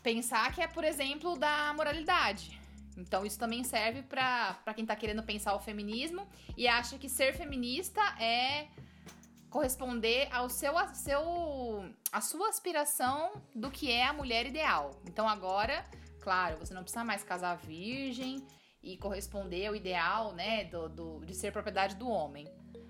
pensar, 0.03 0.53
que 0.53 0.61
é, 0.61 0.67
por 0.67 0.83
exemplo, 0.83 1.37
da 1.37 1.73
moralidade. 1.75 2.58
Então, 2.97 3.25
isso 3.25 3.39
também 3.39 3.63
serve 3.63 4.01
para 4.03 4.73
quem 4.75 4.85
tá 4.85 4.95
querendo 4.95 5.23
pensar 5.23 5.55
o 5.55 5.59
feminismo 5.59 6.27
e 6.57 6.67
acha 6.67 6.97
que 6.97 7.09
ser 7.09 7.33
feminista 7.33 8.01
é 8.21 8.67
corresponder 9.49 10.27
ao 10.31 10.49
seu, 10.49 10.77
ao 10.77 10.93
seu 10.93 11.93
a 12.11 12.21
sua 12.21 12.49
aspiração 12.49 13.31
do 13.55 13.71
que 13.71 13.91
é 13.91 14.05
a 14.05 14.13
mulher 14.13 14.45
ideal. 14.45 15.01
Então, 15.07 15.27
agora, 15.27 15.83
claro, 16.21 16.57
você 16.57 16.73
não 16.73 16.83
precisa 16.83 17.03
mais 17.03 17.23
casar 17.23 17.57
virgem 17.57 18.45
e 18.81 18.97
corresponder 18.97 19.67
ao 19.67 19.75
ideal, 19.75 20.33
né, 20.33 20.65
do, 20.65 20.89
do, 20.89 21.25
de 21.25 21.33
ser 21.33 21.51
propriedade 21.51 21.95
do 21.95 22.07
homem. 22.07 22.47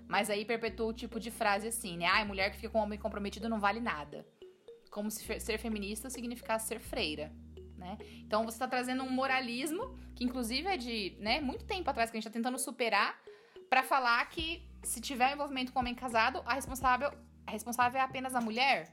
Mas 0.08 0.28
aí 0.28 0.44
perpetua 0.44 0.88
o 0.88 0.92
tipo 0.92 1.20
de 1.20 1.30
frase 1.30 1.68
assim, 1.68 1.96
né? 1.96 2.06
Ah, 2.06 2.24
mulher 2.24 2.50
que 2.50 2.56
fica 2.56 2.70
com 2.70 2.80
homem 2.80 2.98
comprometido 2.98 3.48
não 3.48 3.60
vale 3.60 3.80
nada 3.80 4.26
como 4.90 5.10
se 5.10 5.40
ser 5.40 5.58
feminista 5.58 6.10
significasse 6.10 6.66
ser 6.66 6.80
freira. 6.80 7.32
Né? 7.80 7.96
Então 8.26 8.44
você 8.44 8.56
está 8.56 8.68
trazendo 8.68 9.02
um 9.02 9.10
moralismo 9.10 9.98
que 10.14 10.22
inclusive 10.22 10.68
é 10.68 10.76
de 10.76 11.16
né, 11.18 11.40
muito 11.40 11.64
tempo 11.64 11.88
atrás 11.88 12.10
que 12.10 12.16
a 12.16 12.20
gente 12.20 12.28
está 12.28 12.38
tentando 12.38 12.58
superar 12.58 13.18
para 13.70 13.82
falar 13.82 14.22
que 14.28 14.62
se 14.82 15.00
tiver 15.00 15.32
envolvimento 15.32 15.72
com 15.72 15.78
homem 15.78 15.94
casado, 15.94 16.42
a 16.44 16.54
responsável, 16.54 17.10
a 17.46 17.50
responsável 17.50 17.98
é 17.98 18.04
apenas 18.04 18.34
a 18.34 18.40
mulher. 18.40 18.92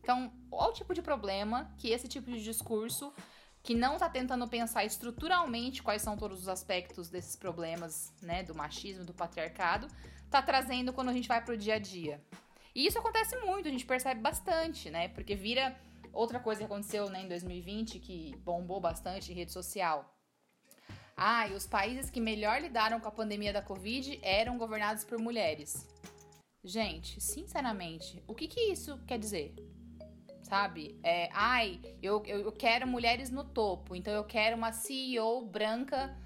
Então, 0.00 0.32
olha 0.50 0.70
o 0.70 0.74
tipo 0.74 0.92
de 0.92 1.00
problema 1.00 1.72
que 1.78 1.90
esse 1.90 2.08
tipo 2.08 2.28
de 2.28 2.42
discurso 2.42 3.14
que 3.62 3.74
não 3.74 3.94
está 3.94 4.08
tentando 4.08 4.48
pensar 4.48 4.84
estruturalmente 4.84 5.80
quais 5.80 6.02
são 6.02 6.16
todos 6.16 6.40
os 6.40 6.48
aspectos 6.48 7.08
desses 7.08 7.36
problemas, 7.36 8.12
né, 8.20 8.42
do 8.42 8.52
machismo, 8.52 9.04
do 9.04 9.14
patriarcado, 9.14 9.86
está 10.24 10.42
trazendo 10.42 10.92
quando 10.92 11.10
a 11.10 11.12
gente 11.12 11.28
vai 11.28 11.40
para 11.40 11.54
o 11.54 11.56
dia 11.56 11.74
a 11.74 11.78
dia. 11.78 12.20
E 12.74 12.84
isso 12.84 12.98
acontece 12.98 13.36
muito, 13.36 13.68
a 13.68 13.70
gente 13.70 13.86
percebe 13.86 14.20
bastante, 14.20 14.90
né? 14.90 15.08
Porque 15.08 15.36
vira 15.36 15.78
outra 16.12 16.38
coisa 16.38 16.60
que 16.60 16.64
aconteceu 16.64 17.08
né, 17.08 17.22
em 17.22 17.28
2020 17.28 17.98
que 17.98 18.36
bombou 18.38 18.80
bastante 18.80 19.32
em 19.32 19.34
rede 19.34 19.52
social. 19.52 20.12
Ah, 21.16 21.46
e 21.48 21.54
os 21.54 21.66
países 21.66 22.10
que 22.10 22.20
melhor 22.20 22.60
lidaram 22.60 22.98
com 23.00 23.08
a 23.08 23.12
pandemia 23.12 23.52
da 23.52 23.62
Covid 23.62 24.18
eram 24.22 24.58
governados 24.58 25.04
por 25.04 25.18
mulheres. 25.18 25.86
Gente, 26.64 27.20
sinceramente, 27.20 28.22
o 28.26 28.34
que, 28.34 28.46
que 28.46 28.60
isso 28.72 28.98
quer 29.06 29.18
dizer? 29.18 29.54
Sabe? 30.42 30.98
É, 31.02 31.28
ai, 31.32 31.80
eu, 32.02 32.22
eu, 32.26 32.40
eu 32.40 32.52
quero 32.52 32.86
mulheres 32.86 33.30
no 33.30 33.44
topo, 33.44 33.94
então 33.96 34.12
eu 34.12 34.24
quero 34.24 34.56
uma 34.56 34.72
CEO 34.72 35.46
branca, 35.46 36.16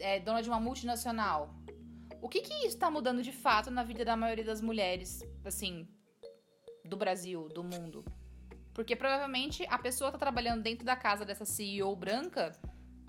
é, 0.00 0.20
dona 0.20 0.42
de 0.42 0.48
uma 0.48 0.60
multinacional. 0.60 1.54
O 2.20 2.28
que 2.28 2.40
que 2.40 2.66
isso 2.66 2.78
tá 2.78 2.90
mudando 2.90 3.22
de 3.22 3.32
fato 3.32 3.70
na 3.70 3.82
vida 3.82 4.04
da 4.04 4.16
maioria 4.16 4.44
das 4.44 4.60
mulheres, 4.60 5.22
assim, 5.44 5.88
do 6.84 6.96
Brasil, 6.96 7.48
do 7.48 7.62
mundo? 7.62 8.04
Porque 8.78 8.94
provavelmente 8.94 9.66
a 9.68 9.76
pessoa 9.76 10.12
tá 10.12 10.18
trabalhando 10.18 10.62
dentro 10.62 10.86
da 10.86 10.94
casa 10.94 11.24
dessa 11.24 11.44
CEO 11.44 11.96
branca, 11.96 12.52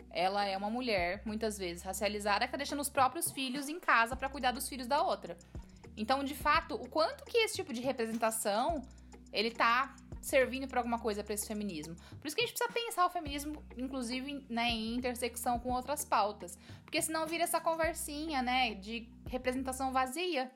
ela 0.09 0.43
é 0.43 0.57
uma 0.57 0.67
mulher, 0.67 1.21
muitas 1.23 1.59
vezes 1.59 1.83
racializada, 1.83 2.47
que 2.47 2.51
tá 2.51 2.57
deixando 2.57 2.79
os 2.79 2.89
próprios 2.89 3.31
filhos 3.31 3.69
em 3.69 3.79
casa 3.79 4.15
para 4.15 4.27
cuidar 4.29 4.51
dos 4.51 4.67
filhos 4.67 4.87
da 4.87 5.03
outra. 5.03 5.37
Então, 5.95 6.23
de 6.23 6.33
fato, 6.33 6.73
o 6.73 6.89
quanto 6.89 7.23
que 7.23 7.37
esse 7.37 7.57
tipo 7.57 7.71
de 7.71 7.81
representação 7.81 8.81
ele 9.31 9.51
tá 9.51 9.95
servindo 10.19 10.67
para 10.67 10.79
alguma 10.79 10.97
coisa 10.97 11.23
para 11.23 11.35
esse 11.35 11.45
feminismo. 11.45 11.95
Por 12.19 12.25
isso 12.25 12.35
que 12.35 12.41
a 12.41 12.47
gente 12.47 12.57
precisa 12.57 12.73
pensar 12.73 13.05
o 13.05 13.11
feminismo, 13.11 13.63
inclusive, 13.77 14.43
né, 14.49 14.71
em 14.71 14.95
intersecção 14.95 15.59
com 15.59 15.71
outras 15.71 16.03
pautas. 16.03 16.57
Porque 16.83 16.99
senão 16.99 17.27
vira 17.27 17.43
essa 17.43 17.61
conversinha, 17.61 18.41
né, 18.41 18.73
de 18.73 19.07
representação 19.27 19.91
vazia. 19.91 20.49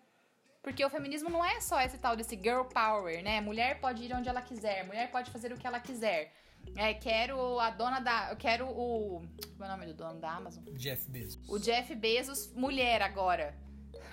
Porque 0.63 0.83
o 0.83 0.89
feminismo 0.89 1.29
não 1.29 1.45
é 1.45 1.61
só 1.61 1.79
esse 1.81 1.97
tal 1.97 2.15
desse 2.15 2.35
girl 2.35 2.63
power, 2.63 3.21
né? 3.21 3.39
Mulher 3.41 3.79
pode 3.79 4.03
ir 4.03 4.15
onde 4.15 4.29
ela 4.29 4.41
quiser, 4.41 4.85
mulher 4.87 5.11
pode 5.11 5.29
fazer 5.29 5.53
o 5.53 5.57
que 5.57 5.67
ela 5.67 5.79
quiser. 5.79 6.33
É, 6.75 6.93
quero 6.93 7.59
a 7.59 7.69
dona 7.69 7.99
da. 7.99 8.31
Eu 8.31 8.37
quero 8.37 8.65
o. 8.65 9.21
Como 9.51 9.63
é 9.63 9.67
o 9.67 9.71
nome 9.71 9.85
do 9.85 9.93
dono 9.93 10.19
da 10.19 10.31
Amazon? 10.31 10.63
Jeff 10.75 11.09
Bezos. 11.09 11.49
O 11.49 11.59
Jeff 11.59 11.93
Bezos, 11.93 12.53
mulher 12.53 13.01
agora. 13.01 13.53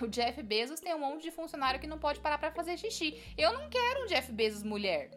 O 0.01 0.07
Jeff 0.07 0.43
Bezos 0.43 0.79
tem 0.79 0.93
um 0.93 0.99
monte 0.99 1.23
de 1.23 1.31
funcionário 1.31 1.79
que 1.79 1.87
não 1.87 1.97
pode 1.97 2.19
parar 2.19 2.37
para 2.37 2.51
fazer 2.51 2.77
xixi. 2.77 3.21
Eu 3.37 3.53
não 3.53 3.69
quero 3.69 4.03
um 4.03 4.07
Jeff 4.07 4.31
Bezos 4.31 4.63
mulher 4.63 5.11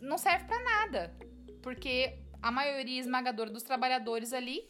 não 0.00 0.18
serve 0.18 0.44
para 0.44 0.62
nada. 0.62 1.14
Porque 1.62 2.18
a 2.42 2.50
maioria 2.50 3.00
esmagadora 3.00 3.50
dos 3.50 3.62
trabalhadores 3.62 4.32
ali, 4.32 4.68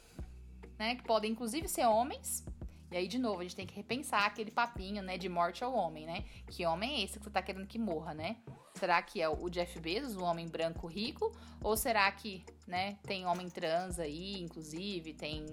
né, 0.79 0.97
que 0.97 1.03
podem 1.03 1.33
inclusive 1.33 1.69
ser 1.69 1.87
homens, 1.87 2.45
e 2.91 2.97
aí, 2.97 3.07
de 3.07 3.19
novo, 3.19 3.41
a 3.41 3.43
gente 3.43 3.57
tem 3.57 3.67
que 3.67 3.75
repensar 3.75 4.27
aquele 4.27 4.51
papinho, 4.51 5.03
né, 5.03 5.17
de 5.17 5.29
morte 5.29 5.63
ao 5.63 5.73
homem, 5.73 6.07
né? 6.07 6.25
Que 6.49 6.67
homem 6.67 7.01
é 7.01 7.05
esse 7.05 7.19
que 7.19 7.25
você 7.25 7.31
tá 7.31 7.41
querendo 7.41 7.67
que 7.67 7.79
morra, 7.79 8.13
né? 8.13 8.37
Será 8.75 9.01
que 9.01 9.21
é 9.21 9.29
o 9.29 9.49
Jeff 9.49 9.79
Bezos, 9.79 10.17
o 10.17 10.25
homem 10.25 10.49
branco 10.49 10.87
rico? 10.87 11.31
Ou 11.63 11.77
será 11.77 12.11
que, 12.11 12.45
né, 12.67 12.99
tem 13.03 13.27
homem 13.27 13.49
trans 13.49 13.99
aí, 13.99 14.41
inclusive, 14.41 15.15
tem 15.15 15.47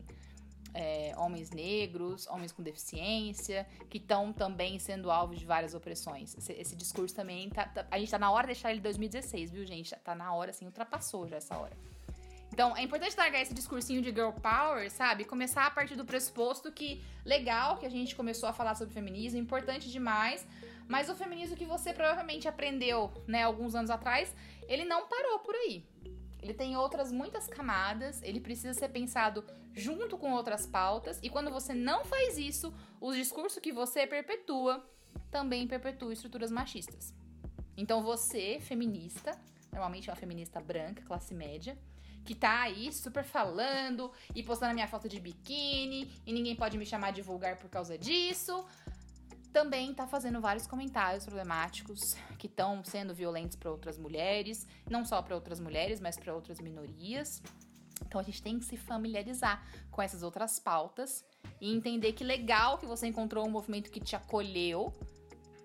é, 0.74 1.14
homens 1.18 1.52
negros, 1.52 2.28
homens 2.28 2.52
com 2.52 2.64
deficiência, 2.64 3.68
que 3.90 3.98
estão 3.98 4.34
também 4.34 4.80
sendo 4.80 5.12
alvos 5.12 5.40
de 5.40 5.46
várias 5.46 5.74
opressões. 5.74 6.36
Esse, 6.38 6.54
esse 6.54 6.76
discurso 6.76 7.16
também 7.16 7.50
tá, 7.50 7.66
tá, 7.68 7.88
A 7.90 8.00
gente 8.00 8.12
tá 8.12 8.20
na 8.20 8.32
hora 8.32 8.44
de 8.44 8.54
deixar 8.54 8.72
ele 8.72 8.80
em 8.80 8.84
2016, 8.84 9.52
viu, 9.52 9.66
gente? 9.66 9.96
Tá 10.04 10.16
na 10.16 10.34
hora, 10.34 10.52
assim, 10.52 10.66
ultrapassou 10.66 11.28
já 11.28 11.38
essa 11.38 11.58
hora. 11.58 11.76
Então, 12.58 12.76
é 12.76 12.82
importante 12.82 13.16
largar 13.16 13.40
esse 13.40 13.54
discursinho 13.54 14.02
de 14.02 14.10
girl 14.10 14.32
power, 14.32 14.90
sabe? 14.90 15.24
Começar 15.26 15.68
a 15.68 15.70
partir 15.70 15.96
do 15.96 16.04
pressuposto 16.04 16.72
que 16.72 17.04
legal 17.24 17.78
que 17.78 17.86
a 17.86 17.90
gente 17.90 18.16
começou 18.16 18.50
a 18.50 18.52
falar 18.52 18.74
sobre 18.74 18.96
feminismo, 18.96 19.40
importante 19.40 19.92
demais, 19.92 20.44
mas 20.88 21.08
o 21.08 21.14
feminismo 21.14 21.56
que 21.56 21.66
você 21.66 21.94
provavelmente 21.94 22.48
aprendeu, 22.48 23.12
né, 23.28 23.44
alguns 23.44 23.76
anos 23.76 23.92
atrás, 23.92 24.34
ele 24.68 24.86
não 24.86 25.08
parou 25.08 25.38
por 25.38 25.54
aí. 25.54 25.86
Ele 26.42 26.52
tem 26.52 26.76
outras 26.76 27.12
muitas 27.12 27.46
camadas, 27.46 28.24
ele 28.24 28.40
precisa 28.40 28.74
ser 28.74 28.90
pensado 28.90 29.46
junto 29.76 30.18
com 30.18 30.32
outras 30.32 30.66
pautas, 30.66 31.20
e 31.22 31.30
quando 31.30 31.52
você 31.52 31.76
não 31.76 32.06
faz 32.06 32.40
isso, 32.40 32.74
o 33.00 33.14
discurso 33.14 33.62
que 33.62 33.72
você 33.72 34.08
perpetua 34.08 34.84
também 35.30 35.68
perpetua 35.68 36.12
estruturas 36.12 36.50
machistas. 36.50 37.14
Então 37.78 38.02
você, 38.02 38.60
feminista, 38.60 39.40
normalmente 39.72 40.10
é 40.10 40.12
uma 40.12 40.20
feminista 40.20 40.60
branca, 40.60 41.04
classe 41.04 41.36
média, 41.36 41.78
que 42.28 42.36
tá 42.36 42.62
aí 42.62 42.92
super 42.92 43.24
falando 43.24 44.12
e 44.36 44.44
postando 44.44 44.72
a 44.72 44.74
minha 44.74 44.88
foto 44.88 45.08
de 45.08 45.20
biquíni 45.20 46.12
e 46.26 46.34
ninguém 46.34 46.56
pode 46.56 46.78
me 46.78 46.86
chamar 46.86 47.12
de 47.12 47.22
vulgar 47.22 47.56
por 47.56 47.70
causa 47.70 47.98
disso 47.98 48.66
também 49.54 49.90
está 49.90 50.06
fazendo 50.06 50.40
vários 50.40 50.68
comentários 50.68 51.26
problemáticos 51.26 52.16
que 52.38 52.46
estão 52.46 52.84
sendo 52.84 53.16
violentos 53.16 53.56
para 53.56 53.72
outras 53.72 53.98
mulheres, 53.98 54.68
não 54.88 55.04
só 55.04 55.20
para 55.20 55.34
outras 55.34 55.60
mulheres, 55.60 56.00
mas 56.00 56.16
para 56.16 56.32
outras 56.32 56.60
minorias. 56.60 57.42
Então 58.06 58.22
a 58.22 58.24
gente 58.24 58.44
tem 58.44 58.60
que 58.60 58.66
se 58.66 58.78
familiarizar 58.78 59.66
com 59.90 60.00
essas 60.00 60.22
outras 60.22 60.60
pautas 60.60 61.26
e 61.60 61.74
entender 61.74 62.14
que 62.14 62.24
legal 62.24 62.78
que 62.78 62.86
você 62.86 63.08
encontrou 63.08 63.48
um 63.48 63.50
movimento 63.50 63.90
que 63.90 64.00
te 64.00 64.16
acolheu, 64.16 64.94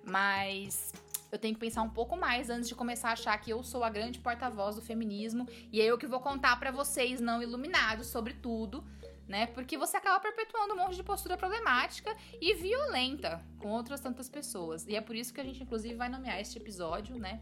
mas 0.07 0.93
eu 1.33 1.39
tenho 1.39 1.55
que 1.55 1.61
pensar 1.61 1.81
um 1.83 1.89
pouco 1.89 2.15
mais 2.15 2.51
antes 2.51 2.69
de 2.69 2.75
começar 2.75 3.09
a 3.09 3.13
achar 3.13 3.37
que 3.39 3.51
eu 3.51 3.63
sou 3.63 3.83
a 3.83 3.89
grande 3.89 4.19
porta-voz 4.19 4.77
do 4.77 4.83
feminismo 4.83 5.49
e 5.73 5.81
é 5.81 5.85
eu 5.85 5.97
que 5.97 6.07
vou 6.07 6.21
contar 6.21 6.61
para 6.61 6.71
vocês 6.71 7.21
não 7.21 7.43
iluminados 7.43 8.09
sobre 8.09 8.35
tudo 8.35 8.85
né? 9.27 9.47
Porque 9.47 9.79
você 9.79 9.97
acaba 9.97 10.21
perpetuando 10.21 10.75
um 10.75 10.77
monte 10.77 10.97
de 10.97 11.03
postura 11.03 11.39
problemática 11.39 12.15
e 12.41 12.55
violenta 12.55 13.43
com 13.59 13.71
outras 13.71 14.01
tantas 14.01 14.29
pessoas. 14.29 14.87
E 14.87 14.95
é 14.95 15.01
por 15.01 15.17
isso 15.17 15.33
que 15.33 15.41
a 15.41 15.45
gente, 15.45 15.63
inclusive, 15.63 15.95
vai 15.95 16.09
nomear 16.09 16.39
este 16.39 16.59
episódio, 16.59 17.17
né? 17.17 17.41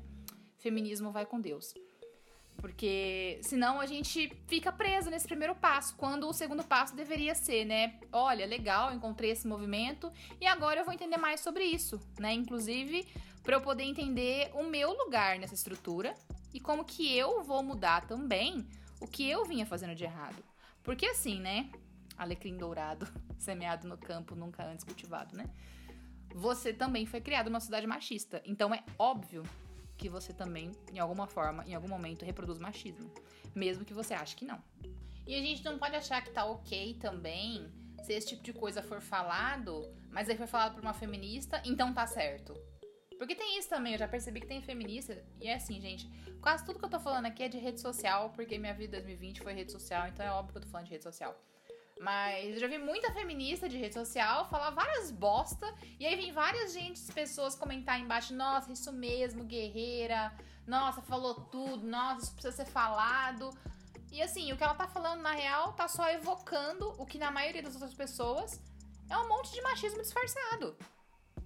Feminismo 0.59 1.11
vai 1.11 1.27
com 1.27 1.41
Deus. 1.41 1.75
Porque 2.61 3.41
senão 3.43 3.81
a 3.81 3.87
gente 3.87 4.31
fica 4.47 4.71
preso 4.71 5.09
nesse 5.09 5.27
primeiro 5.27 5.55
passo, 5.55 5.97
quando 5.97 6.29
o 6.29 6.33
segundo 6.33 6.63
passo 6.63 6.95
deveria 6.95 7.35
ser, 7.35 7.65
né? 7.65 7.99
Olha, 8.13 8.45
legal, 8.45 8.93
encontrei 8.93 9.31
esse 9.31 9.49
movimento 9.49 10.13
e 10.39 10.47
agora 10.47 10.81
eu 10.81 10.85
vou 10.85 10.93
entender 10.93 11.17
mais 11.17 11.41
sobre 11.41 11.65
isso, 11.65 11.99
né? 12.19 12.35
Inclusive, 12.35 13.09
para 13.43 13.57
eu 13.57 13.61
poder 13.61 13.85
entender 13.85 14.51
o 14.55 14.63
meu 14.63 14.93
lugar 14.93 15.39
nessa 15.39 15.55
estrutura 15.55 16.15
e 16.53 16.61
como 16.61 16.85
que 16.85 17.17
eu 17.17 17.43
vou 17.43 17.63
mudar 17.63 18.07
também 18.07 18.67
o 19.01 19.07
que 19.07 19.29
eu 19.29 19.45
vinha 19.45 19.65
fazendo 19.65 19.95
de 19.95 20.05
errado. 20.05 20.43
Porque 20.83 21.07
assim, 21.07 21.41
né? 21.41 21.71
Alecrim 22.17 22.57
dourado, 22.57 23.07
semeado 23.39 23.89
no 23.89 23.97
campo, 23.97 24.35
nunca 24.35 24.65
antes 24.65 24.85
cultivado, 24.85 25.37
né? 25.37 25.45
Você 26.35 26.73
também 26.73 27.07
foi 27.07 27.21
criado 27.21 27.49
numa 27.49 27.61
sociedade 27.61 27.87
machista. 27.87 28.43
Então 28.45 28.75
é 28.75 28.85
óbvio 28.99 29.43
que 29.97 30.09
você 30.09 30.33
também, 30.33 30.73
em 30.93 30.99
alguma 30.99 31.27
forma, 31.27 31.65
em 31.67 31.75
algum 31.75 31.89
momento, 31.89 32.25
reproduz 32.25 32.59
machismo. 32.59 33.11
Mesmo 33.55 33.85
que 33.85 33.93
você 33.93 34.15
ache 34.15 34.37
que 34.37 34.45
não. 34.45 34.63
E 35.27 35.35
a 35.35 35.41
gente 35.41 35.65
não 35.65 35.79
pode 35.79 35.97
achar 35.97 36.23
que 36.23 36.31
tá 36.31 36.45
ok 36.45 36.95
também 36.95 37.71
se 38.03 38.15
esse 38.15 38.29
tipo 38.29 38.43
de 38.43 38.53
coisa 38.53 38.83
for 38.83 39.01
falado, 39.01 39.87
mas 40.11 40.29
aí 40.29 40.37
foi 40.37 40.47
falado 40.47 40.75
por 40.75 40.83
uma 40.83 40.95
feminista, 40.95 41.61
então 41.65 41.93
tá 41.93 42.07
certo. 42.07 42.55
Porque 43.21 43.35
tem 43.35 43.59
isso 43.59 43.69
também, 43.69 43.93
eu 43.93 43.99
já 43.99 44.09
percebi 44.09 44.41
que 44.41 44.47
tem 44.47 44.63
feminista, 44.63 45.23
e 45.39 45.47
é 45.47 45.57
assim, 45.57 45.79
gente, 45.79 46.09
quase 46.41 46.65
tudo 46.65 46.79
que 46.79 46.85
eu 46.87 46.89
tô 46.89 46.99
falando 46.99 47.27
aqui 47.27 47.43
é 47.43 47.49
de 47.51 47.59
rede 47.59 47.79
social, 47.79 48.31
porque 48.31 48.57
minha 48.57 48.73
vida 48.73 48.97
2020 48.97 49.43
foi 49.43 49.53
rede 49.53 49.71
social, 49.71 50.09
então 50.09 50.25
é 50.25 50.33
óbvio 50.33 50.53
que 50.53 50.57
eu 50.57 50.63
tô 50.63 50.69
falando 50.69 50.87
de 50.87 50.93
rede 50.93 51.05
social. 51.05 51.39
Mas 52.01 52.55
eu 52.55 52.61
já 52.61 52.67
vi 52.67 52.79
muita 52.79 53.13
feminista 53.13 53.69
de 53.69 53.77
rede 53.77 53.93
social 53.93 54.49
falar 54.49 54.71
várias 54.71 55.11
bosta. 55.11 55.71
E 55.99 56.07
aí 56.07 56.17
vem 56.17 56.33
várias 56.33 56.73
gente, 56.73 56.99
pessoas 57.13 57.55
comentar 57.55 58.01
embaixo: 58.01 58.35
nossa, 58.35 58.73
isso 58.73 58.91
mesmo, 58.91 59.45
guerreira. 59.45 60.33
Nossa, 60.67 61.03
falou 61.03 61.35
tudo. 61.35 61.87
Nossa, 61.87 62.25
isso 62.25 62.33
precisa 62.33 62.57
ser 62.57 62.73
falado. 62.73 63.51
E 64.11 64.23
assim, 64.23 64.51
o 64.51 64.57
que 64.57 64.65
ela 64.65 64.75
tá 64.75 64.89
falando 64.89 65.21
na 65.21 65.33
real 65.33 65.75
tá 65.75 65.87
só 65.89 66.09
evocando 66.11 66.89
o 66.97 67.05
que 67.05 67.19
na 67.19 67.31
maioria 67.31 67.63
das 67.63 67.75
outras 67.75 67.93
pessoas 67.93 68.59
é 69.11 69.19
um 69.19 69.29
monte 69.29 69.53
de 69.53 69.61
machismo 69.61 70.01
disfarçado. 70.01 70.75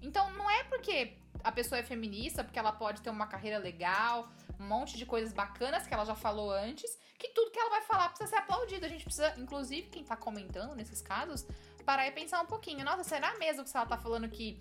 Então 0.01 0.31
não 0.37 0.49
é 0.49 0.63
porque 0.63 1.17
a 1.45 1.51
pessoa 1.51 1.77
é 1.77 1.83
feminista, 1.83 2.43
porque 2.43 2.57
ela 2.57 2.71
pode 2.71 3.01
ter 3.01 3.11
uma 3.11 3.27
carreira 3.27 3.59
legal, 3.59 4.27
um 4.59 4.67
monte 4.67 4.97
de 4.97 5.05
coisas 5.05 5.31
bacanas 5.31 5.85
que 5.85 5.93
ela 5.93 6.03
já 6.03 6.15
falou 6.15 6.51
antes, 6.51 6.89
que 7.19 7.29
tudo 7.29 7.51
que 7.51 7.59
ela 7.59 7.69
vai 7.69 7.81
falar 7.83 8.09
precisa 8.09 8.31
ser 8.31 8.37
aplaudido. 8.37 8.83
A 8.83 8.89
gente 8.89 9.03
precisa, 9.03 9.31
inclusive, 9.37 9.87
quem 9.89 10.03
tá 10.03 10.17
comentando 10.17 10.73
nesses 10.73 11.03
casos, 11.03 11.45
parar 11.85 12.07
e 12.07 12.11
pensar 12.11 12.41
um 12.41 12.47
pouquinho. 12.47 12.83
Nossa, 12.83 13.03
será 13.03 13.37
mesmo 13.37 13.63
que 13.63 13.69
se 13.69 13.77
ela 13.77 13.85
tá 13.85 13.95
falando 13.95 14.27
que 14.27 14.59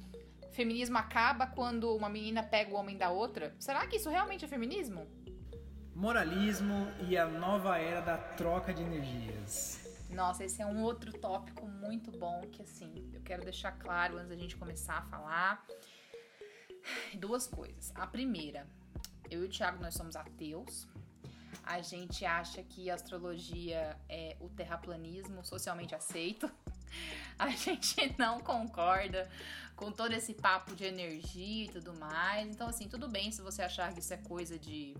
feminismo 0.53 0.99
acaba 0.99 1.47
quando 1.47 1.97
uma 1.97 2.11
menina 2.11 2.43
pega 2.43 2.75
o 2.75 2.77
homem 2.77 2.99
da 2.99 3.09
outra? 3.09 3.57
Será 3.59 3.87
que 3.87 3.97
isso 3.97 4.11
realmente 4.11 4.45
é 4.45 4.49
feminismo? 4.49 5.09
Moralismo 5.95 6.87
e 7.09 7.17
a 7.17 7.25
nova 7.27 7.79
era 7.79 8.03
da 8.03 8.19
troca 8.19 8.75
de 8.75 8.83
energias. 8.83 9.81
Nossa, 10.11 10.45
esse 10.45 10.61
é 10.61 10.67
um 10.67 10.83
outro 10.83 11.13
tópico 11.19 11.67
muito 11.67 12.11
bom 12.13 12.43
que 12.53 12.63
assim, 12.63 13.11
eu 13.15 13.23
quero 13.23 13.43
deixar 13.43 13.73
claro 13.73 14.19
antes 14.19 14.29
da 14.29 14.37
gente 14.37 14.55
começar 14.55 14.99
a 14.99 15.03
falar. 15.03 15.65
Duas 17.15 17.47
coisas. 17.47 17.93
A 17.95 18.07
primeira, 18.07 18.67
eu 19.31 19.43
e 19.43 19.47
o 19.47 19.49
Thiago 19.49 19.83
nós 19.83 19.95
somos 19.95 20.17
ateus, 20.17 20.87
a 21.63 21.81
gente 21.81 22.25
acha 22.25 22.63
que 22.63 22.91
a 22.91 22.95
astrologia 22.95 23.99
é 24.09 24.37
o 24.41 24.49
terraplanismo 24.49 25.45
socialmente 25.45 25.95
aceito. 25.95 26.51
A 27.37 27.49
gente 27.49 28.15
não 28.17 28.39
concorda 28.41 29.29
com 29.75 29.91
todo 29.91 30.13
esse 30.13 30.35
papo 30.35 30.77
de 30.77 30.85
energia 30.85 31.65
e 31.65 31.69
tudo 31.69 31.93
mais. 31.99 32.49
Então, 32.49 32.69
assim, 32.69 32.89
tudo 32.89 33.09
bem 33.09 33.33
se 33.33 33.43
você 33.43 33.63
achar 33.63 33.93
que 33.93 33.99
isso 33.99 34.15
é 34.15 34.17
coisa 34.19 34.57
de 34.57 34.95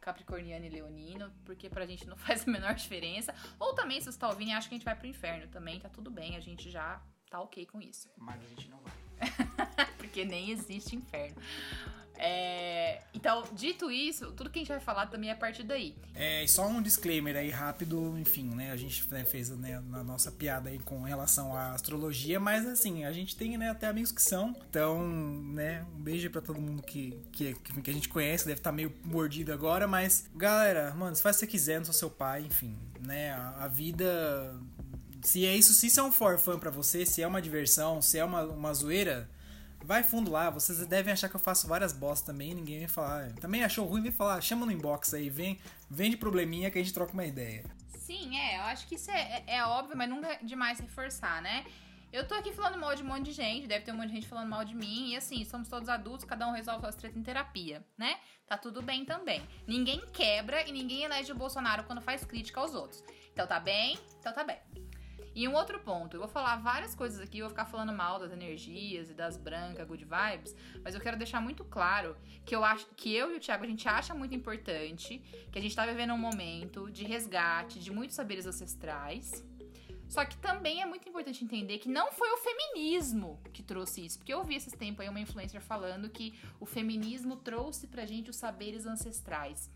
capricorniano 0.00 0.64
e 0.64 0.68
leonino, 0.68 1.32
porque 1.44 1.68
pra 1.68 1.86
gente 1.86 2.06
não 2.06 2.16
faz 2.18 2.46
a 2.46 2.50
menor 2.50 2.74
diferença. 2.74 3.34
Ou 3.58 3.74
também, 3.74 4.00
se 4.00 4.06
você 4.06 4.18
tá 4.18 4.28
ouvindo 4.28 4.50
e 4.50 4.52
acha 4.52 4.68
que 4.68 4.74
a 4.74 4.78
gente 4.78 4.84
vai 4.84 4.94
pro 4.94 5.06
inferno 5.06 5.48
também, 5.48 5.80
tá 5.80 5.88
tudo 5.88 6.10
bem, 6.10 6.36
a 6.36 6.40
gente 6.40 6.70
já 6.70 7.00
tá 7.30 7.40
ok 7.40 7.66
com 7.66 7.80
isso. 7.80 8.08
Mas 8.16 8.40
a 8.40 8.46
gente 8.46 8.68
não 8.68 8.78
vai. 8.78 8.92
porque 10.12 10.26
nem 10.26 10.50
existe 10.50 10.94
inferno. 10.94 11.36
É, 12.24 13.00
então, 13.12 13.42
dito 13.52 13.90
isso, 13.90 14.30
tudo 14.32 14.50
que 14.50 14.58
a 14.58 14.62
gente 14.62 14.68
vai 14.68 14.78
falar 14.78 15.06
também 15.06 15.30
é 15.30 15.32
a 15.32 15.36
partir 15.36 15.64
daí. 15.64 15.96
É, 16.14 16.46
só 16.46 16.68
um 16.68 16.80
disclaimer 16.80 17.34
aí 17.34 17.48
rápido, 17.48 18.16
enfim, 18.16 18.44
né? 18.54 18.70
A 18.70 18.76
gente 18.76 19.04
né, 19.10 19.24
fez 19.24 19.50
né, 19.50 19.82
na 19.88 20.04
nossa 20.04 20.30
piada 20.30 20.68
aí 20.68 20.78
com 20.78 21.02
relação 21.02 21.56
à 21.56 21.72
astrologia, 21.72 22.38
mas 22.38 22.64
assim, 22.64 23.04
a 23.04 23.12
gente 23.12 23.34
tem 23.34 23.56
né, 23.56 23.70
até 23.70 23.88
amigos 23.88 24.12
que 24.12 24.22
são. 24.22 24.54
Então, 24.68 25.04
né, 25.08 25.84
um 25.96 26.00
beijo 26.00 26.30
para 26.30 26.42
todo 26.42 26.60
mundo 26.60 26.82
que, 26.82 27.18
que, 27.32 27.54
que 27.54 27.90
a 27.90 27.94
gente 27.94 28.08
conhece, 28.08 28.44
deve 28.44 28.60
estar 28.60 28.70
tá 28.70 28.76
meio 28.76 28.94
mordido 29.02 29.52
agora, 29.52 29.88
mas 29.88 30.30
galera, 30.36 30.94
mano, 30.94 31.16
se 31.16 31.22
faz 31.22 31.36
o 31.36 31.40
que 31.40 31.46
você 31.46 31.50
quiser, 31.50 31.78
não 31.78 31.86
sou 31.86 31.94
seu 31.94 32.10
pai, 32.10 32.42
enfim, 32.42 32.76
né? 33.00 33.32
A, 33.32 33.64
a 33.64 33.68
vida. 33.68 34.54
Se 35.22 35.44
é 35.46 35.56
isso, 35.56 35.72
se 35.72 35.86
isso 35.86 35.98
é 35.98 36.02
um 36.02 36.12
for 36.12 36.38
fun 36.38 36.58
pra 36.58 36.70
você, 36.70 37.06
se 37.06 37.22
é 37.22 37.26
uma 37.26 37.42
diversão, 37.42 38.02
se 38.02 38.18
é 38.18 38.24
uma, 38.24 38.42
uma 38.42 38.74
zoeira 38.74 39.28
Vai 39.84 40.02
fundo 40.02 40.30
lá, 40.30 40.48
vocês 40.48 40.86
devem 40.86 41.12
achar 41.12 41.28
que 41.28 41.34
eu 41.34 41.40
faço 41.40 41.66
várias 41.66 41.92
bostas 41.92 42.26
também, 42.26 42.54
ninguém 42.54 42.78
vem 42.78 42.88
falar. 42.88 43.32
Também 43.34 43.64
achou 43.64 43.84
ruim, 43.84 44.00
vem 44.00 44.12
falar, 44.12 44.40
chama 44.40 44.64
no 44.64 44.72
inbox 44.72 45.12
aí, 45.12 45.28
vem, 45.28 45.58
vem 45.90 46.10
de 46.10 46.16
probleminha 46.16 46.70
que 46.70 46.78
a 46.78 46.82
gente 46.82 46.94
troca 46.94 47.12
uma 47.12 47.24
ideia. 47.24 47.64
Sim, 47.98 48.38
é, 48.38 48.58
eu 48.58 48.62
acho 48.62 48.86
que 48.86 48.94
isso 48.94 49.10
é, 49.10 49.44
é, 49.46 49.56
é 49.56 49.64
óbvio, 49.64 49.96
mas 49.96 50.08
nunca 50.08 50.28
é 50.28 50.38
demais 50.42 50.78
reforçar, 50.78 51.42
né? 51.42 51.64
Eu 52.12 52.28
tô 52.28 52.34
aqui 52.34 52.52
falando 52.52 52.78
mal 52.78 52.94
de 52.94 53.02
um 53.02 53.06
monte 53.06 53.24
de 53.24 53.32
gente, 53.32 53.66
deve 53.66 53.84
ter 53.84 53.92
um 53.92 53.96
monte 53.96 54.08
de 54.08 54.16
gente 54.16 54.28
falando 54.28 54.48
mal 54.48 54.64
de 54.64 54.74
mim, 54.74 55.12
e 55.12 55.16
assim, 55.16 55.44
somos 55.46 55.66
todos 55.66 55.88
adultos, 55.88 56.26
cada 56.26 56.46
um 56.46 56.52
resolve 56.52 56.82
suas 56.82 56.94
tretas 56.94 57.18
em 57.18 57.22
terapia, 57.22 57.82
né? 57.96 58.18
Tá 58.46 58.58
tudo 58.58 58.82
bem 58.82 59.04
também. 59.04 59.42
Ninguém 59.66 60.00
quebra 60.12 60.68
e 60.68 60.72
ninguém 60.72 61.04
elege 61.04 61.32
o 61.32 61.34
Bolsonaro 61.34 61.84
quando 61.84 62.02
faz 62.02 62.22
crítica 62.22 62.60
aos 62.60 62.74
outros. 62.74 63.02
Então 63.32 63.46
tá 63.46 63.58
bem? 63.58 63.98
Então 64.20 64.32
tá 64.32 64.44
bem. 64.44 64.58
E 65.34 65.48
um 65.48 65.54
outro 65.54 65.80
ponto, 65.80 66.14
eu 66.14 66.20
vou 66.20 66.28
falar 66.28 66.56
várias 66.56 66.94
coisas 66.94 67.18
aqui, 67.18 67.38
eu 67.38 67.46
vou 67.46 67.50
ficar 67.50 67.64
falando 67.64 67.92
mal 67.92 68.18
das 68.18 68.32
energias 68.32 69.08
e 69.08 69.14
das 69.14 69.36
brancas, 69.36 69.86
good 69.88 70.04
vibes, 70.04 70.54
mas 70.84 70.94
eu 70.94 71.00
quero 71.00 71.16
deixar 71.16 71.40
muito 71.40 71.64
claro 71.64 72.14
que 72.44 72.54
eu 72.54 72.62
acho 72.62 72.86
que 72.94 73.14
eu 73.14 73.32
e 73.32 73.36
o 73.36 73.40
Thiago 73.40 73.64
a 73.64 73.66
gente 73.66 73.88
acha 73.88 74.14
muito 74.14 74.34
importante 74.34 75.18
que 75.50 75.58
a 75.58 75.62
gente 75.62 75.74
tá 75.74 75.86
vivendo 75.86 76.12
um 76.12 76.18
momento 76.18 76.90
de 76.90 77.04
resgate 77.04 77.78
de 77.78 77.90
muitos 77.90 78.14
saberes 78.14 78.46
ancestrais. 78.46 79.42
Só 80.06 80.26
que 80.26 80.36
também 80.36 80.82
é 80.82 80.84
muito 80.84 81.08
importante 81.08 81.42
entender 81.42 81.78
que 81.78 81.88
não 81.88 82.12
foi 82.12 82.30
o 82.32 82.36
feminismo 82.36 83.40
que 83.50 83.62
trouxe 83.62 84.04
isso. 84.04 84.18
Porque 84.18 84.34
eu 84.34 84.40
ouvi 84.40 84.56
esses 84.56 84.74
tempos 84.74 85.00
aí 85.00 85.08
uma 85.08 85.18
influencer 85.18 85.62
falando 85.62 86.10
que 86.10 86.38
o 86.60 86.66
feminismo 86.66 87.36
trouxe 87.36 87.86
pra 87.86 88.04
gente 88.04 88.28
os 88.28 88.36
saberes 88.36 88.84
ancestrais. 88.84 89.70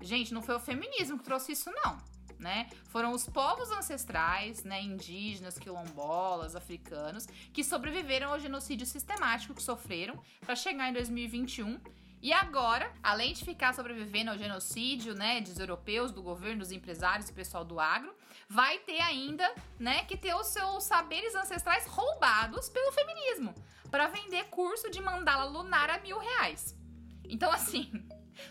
Gente, 0.00 0.32
não 0.32 0.40
foi 0.40 0.54
o 0.54 0.60
feminismo 0.60 1.18
que 1.18 1.24
trouxe 1.24 1.50
isso, 1.50 1.68
não 1.72 2.11
né? 2.42 2.68
Foram 2.88 3.12
os 3.12 3.26
povos 3.28 3.70
ancestrais, 3.70 4.64
né, 4.64 4.82
indígenas, 4.82 5.58
quilombolas, 5.58 6.54
africanos, 6.56 7.26
que 7.52 7.62
sobreviveram 7.62 8.30
ao 8.30 8.40
genocídio 8.40 8.86
sistemático 8.86 9.54
que 9.54 9.62
sofreram 9.62 10.20
para 10.44 10.56
chegar 10.56 10.90
em 10.90 10.92
2021 10.92 11.80
e 12.22 12.32
agora, 12.32 12.88
além 13.02 13.32
de 13.32 13.44
ficar 13.44 13.74
sobrevivendo 13.74 14.30
ao 14.30 14.38
genocídio, 14.38 15.12
né, 15.12 15.40
dos 15.40 15.58
europeus, 15.58 16.12
do 16.12 16.22
governo, 16.22 16.60
dos 16.60 16.70
empresários, 16.70 17.28
do 17.28 17.34
pessoal 17.34 17.64
do 17.64 17.80
agro, 17.80 18.14
vai 18.48 18.78
ter 18.78 19.00
ainda, 19.00 19.52
né, 19.76 20.04
que 20.04 20.16
ter 20.16 20.32
os 20.34 20.46
seus 20.46 20.84
saberes 20.84 21.34
ancestrais 21.34 21.84
roubados 21.86 22.68
pelo 22.68 22.92
feminismo 22.92 23.52
para 23.90 24.06
vender 24.06 24.44
curso 24.44 24.88
de 24.88 25.00
mandala 25.00 25.44
lunar 25.46 25.90
a 25.90 25.98
mil 25.98 26.16
reais. 26.16 26.76
Então, 27.24 27.50
assim, 27.50 27.90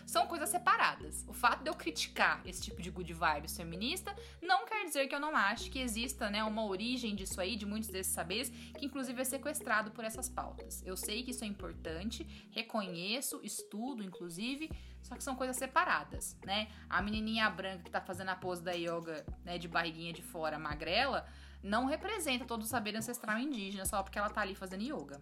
são 0.06 0.26
coisas 0.26 0.48
separadas. 0.48 1.24
O 1.28 1.32
fato 1.32 1.62
de 1.62 1.70
eu 1.70 1.74
criticar 1.74 2.40
esse 2.44 2.62
tipo 2.62 2.80
de 2.80 2.90
good 2.90 3.12
vibes 3.12 3.56
feminista 3.56 4.14
não 4.40 4.66
quer 4.66 4.84
dizer 4.84 5.06
que 5.06 5.14
eu 5.14 5.20
não 5.20 5.36
acho 5.36 5.70
que 5.70 5.78
exista 5.78 6.30
né, 6.30 6.42
uma 6.44 6.64
origem 6.64 7.14
disso 7.14 7.40
aí, 7.40 7.56
de 7.56 7.66
muitos 7.66 7.88
desses 7.88 8.12
saberes, 8.12 8.48
que 8.48 8.86
inclusive 8.86 9.20
é 9.20 9.24
sequestrado 9.24 9.90
por 9.90 10.04
essas 10.04 10.28
pautas. 10.28 10.82
Eu 10.84 10.96
sei 10.96 11.22
que 11.22 11.30
isso 11.30 11.44
é 11.44 11.46
importante, 11.46 12.26
reconheço, 12.50 13.40
estudo, 13.42 14.02
inclusive, 14.02 14.70
só 15.02 15.16
que 15.16 15.24
são 15.24 15.34
coisas 15.34 15.56
separadas, 15.56 16.36
né? 16.44 16.68
A 16.88 17.02
menininha 17.02 17.50
branca 17.50 17.82
que 17.84 17.90
tá 17.90 18.00
fazendo 18.00 18.30
a 18.30 18.36
pose 18.36 18.62
da 18.62 18.72
yoga, 18.72 19.26
né, 19.44 19.58
de 19.58 19.68
barriguinha 19.68 20.12
de 20.12 20.22
fora, 20.22 20.58
magrela, 20.58 21.26
não 21.62 21.86
representa 21.86 22.44
todo 22.44 22.62
o 22.62 22.66
saber 22.66 22.96
ancestral 22.96 23.38
indígena 23.38 23.84
só 23.84 24.02
porque 24.02 24.18
ela 24.18 24.30
tá 24.30 24.40
ali 24.40 24.54
fazendo 24.54 24.82
yoga 24.82 25.20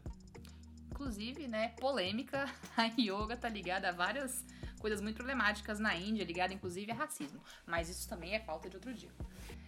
inclusive, 1.00 1.48
né, 1.48 1.68
polêmica, 1.80 2.44
a 2.76 2.84
yoga 3.00 3.34
tá 3.34 3.48
ligada 3.48 3.88
a 3.88 3.92
várias 3.92 4.44
coisas 4.78 5.00
muito 5.00 5.16
problemáticas 5.16 5.78
na 5.78 5.96
Índia, 5.96 6.24
ligada 6.24 6.52
inclusive 6.52 6.92
a 6.92 6.94
racismo. 6.94 7.42
Mas 7.66 7.88
isso 7.88 8.06
também 8.06 8.34
é 8.34 8.40
falta 8.40 8.68
de 8.68 8.76
outro 8.76 8.92
dia. 8.92 9.10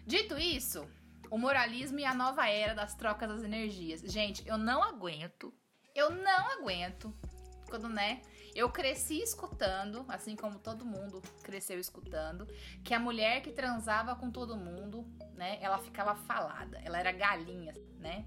Dito 0.06 0.38
isso, 0.38 0.86
o 1.30 1.38
moralismo 1.38 1.98
e 1.98 2.04
a 2.04 2.14
nova 2.14 2.46
era 2.46 2.74
das 2.74 2.94
trocas 2.94 3.30
das 3.30 3.42
energias. 3.42 4.02
Gente, 4.02 4.46
eu 4.46 4.58
não 4.58 4.82
aguento. 4.82 5.54
Eu 5.94 6.10
não 6.10 6.50
aguento 6.58 7.14
quando, 7.66 7.88
né? 7.88 8.20
Eu 8.54 8.68
cresci 8.68 9.22
escutando, 9.22 10.04
assim 10.08 10.36
como 10.36 10.58
todo 10.58 10.84
mundo 10.84 11.22
cresceu 11.42 11.78
escutando, 11.78 12.46
que 12.84 12.92
a 12.92 13.00
mulher 13.00 13.40
que 13.40 13.50
transava 13.50 14.14
com 14.14 14.30
todo 14.30 14.54
mundo, 14.54 15.06
né, 15.34 15.56
ela 15.62 15.78
ficava 15.78 16.14
falada, 16.14 16.78
ela 16.84 16.98
era 16.98 17.10
galinha, 17.12 17.72
né? 17.98 18.26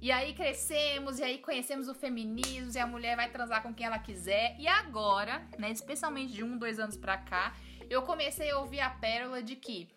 E 0.00 0.10
aí 0.10 0.32
crescemos, 0.32 1.18
e 1.18 1.22
aí 1.22 1.38
conhecemos 1.38 1.86
o 1.86 1.94
feminismo, 1.94 2.72
e 2.74 2.78
a 2.78 2.86
mulher 2.86 3.16
vai 3.16 3.30
transar 3.30 3.62
com 3.62 3.74
quem 3.74 3.86
ela 3.86 3.98
quiser. 3.98 4.56
E 4.58 4.66
agora, 4.66 5.46
né, 5.58 5.70
especialmente 5.70 6.32
de 6.32 6.42
um, 6.42 6.56
dois 6.56 6.78
anos 6.78 6.96
pra 6.96 7.18
cá, 7.18 7.54
eu 7.88 8.02
comecei 8.02 8.50
a 8.50 8.58
ouvir 8.58 8.80
a 8.80 8.88
pérola 8.88 9.42
de 9.42 9.56
que 9.56 9.88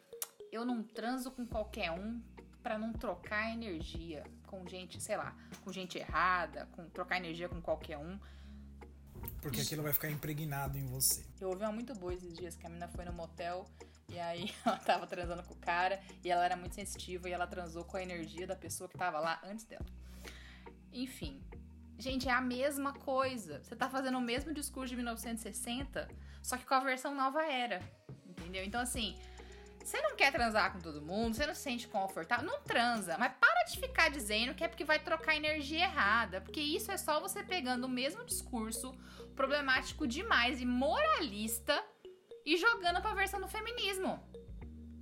eu 0.52 0.66
não 0.66 0.84
transo 0.84 1.32
com 1.32 1.46
qualquer 1.46 1.92
um 1.92 2.22
para 2.62 2.78
não 2.78 2.92
trocar 2.92 3.52
energia 3.52 4.24
com 4.48 4.68
gente, 4.68 5.02
sei 5.02 5.18
lá, 5.18 5.36
com 5.64 5.72
gente 5.72 5.98
errada, 5.98 6.68
com 6.74 6.88
trocar 6.90 7.18
energia 7.18 7.48
com 7.48 7.62
qualquer 7.62 7.98
um. 7.98 8.20
Porque 9.42 9.62
aquilo 9.62 9.84
vai 9.84 9.94
ficar 9.94 10.10
impregnado 10.10 10.78
em 10.78 10.86
você. 10.86 11.26
Eu 11.40 11.50
ouvi 11.50 11.64
uma 11.64 11.72
muito 11.72 11.94
boa 11.96 12.14
esses 12.14 12.34
dias 12.34 12.56
que 12.56 12.66
a 12.66 12.70
menina 12.70 12.88
foi 12.90 13.06
no 13.06 13.14
motel 13.14 13.66
e 14.14 14.20
aí 14.20 14.54
ela 14.66 14.78
tava 14.78 15.08
transando 15.08 15.44
com 15.44 15.54
o 15.54 15.58
cara 15.58 16.00
e 16.24 16.30
ela 16.30 16.46
era 16.46 16.56
muito 16.56 16.76
sensitiva 16.76 17.28
e 17.28 17.32
ela 17.32 17.48
transou 17.48 17.84
com 17.84 17.98
a 17.98 18.04
energia 18.04 18.46
da 18.46 18.56
pessoa 18.56 18.88
que 18.88 18.98
tava 18.98 19.20
lá 19.20 19.42
antes 19.44 19.66
dela. 19.66 19.86
Enfim. 20.92 21.42
Gente, 21.98 22.28
é 22.28 22.32
a 22.32 22.42
mesma 22.42 22.94
coisa. 22.94 23.62
Você 23.64 23.76
tá 23.76 23.90
fazendo 23.90 24.18
o 24.18 24.22
mesmo 24.22 24.54
discurso 24.54 24.90
de 24.90 24.96
1960, 24.96 26.08
só 26.42 26.58
que 26.58 26.66
com 26.66 26.74
a 26.74 26.80
versão 26.80 27.16
nova 27.16 27.44
era. 27.44 27.82
Entendeu? 28.26 28.64
Então, 28.64 28.82
assim, 28.82 29.16
você 29.84 30.02
não 30.02 30.16
quer 30.16 30.32
transar 30.32 30.72
com 30.72 30.80
todo 30.80 31.02
mundo, 31.02 31.36
você 31.36 31.46
não 31.46 31.54
se 31.54 31.62
sente 31.62 31.88
confortável, 31.88 32.46
não 32.46 32.62
transa. 32.62 33.18
Mas 33.18 33.34
para 33.40 33.64
de 33.66 33.80
ficar 33.80 34.10
dizendo 34.10 34.54
que 34.54 34.64
é 34.64 34.68
porque 34.68 34.84
vai 34.84 35.00
trocar 35.00 35.36
energia 35.36 35.84
errada. 35.84 36.42
Porque 36.42 36.62
isso 36.62 36.92
é 36.92 36.98
só 36.98 37.20
você 37.20 37.44
pegando 37.44 37.86
o 37.86 37.90
mesmo 37.90 38.24
discurso 38.26 38.94
problemático 39.36 40.08
demais 40.08 40.62
e 40.62 40.66
moralista 40.66 41.84
e 42.46 42.58
jogando 42.58 43.02
pra 43.02 43.14
versão 43.14 43.40
do 43.40 43.48
feminismo. 43.48 44.22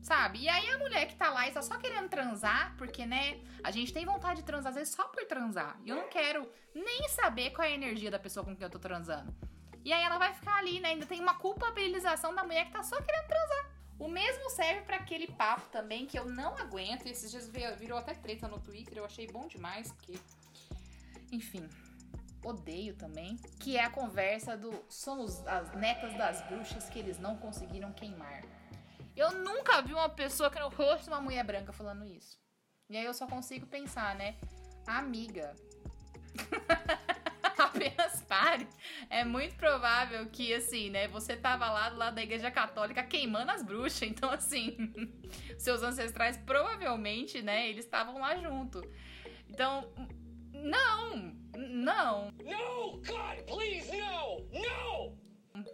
Sabe? 0.01 0.39
E 0.39 0.49
aí 0.49 0.67
a 0.69 0.80
mulher 0.80 1.08
que 1.08 1.15
tá 1.15 1.30
lá 1.30 1.47
e 1.47 1.51
tá 1.51 1.62
só 1.62 1.77
querendo 1.77 2.10
transar, 2.10 2.75
porque, 2.75 3.06
né, 3.06 3.39
a 3.63 3.69
gente 3.69 3.93
tem 3.93 4.04
vontade 4.04 4.39
de 4.39 4.45
transar 4.45 4.71
às 4.71 4.75
vezes 4.75 4.93
só 4.93 5.08
por 5.08 5.23
transar. 5.25 5.80
E 5.86 5.89
eu 5.89 5.95
não 5.95 6.10
quero 6.10 6.49
nem 6.73 7.08
saber 7.10 7.51
qual 7.51 7.67
é 7.67 7.71
a 7.71 7.75
energia 7.75 8.10
da 8.10 8.17
pessoa 8.17 8.43
com 8.43 8.56
quem 8.56 8.63
eu 8.63 8.69
tô 8.69 8.80
transando. 8.80 9.34
E 9.84 9.93
aí 9.93 10.04
ela 10.04 10.17
vai 10.17 10.34
ficar 10.34 10.58
ali, 10.58 10.80
né? 10.80 10.89
Ainda 10.89 11.06
tem 11.06 11.19
uma 11.19 11.36
culpabilização 11.36 12.34
da 12.34 12.43
mulher 12.43 12.65
que 12.65 12.71
tá 12.71 12.84
só 12.84 12.99
querendo 13.01 13.27
transar. 13.27 13.71
O 13.99 14.08
mesmo 14.08 14.49
serve 14.49 14.82
para 14.82 14.97
aquele 14.97 15.27
papo 15.27 15.69
também 15.69 16.08
que 16.08 16.17
eu 16.17 16.25
não 16.25 16.58
aguento. 16.58 17.06
Esses 17.06 17.30
dias 17.30 17.47
virou 17.77 17.99
até 17.99 18.15
treta 18.15 18.47
no 18.47 18.60
Twitter, 18.60 18.97
eu 18.97 19.06
achei 19.06 19.27
bom 19.27 19.47
demais, 19.47 19.91
porque. 19.91 20.19
Enfim, 21.32 21.69
odeio 22.43 22.95
também. 22.95 23.38
Que 23.60 23.77
é 23.77 23.84
a 23.84 23.89
conversa 23.89 24.58
do. 24.58 24.71
Somos 24.89 25.45
as 25.47 25.73
netas 25.75 26.13
das 26.15 26.41
bruxas 26.47 26.89
que 26.89 26.99
eles 26.99 27.19
não 27.19 27.38
conseguiram 27.38 27.91
queimar. 27.93 28.43
Eu 29.15 29.32
nunca 29.32 29.82
vi 29.82 29.93
uma 29.93 30.10
pessoa 30.10 30.49
que 30.49 30.60
no 30.60 30.69
rosto 30.69 31.04
de 31.04 31.10
uma 31.10 31.21
mulher 31.21 31.43
branca 31.43 31.73
falando 31.73 32.06
isso. 32.06 32.39
E 32.89 32.97
aí 32.97 33.06
eu 33.06 33.13
só 33.13 33.27
consigo 33.27 33.65
pensar, 33.67 34.15
né? 34.15 34.36
Amiga. 34.88 35.56
apenas 37.62 38.21
pare. 38.23 38.67
É 39.10 39.23
muito 39.23 39.56
provável 39.56 40.25
que, 40.27 40.54
assim, 40.54 40.89
né, 40.89 41.08
você 41.08 41.36
tava 41.36 41.69
lá 41.69 41.89
do 41.89 41.97
lado 41.97 42.15
da 42.15 42.23
igreja 42.23 42.51
católica 42.51 43.04
queimando 43.04 43.51
as 43.51 43.63
bruxas. 43.63 44.04
Então, 44.04 44.30
assim, 44.30 44.93
seus 45.58 45.82
ancestrais 45.82 46.38
provavelmente, 46.38 47.41
né, 47.41 47.69
eles 47.69 47.86
estavam 47.86 48.19
lá 48.19 48.36
junto. 48.36 48.82
Então, 49.49 49.89
não, 50.62 51.34
não. 51.58 52.32
No, 52.32 52.97
God, 52.97 53.45
please, 53.47 53.91
no, 53.95 54.39
no! 54.60 55.21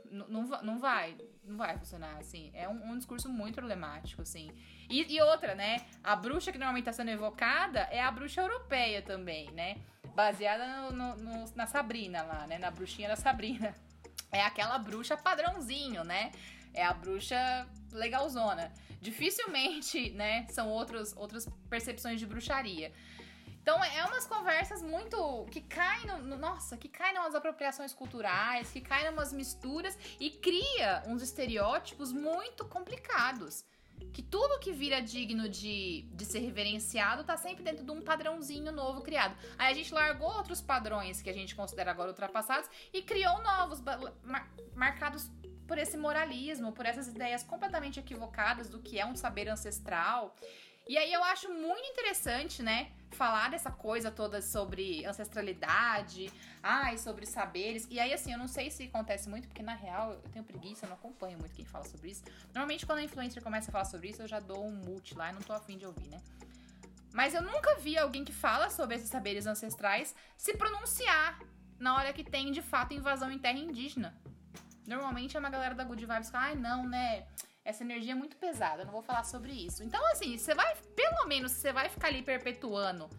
Não, 0.09 0.27
não, 0.27 0.63
não 0.63 0.79
vai, 0.79 1.15
não 1.43 1.57
vai 1.57 1.77
funcionar, 1.77 2.17
assim. 2.17 2.49
É 2.53 2.67
um, 2.67 2.91
um 2.91 2.97
discurso 2.97 3.29
muito 3.29 3.55
problemático, 3.55 4.21
assim. 4.21 4.51
E, 4.89 5.13
e, 5.13 5.21
outra, 5.21 5.53
né? 5.53 5.85
A 6.03 6.15
bruxa 6.15 6.51
que 6.51 6.57
normalmente 6.57 6.85
tá 6.85 6.93
sendo 6.93 7.11
evocada 7.11 7.81
é 7.91 8.01
a 8.01 8.11
bruxa 8.11 8.41
europeia 8.41 9.01
também, 9.01 9.51
né? 9.51 9.77
baseada 10.17 10.89
no, 10.89 11.15
no, 11.15 11.45
na 11.55 11.67
Sabrina 11.67 12.23
lá, 12.23 12.47
né? 12.47 12.57
Na 12.57 12.71
bruxinha 12.71 13.07
da 13.07 13.15
Sabrina. 13.15 13.73
É 14.29 14.41
aquela 14.41 14.77
bruxa 14.77 15.15
padrãozinho, 15.15 16.03
né? 16.03 16.33
É 16.73 16.83
a 16.83 16.93
bruxa 16.93 17.65
legalzona. 17.93 18.73
Dificilmente, 18.99 20.09
né, 20.09 20.45
são 20.49 20.67
outros, 20.67 21.15
outras 21.15 21.47
percepções 21.69 22.19
de 22.19 22.25
bruxaria. 22.25 22.91
Então 23.67 23.83
é 23.83 24.05
umas 24.05 24.25
conversas 24.25 24.81
muito. 24.81 25.45
que 25.51 25.59
caem 25.59 26.07
no, 26.07 26.19
no, 26.19 26.37
Nossa, 26.37 26.77
que 26.77 26.87
caem 26.87 27.19
umas 27.19 27.35
apropriações 27.35 27.93
culturais, 27.93 28.71
que 28.71 28.79
caem 28.79 29.09
umas 29.09 29.33
misturas 29.33 29.99
e 30.21 30.29
cria 30.29 31.03
uns 31.05 31.21
estereótipos 31.21 32.13
muito 32.13 32.63
complicados 32.63 33.65
que 34.13 34.21
tudo 34.21 34.59
que 34.59 34.71
vira 34.71 35.01
digno 35.01 35.49
de, 35.49 36.03
de 36.13 36.23
ser 36.23 36.39
reverenciado 36.39 37.23
tá 37.23 37.35
sempre 37.35 37.63
dentro 37.63 37.83
de 37.83 37.91
um 37.91 37.99
padrãozinho 38.01 38.71
novo 38.71 39.01
criado. 39.01 39.35
Aí 39.57 39.73
a 39.73 39.75
gente 39.75 39.93
largou 39.93 40.29
outros 40.29 40.61
padrões 40.61 41.21
que 41.21 41.29
a 41.29 41.33
gente 41.33 41.53
considera 41.53 41.91
agora 41.91 42.09
ultrapassados 42.09 42.69
e 42.93 43.01
criou 43.01 43.41
novos, 43.41 43.81
mar, 43.81 44.49
marcados 44.75 45.29
por 45.67 45.77
esse 45.77 45.97
moralismo, 45.97 46.71
por 46.71 46.85
essas 46.85 47.07
ideias 47.07 47.43
completamente 47.43 47.99
equivocadas 47.99 48.69
do 48.69 48.79
que 48.79 48.97
é 48.97 49.05
um 49.05 49.15
saber 49.15 49.49
ancestral. 49.49 50.33
E 50.87 50.97
aí 50.97 51.11
eu 51.11 51.23
acho 51.23 51.49
muito 51.49 51.85
interessante, 51.89 52.63
né, 52.63 52.91
falar 53.11 53.49
dessa 53.49 53.71
coisa 53.71 54.09
toda 54.09 54.41
sobre 54.41 55.05
ancestralidade, 55.05 56.31
ai, 56.61 56.97
sobre 56.97 57.25
saberes. 57.25 57.87
E 57.89 57.99
aí, 57.99 58.13
assim, 58.13 58.31
eu 58.31 58.37
não 58.37 58.47
sei 58.47 58.69
se 58.71 58.83
acontece 58.83 59.27
muito, 59.29 59.47
porque 59.47 59.63
na 59.63 59.73
real 59.73 60.13
eu 60.13 60.21
tenho 60.31 60.45
preguiça, 60.45 60.85
eu 60.85 60.89
não 60.89 60.95
acompanho 60.95 61.37
muito 61.37 61.53
quem 61.53 61.65
fala 61.65 61.85
sobre 61.85 62.11
isso. 62.11 62.23
Normalmente, 62.53 62.85
quando 62.85 62.99
a 62.99 63.03
influencer 63.03 63.43
começa 63.43 63.69
a 63.69 63.71
falar 63.71 63.85
sobre 63.85 64.09
isso, 64.09 64.21
eu 64.21 64.27
já 64.27 64.39
dou 64.39 64.65
um 64.65 64.71
mute 64.71 65.15
lá 65.15 65.29
e 65.29 65.33
não 65.33 65.41
tô 65.41 65.53
afim 65.53 65.77
de 65.77 65.85
ouvir, 65.85 66.07
né? 66.07 66.21
Mas 67.13 67.33
eu 67.33 67.41
nunca 67.41 67.75
vi 67.79 67.97
alguém 67.97 68.23
que 68.23 68.33
fala 68.33 68.69
sobre 68.69 68.95
esses 68.95 69.09
saberes 69.09 69.47
ancestrais 69.47 70.15
se 70.37 70.53
pronunciar 70.55 71.39
na 71.79 71.95
hora 71.95 72.13
que 72.13 72.23
tem 72.23 72.51
de 72.51 72.61
fato 72.61 72.93
invasão 72.93 73.31
em 73.31 73.39
terra 73.39 73.57
indígena. 73.57 74.15
Normalmente 74.85 75.35
é 75.35 75.39
uma 75.39 75.49
galera 75.49 75.75
da 75.75 75.83
Good 75.83 76.05
Vibes 76.05 76.29
que, 76.29 76.37
ai, 76.37 76.55
não, 76.55 76.87
né? 76.87 77.25
Essa 77.67 77.83
energia 77.83 78.13
é 78.13 78.15
muito 78.15 78.37
pesada, 78.37 78.81
eu 78.81 78.85
não 78.85 78.93
vou 78.93 79.01
falar 79.01 79.25
sobre 79.25 79.51
isso. 79.51 79.83
Então, 79.83 80.01
assim, 80.13 80.37
você 80.37 80.55
vai, 80.55 80.73
pelo 80.95 81.27
menos, 81.27 81.51
você 81.51 81.73
vai 81.73 81.89
ficar 81.89 82.07
ali 82.07 82.21
perpetuando 82.23 83.09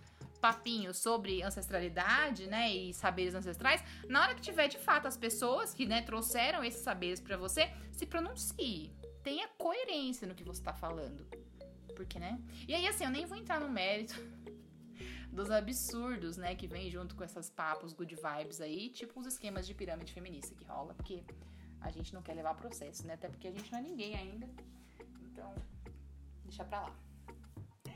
papinho 0.40 0.94
sobre 0.94 1.42
ancestralidade, 1.42 2.46
né, 2.46 2.70
e 2.70 2.94
saberes 2.94 3.34
ancestrais, 3.34 3.84
na 4.08 4.22
hora 4.22 4.34
que 4.34 4.40
tiver 4.40 4.66
de 4.68 4.78
fato 4.78 5.06
as 5.06 5.18
pessoas 5.18 5.74
que, 5.74 5.84
né, 5.84 6.00
trouxeram 6.00 6.64
esses 6.64 6.80
saberes 6.80 7.20
para 7.20 7.36
você, 7.36 7.70
se 7.92 8.06
pronuncie. 8.06 8.90
Tenha 9.22 9.48
coerência 9.48 10.26
no 10.26 10.34
que 10.34 10.44
você 10.44 10.62
tá 10.62 10.72
falando. 10.72 11.26
Porque, 11.94 12.18
né? 12.18 12.40
E 12.66 12.74
aí, 12.74 12.86
assim, 12.86 13.04
eu 13.04 13.10
nem 13.10 13.26
vou 13.26 13.36
entrar 13.36 13.60
no 13.60 13.68
mérito 13.68 14.14
dos 15.30 15.50
absurdos, 15.50 16.38
né, 16.38 16.54
que 16.54 16.66
vem 16.66 16.90
junto 16.90 17.14
com 17.14 17.22
essas 17.22 17.50
papos 17.50 17.92
good 17.92 18.14
vibes 18.14 18.62
aí, 18.62 18.88
tipo 18.88 19.20
os 19.20 19.26
esquemas 19.26 19.66
de 19.66 19.74
pirâmide 19.74 20.10
feminista 20.10 20.54
que 20.54 20.64
rola, 20.64 20.94
porque 20.94 21.22
a 21.80 21.90
gente 21.90 22.14
não 22.14 22.22
quer 22.22 22.34
levar 22.34 22.54
processo, 22.54 23.06
né? 23.06 23.14
Até 23.14 23.28
porque 23.28 23.48
a 23.48 23.52
gente 23.52 23.70
não 23.70 23.78
é 23.78 23.82
ninguém 23.82 24.16
ainda. 24.16 24.48
Então, 25.22 25.54
deixa 26.44 26.64
pra 26.64 26.80
lá. 26.82 26.96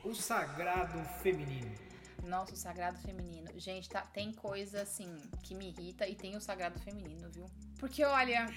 O 0.03 0.13
sagrado 0.13 1.03
feminino. 1.21 1.71
Nossa, 2.23 2.53
o 2.53 2.57
sagrado 2.57 2.97
feminino. 2.99 3.51
Gente, 3.59 3.89
tá, 3.89 4.01
tem 4.01 4.31
coisa 4.33 4.81
assim 4.81 5.15
que 5.43 5.53
me 5.53 5.69
irrita 5.69 6.07
e 6.07 6.15
tem 6.15 6.35
o 6.35 6.41
sagrado 6.41 6.79
feminino, 6.79 7.29
viu? 7.29 7.45
Porque 7.79 8.03
olha, 8.03 8.47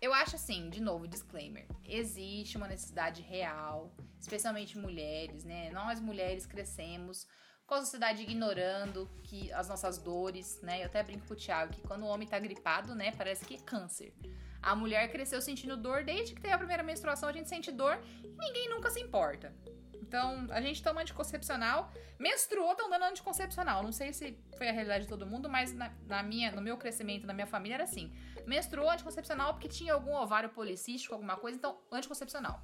eu 0.00 0.12
acho 0.14 0.36
assim, 0.36 0.68
de 0.70 0.80
novo, 0.80 1.06
disclaimer. 1.06 1.66
Existe 1.84 2.56
uma 2.56 2.68
necessidade 2.68 3.22
real, 3.22 3.94
especialmente 4.18 4.78
mulheres, 4.78 5.44
né? 5.44 5.70
Nós 5.70 6.00
mulheres 6.00 6.46
crescemos 6.46 7.26
com 7.70 7.76
a 7.76 7.80
sociedade 7.82 8.24
ignorando 8.24 9.08
que 9.22 9.52
as 9.52 9.68
nossas 9.68 9.96
dores, 9.96 10.60
né? 10.60 10.82
Eu 10.82 10.86
até 10.86 11.04
brinco 11.04 11.24
com 11.28 11.34
o 11.34 11.36
Thiago 11.36 11.72
que 11.72 11.80
quando 11.82 12.02
o 12.02 12.06
homem 12.06 12.26
tá 12.26 12.36
gripado, 12.36 12.96
né, 12.96 13.12
parece 13.16 13.44
que 13.44 13.54
é 13.54 13.58
câncer. 13.58 14.12
A 14.60 14.74
mulher 14.74 15.08
cresceu 15.12 15.40
sentindo 15.40 15.76
dor 15.76 16.02
desde 16.02 16.34
que 16.34 16.40
teve 16.40 16.52
a 16.52 16.58
primeira 16.58 16.82
menstruação, 16.82 17.28
a 17.28 17.32
gente 17.32 17.48
sente 17.48 17.70
dor 17.70 17.96
e 18.24 18.28
ninguém 18.28 18.68
nunca 18.68 18.90
se 18.90 18.98
importa. 18.98 19.54
Então, 20.02 20.48
a 20.50 20.60
gente 20.60 20.82
toma 20.82 21.02
anticoncepcional, 21.02 21.92
menstruou, 22.18 22.72
estão 22.72 22.90
dando 22.90 23.04
anticoncepcional. 23.04 23.84
Não 23.84 23.92
sei 23.92 24.12
se 24.12 24.36
foi 24.58 24.68
a 24.68 24.72
realidade 24.72 25.04
de 25.04 25.08
todo 25.08 25.24
mundo, 25.24 25.48
mas 25.48 25.72
na, 25.72 25.92
na, 26.08 26.24
minha, 26.24 26.50
no 26.50 26.60
meu 26.60 26.76
crescimento, 26.76 27.24
na 27.24 27.32
minha 27.32 27.46
família, 27.46 27.76
era 27.76 27.84
assim. 27.84 28.12
Menstruou 28.44 28.90
anticoncepcional 28.90 29.54
porque 29.54 29.68
tinha 29.68 29.94
algum 29.94 30.16
ovário 30.16 30.48
policístico, 30.48 31.14
alguma 31.14 31.36
coisa, 31.36 31.56
então 31.56 31.78
anticoncepcional 31.92 32.60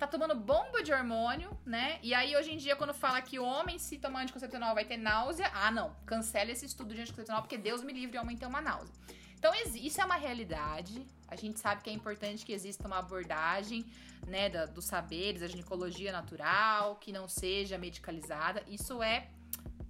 tá 0.00 0.06
tomando 0.06 0.34
bomba 0.34 0.82
de 0.82 0.92
hormônio, 0.92 1.50
né? 1.64 1.98
E 2.02 2.14
aí, 2.14 2.34
hoje 2.34 2.50
em 2.52 2.56
dia, 2.56 2.74
quando 2.74 2.94
fala 2.94 3.20
que 3.20 3.38
homem, 3.38 3.78
se 3.78 3.98
tomar 3.98 4.22
anticoncepcional, 4.22 4.74
vai 4.74 4.86
ter 4.86 4.96
náusea, 4.96 5.50
ah, 5.52 5.70
não, 5.70 5.94
cancela 6.06 6.50
esse 6.50 6.64
estudo 6.64 6.94
de 6.94 7.02
anticoncepcional, 7.02 7.42
porque 7.42 7.58
Deus 7.58 7.82
me 7.82 7.92
livre, 7.92 8.16
homem 8.16 8.34
ter 8.34 8.46
uma 8.46 8.62
náusea. 8.62 8.94
Então, 9.38 9.52
isso 9.74 10.00
é 10.00 10.04
uma 10.04 10.16
realidade. 10.16 11.06
A 11.28 11.36
gente 11.36 11.60
sabe 11.60 11.82
que 11.82 11.90
é 11.90 11.92
importante 11.92 12.46
que 12.46 12.52
exista 12.52 12.86
uma 12.86 12.98
abordagem, 12.98 13.84
né, 14.26 14.48
da, 14.48 14.64
dos 14.64 14.86
saberes, 14.86 15.42
da 15.42 15.48
ginecologia 15.48 16.10
natural, 16.12 16.96
que 16.96 17.12
não 17.12 17.28
seja 17.28 17.76
medicalizada. 17.76 18.62
Isso 18.66 19.02
é 19.02 19.28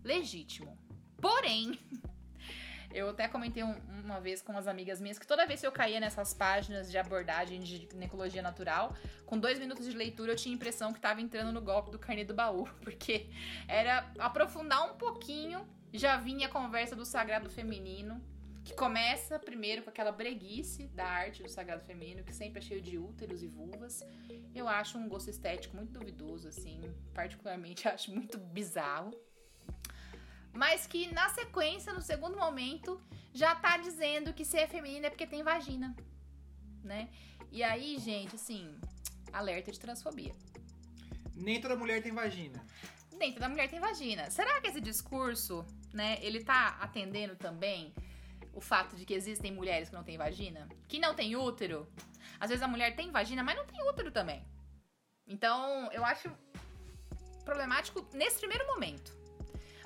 legítimo. 0.03 0.77
Porém, 1.21 1.79
Eu 2.93 3.11
até 3.11 3.29
comentei 3.29 3.63
um- 3.63 3.79
uma 4.05 4.21
vez 4.21 4.43
com 4.43 4.53
umas 4.53 4.67
amigas 4.67 5.01
minhas 5.01 5.19
que 5.19 5.27
toda 5.27 5.47
vez 5.47 5.61
que 5.61 5.67
eu 5.67 5.73
caía 5.73 6.01
nessas 6.01 6.35
páginas 6.35 6.91
de 6.91 6.99
abordagem 6.99 7.61
de 7.61 7.89
ginecologia 7.89 8.43
natural, 8.43 8.95
com 9.25 9.39
dois 9.39 9.59
minutos 9.59 9.87
de 9.87 9.97
leitura 9.97 10.33
eu 10.33 10.37
tinha 10.37 10.53
a 10.55 10.57
impressão 10.57 10.93
que 10.93 11.01
tava 11.01 11.21
entrando 11.21 11.53
no 11.53 11.61
golpe 11.61 11.91
do 11.91 11.99
carnê 11.99 12.25
do 12.25 12.35
baú, 12.35 12.69
porque 12.83 13.29
era 13.69 14.11
aprofundar 14.19 14.91
um 14.91 14.97
pouquinho, 14.97 15.67
já 15.93 16.17
vinha 16.17 16.49
a 16.49 16.51
conversa 16.51 16.97
do 16.97 17.05
sagrado 17.05 17.49
feminino, 17.49 18.21
que 18.65 18.75
começa 18.75 19.39
primeiro 19.39 19.83
com 19.83 19.91
aquela 19.91 20.13
breguice 20.13 20.87
da 20.89 21.05
arte 21.05 21.43
do 21.43 21.49
sagrado 21.49 21.83
feminino, 21.85 22.23
que 22.23 22.33
sempre 22.33 22.59
é 22.59 22.63
cheio 22.63 22.83
de 22.83 22.99
úteros 22.99 23.43
e 23.43 23.47
vulvas. 23.49 24.05
Eu 24.55 24.69
acho 24.69 24.99
um 24.99 25.09
gosto 25.09 25.31
estético 25.31 25.77
muito 25.77 25.93
duvidoso, 25.93 26.47
assim, 26.49 26.81
particularmente 27.15 27.87
acho 27.89 28.13
muito 28.13 28.37
bizarro. 28.39 29.13
Mas 30.53 30.87
que 30.87 31.13
na 31.13 31.29
sequência, 31.31 31.93
no 31.93 32.01
segundo 32.01 32.37
momento, 32.37 33.01
já 33.33 33.55
tá 33.55 33.77
dizendo 33.77 34.33
que 34.33 34.45
ser 34.45 34.69
feminina 34.69 35.07
é 35.07 35.11
porque 35.11 35.27
tem 35.27 35.43
vagina, 35.43 35.95
né? 36.83 37.09
E 37.51 37.63
aí, 37.63 37.99
gente, 37.99 38.37
assim, 38.37 38.79
alerta 39.33 39.73
de 39.73 39.79
transfobia. 39.79 40.35
Nem 41.35 41.61
toda 41.61 41.77
mulher 41.77 42.03
tem 42.03 42.13
vagina. 42.13 42.65
Dentro 43.19 43.41
da 43.41 43.49
mulher 43.49 43.69
tem 43.69 43.81
vagina. 43.81 44.31
Será 44.31 44.61
que 44.61 44.69
esse 44.69 44.81
discurso, 44.81 45.65
né, 45.93 46.19
ele 46.23 46.43
tá 46.43 46.79
atendendo 46.81 47.37
também 47.37 47.95
o 48.53 48.61
fato 48.61 48.97
de 48.97 49.05
que 49.05 49.15
existem 49.15 49.53
mulheres 49.53 49.89
que 49.89 49.95
não 49.95 50.05
têm 50.05 50.17
vagina? 50.17 50.69
Que 50.89 50.99
não 50.99 51.15
tem 51.15 51.37
útero? 51.37 51.87
Às 52.39 52.49
vezes 52.49 52.63
a 52.63 52.69
mulher 52.69 52.97
tem 52.97 53.11
vagina, 53.11 53.43
mas 53.43 53.57
não 53.57 53.67
tem 53.67 53.83
útero 53.89 54.11
também. 54.11 54.45
Então, 55.27 55.91
eu 55.93 56.05
acho 56.05 56.31
problemático 57.45 58.07
nesse 58.15 58.39
primeiro 58.39 58.67
momento. 58.67 59.20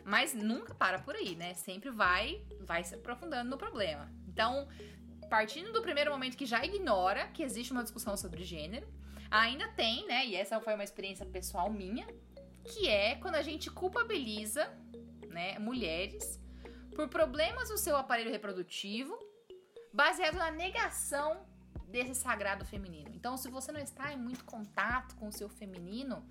Mas 0.04 0.34
nunca 0.34 0.74
para 0.74 0.98
por 0.98 1.16
aí, 1.16 1.34
né? 1.34 1.54
Sempre 1.54 1.90
vai, 1.90 2.42
vai 2.60 2.84
se 2.84 2.94
aprofundando 2.94 3.48
no 3.50 3.56
problema. 3.56 4.12
Então, 4.28 4.68
partindo 5.30 5.72
do 5.72 5.82
primeiro 5.82 6.10
momento 6.10 6.36
que 6.36 6.46
já 6.46 6.64
ignora 6.64 7.28
que 7.28 7.42
existe 7.42 7.72
uma 7.72 7.82
discussão 7.82 8.16
sobre 8.16 8.44
gênero, 8.44 8.86
ainda 9.30 9.68
tem, 9.68 10.06
né? 10.06 10.26
E 10.26 10.36
essa 10.36 10.60
foi 10.60 10.74
uma 10.74 10.84
experiência 10.84 11.24
pessoal 11.24 11.70
minha, 11.70 12.06
que 12.64 12.88
é 12.88 13.16
quando 13.16 13.36
a 13.36 13.42
gente 13.42 13.70
culpabiliza, 13.70 14.70
né, 15.28 15.58
mulheres 15.58 16.40
por 16.94 17.08
problemas 17.08 17.70
no 17.70 17.76
seu 17.76 17.96
aparelho 17.96 18.30
reprodutivo, 18.30 19.18
baseado 19.92 20.36
na 20.36 20.50
negação 20.50 21.44
desse 21.88 22.14
sagrado 22.14 22.64
feminino. 22.64 23.10
Então, 23.12 23.36
se 23.36 23.48
você 23.48 23.70
não 23.70 23.80
está 23.80 24.12
em 24.12 24.16
muito 24.16 24.44
contato 24.44 25.14
com 25.16 25.28
o 25.28 25.32
seu 25.32 25.48
feminino, 25.48 26.28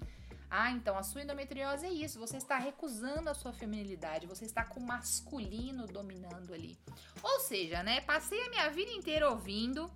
ah, 0.55 0.69
então 0.69 0.95
a 0.95 1.01
sua 1.01 1.23
endometriose 1.23 1.83
é 1.83 1.89
isso. 1.89 2.19
Você 2.19 2.37
está 2.37 2.59
recusando 2.59 3.27
a 3.27 3.33
sua 3.33 3.51
feminilidade, 3.51 4.27
você 4.27 4.45
está 4.45 4.63
com 4.63 4.79
o 4.79 4.85
masculino 4.85 5.87
dominando 5.87 6.53
ali. 6.53 6.77
Ou 7.23 7.39
seja, 7.39 7.81
né, 7.81 8.01
passei 8.01 8.39
a 8.45 8.49
minha 8.51 8.69
vida 8.69 8.91
inteira 8.91 9.31
ouvindo, 9.31 9.91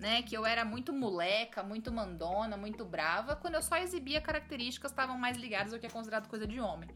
né, 0.00 0.22
que 0.22 0.36
eu 0.36 0.44
era 0.44 0.64
muito 0.64 0.92
moleca, 0.92 1.62
muito 1.62 1.92
mandona, 1.92 2.56
muito 2.56 2.84
brava, 2.84 3.36
quando 3.36 3.54
eu 3.54 3.62
só 3.62 3.76
exibia 3.76 4.20
características 4.20 4.90
que 4.90 4.94
estavam 4.94 5.16
mais 5.16 5.36
ligadas 5.36 5.72
ao 5.72 5.78
que 5.78 5.86
é 5.86 5.90
considerado 5.90 6.26
coisa 6.26 6.44
de 6.44 6.58
homem. 6.58 6.90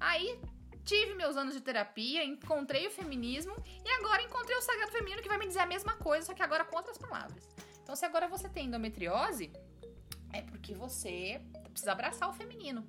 Aí 0.00 0.36
tive 0.84 1.14
meus 1.14 1.36
anos 1.36 1.54
de 1.54 1.60
terapia, 1.60 2.24
encontrei 2.24 2.88
o 2.88 2.90
feminismo 2.90 3.54
e 3.84 3.88
agora 3.90 4.22
encontrei 4.22 4.56
o 4.56 4.62
sagrado 4.62 4.90
feminino 4.90 5.22
que 5.22 5.28
vai 5.28 5.38
me 5.38 5.46
dizer 5.46 5.60
a 5.60 5.66
mesma 5.66 5.94
coisa, 5.98 6.26
só 6.26 6.34
que 6.34 6.42
agora 6.42 6.64
com 6.64 6.76
outras 6.76 6.98
palavras. 6.98 7.48
Então, 7.80 7.94
se 7.94 8.04
agora 8.04 8.26
você 8.26 8.48
tem 8.48 8.66
endometriose, 8.66 9.52
é 10.36 10.42
porque 10.42 10.74
você 10.74 11.40
precisa 11.70 11.92
abraçar 11.92 12.28
o 12.28 12.32
feminino. 12.32 12.88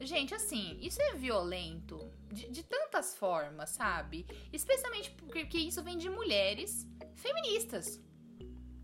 Gente, 0.00 0.34
assim, 0.34 0.78
isso 0.80 1.02
é 1.02 1.14
violento 1.14 2.10
de, 2.32 2.48
de 2.48 2.62
tantas 2.62 3.16
formas, 3.16 3.70
sabe? 3.70 4.26
Especialmente 4.52 5.10
porque 5.10 5.58
isso 5.58 5.82
vem 5.82 5.98
de 5.98 6.08
mulheres 6.08 6.86
feministas. 7.16 8.00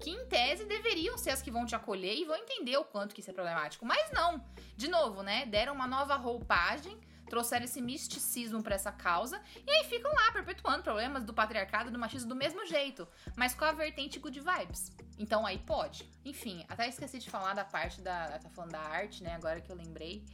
Que 0.00 0.10
em 0.10 0.26
tese 0.26 0.64
deveriam 0.64 1.16
ser 1.16 1.30
as 1.30 1.40
que 1.40 1.52
vão 1.52 1.64
te 1.64 1.74
acolher 1.74 2.14
e 2.16 2.24
vão 2.24 2.36
entender 2.36 2.76
o 2.76 2.84
quanto 2.84 3.14
que 3.14 3.20
isso 3.20 3.30
é 3.30 3.34
problemático. 3.34 3.86
Mas 3.86 4.10
não. 4.10 4.44
De 4.76 4.88
novo, 4.88 5.22
né? 5.22 5.46
Deram 5.46 5.72
uma 5.72 5.86
nova 5.86 6.16
roupagem, 6.16 6.98
trouxeram 7.26 7.64
esse 7.64 7.80
misticismo 7.80 8.62
pra 8.62 8.74
essa 8.74 8.92
causa 8.92 9.40
e 9.66 9.70
aí 9.70 9.84
ficam 9.84 10.12
lá 10.12 10.32
perpetuando 10.32 10.82
problemas 10.82 11.24
do 11.24 11.32
patriarcado 11.34 11.90
do 11.90 11.98
machismo 11.98 12.28
do 12.28 12.36
mesmo 12.36 12.64
jeito, 12.66 13.06
mas 13.36 13.54
com 13.54 13.64
a 13.64 13.72
vertente 13.72 14.18
good 14.18 14.38
vibes. 14.40 14.92
Então 15.18 15.46
aí 15.46 15.58
pode. 15.58 16.08
Enfim, 16.24 16.64
até 16.68 16.88
esqueci 16.88 17.18
de 17.18 17.30
falar 17.30 17.54
da 17.54 17.64
parte 17.64 18.00
da. 18.00 18.38
Tá 18.38 18.50
falando 18.50 18.72
da 18.72 18.80
arte, 18.80 19.22
né? 19.22 19.34
Agora 19.34 19.60
que 19.60 19.70
eu 19.70 19.76
lembrei. 19.76 20.24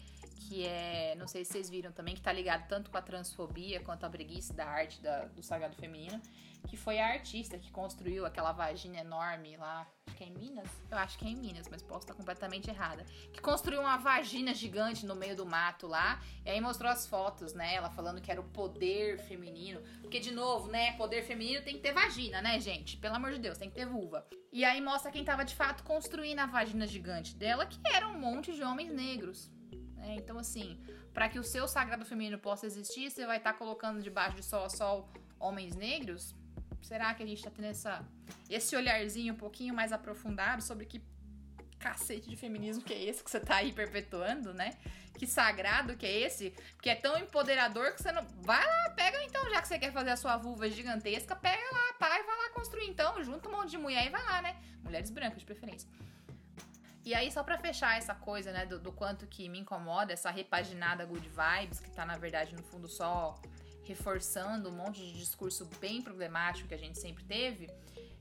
Que 0.49 0.64
é. 0.66 1.14
Não 1.16 1.28
sei 1.28 1.45
se 1.45 1.53
vocês 1.53 1.68
viram 1.70 1.93
também, 1.93 2.14
que 2.14 2.20
tá 2.22 2.32
ligado 2.32 2.66
tanto 2.66 2.91
com 2.91 2.97
a 2.97 3.03
transfobia 3.03 3.80
quanto 3.80 4.05
a 4.05 4.11
preguiça 4.11 4.53
da 4.55 4.64
arte 4.66 5.01
da- 5.01 5.26
do 5.26 5.43
sagrado 5.43 5.76
feminino. 5.76 6.20
Que 6.66 6.76
foi 6.76 6.98
a 7.00 7.08
artista 7.08 7.58
que 7.58 7.70
construiu 7.70 8.24
aquela 8.24 8.52
vagina 8.52 8.98
enorme 9.00 9.56
lá. 9.56 9.86
Acho 10.06 10.16
que 10.16 10.24
é 10.24 10.26
em 10.28 10.34
Minas? 10.34 10.68
Eu 10.90 10.98
acho 10.98 11.18
que 11.18 11.24
é 11.24 11.28
em 11.28 11.36
Minas, 11.36 11.68
mas 11.68 11.82
posso 11.82 12.00
estar 12.00 12.14
completamente 12.14 12.70
errada. 12.70 13.04
Que 13.32 13.40
construiu 13.40 13.80
uma 13.80 13.96
vagina 13.96 14.54
gigante 14.54 15.04
no 15.04 15.14
meio 15.16 15.34
do 15.34 15.44
mato 15.46 15.86
lá. 15.86 16.20
E 16.44 16.50
aí 16.50 16.61
mostrou 16.61 16.90
as 16.90 17.06
fotos, 17.06 17.54
né? 17.54 17.74
Ela 17.74 17.90
falando 17.90 18.20
que 18.20 18.30
era 18.30 18.40
o 18.40 18.44
poder 18.44 19.18
feminino. 19.18 19.80
Porque, 20.00 20.20
de 20.20 20.30
novo, 20.30 20.68
né? 20.70 20.92
Poder 20.96 21.22
feminino 21.22 21.62
tem 21.64 21.74
que 21.74 21.80
ter 21.80 21.92
vagina, 21.92 22.40
né, 22.40 22.61
gente? 22.61 22.96
Pelo 22.96 23.16
amor 23.16 23.32
de 23.32 23.38
Deus, 23.38 23.58
tem 23.58 23.68
que 23.68 23.74
ter 23.76 23.86
vulva. 23.86 24.26
E 24.52 24.64
aí 24.64 24.80
mostra 24.80 25.11
quem 25.11 25.24
tava 25.24 25.44
de 25.44 25.54
fato 25.54 25.82
construindo 25.84 26.40
a 26.40 26.46
vagina 26.46 26.86
gigante 26.86 27.34
dela, 27.36 27.66
que 27.66 27.78
era 27.84 28.08
um 28.08 28.18
monte 28.18 28.52
de 28.52 28.62
homens 28.62 28.92
negros. 28.92 29.50
né? 29.96 30.16
Então, 30.16 30.38
assim, 30.38 30.78
para 31.12 31.28
que 31.28 31.38
o 31.38 31.44
seu 31.44 31.66
sagrado 31.68 32.04
feminino 32.04 32.38
possa 32.38 32.66
existir, 32.66 33.11
você 33.11 33.26
vai 33.26 33.36
estar 33.38 33.54
colocando 33.54 34.02
debaixo 34.02 34.36
de 34.36 34.44
sol 34.44 34.64
a 34.64 34.68
sol 34.70 35.08
homens 35.38 35.74
negros? 35.76 36.34
Será 36.82 37.14
que 37.14 37.22
a 37.22 37.26
gente 37.26 37.42
tá 37.42 37.50
tendo 37.50 37.66
essa, 37.66 38.04
esse 38.48 38.74
olharzinho 38.74 39.34
um 39.34 39.36
pouquinho 39.36 39.74
mais 39.74 39.92
aprofundado 39.92 40.62
sobre 40.62 40.86
que 40.86 41.02
cacete 41.78 42.28
de 42.28 42.36
feminismo 42.36 42.84
que 42.84 42.92
é 42.92 43.02
esse 43.02 43.24
que 43.24 43.30
você 43.30 43.40
tá 43.40 43.56
aí 43.56 43.72
perpetuando, 43.72 44.52
né? 44.52 44.76
Que 45.18 45.26
sagrado 45.26 45.96
que 45.96 46.06
é 46.06 46.20
esse? 46.20 46.54
Que 46.80 46.90
é 46.90 46.94
tão 46.94 47.18
empoderador 47.18 47.92
que 47.92 48.02
você 48.02 48.12
não. 48.12 48.22
Vai 48.42 48.64
lá, 48.64 48.90
pega 48.90 49.22
então, 49.24 49.48
já 49.50 49.60
que 49.60 49.68
você 49.68 49.78
quer 49.78 49.92
fazer 49.92 50.10
a 50.10 50.16
sua 50.16 50.36
vulva 50.36 50.68
gigantesca, 50.68 51.34
pega 51.34 51.62
lá, 51.72 51.94
pai, 51.98 52.22
vai 52.22 52.36
lá 52.36 52.50
construir 52.54 52.86
então, 52.86 53.22
junta 53.22 53.48
um 53.48 53.52
monte 53.52 53.70
de 53.70 53.78
mulher 53.78 54.06
e 54.06 54.10
vai 54.10 54.22
lá, 54.22 54.42
né? 54.42 54.56
Mulheres 54.82 55.10
brancas, 55.10 55.40
de 55.40 55.46
preferência. 55.46 55.88
E 57.04 57.14
aí, 57.14 57.32
só 57.32 57.42
pra 57.42 57.58
fechar 57.58 57.96
essa 57.96 58.14
coisa, 58.14 58.52
né, 58.52 58.66
do, 58.66 58.78
do 58.78 58.92
quanto 58.92 59.26
que 59.26 59.48
me 59.48 59.58
incomoda, 59.58 60.12
essa 60.12 60.30
repaginada 60.30 61.04
good 61.06 61.28
vibes, 61.28 61.80
que 61.80 61.90
tá, 61.90 62.04
na 62.04 62.18
verdade, 62.18 62.54
no 62.54 62.62
fundo, 62.62 62.88
só 62.88 63.34
reforçando 63.84 64.68
um 64.68 64.72
monte 64.72 65.00
de 65.00 65.18
discurso 65.18 65.68
bem 65.80 66.02
problemático 66.02 66.68
que 66.68 66.74
a 66.74 66.78
gente 66.78 66.98
sempre 66.98 67.24
teve. 67.24 67.68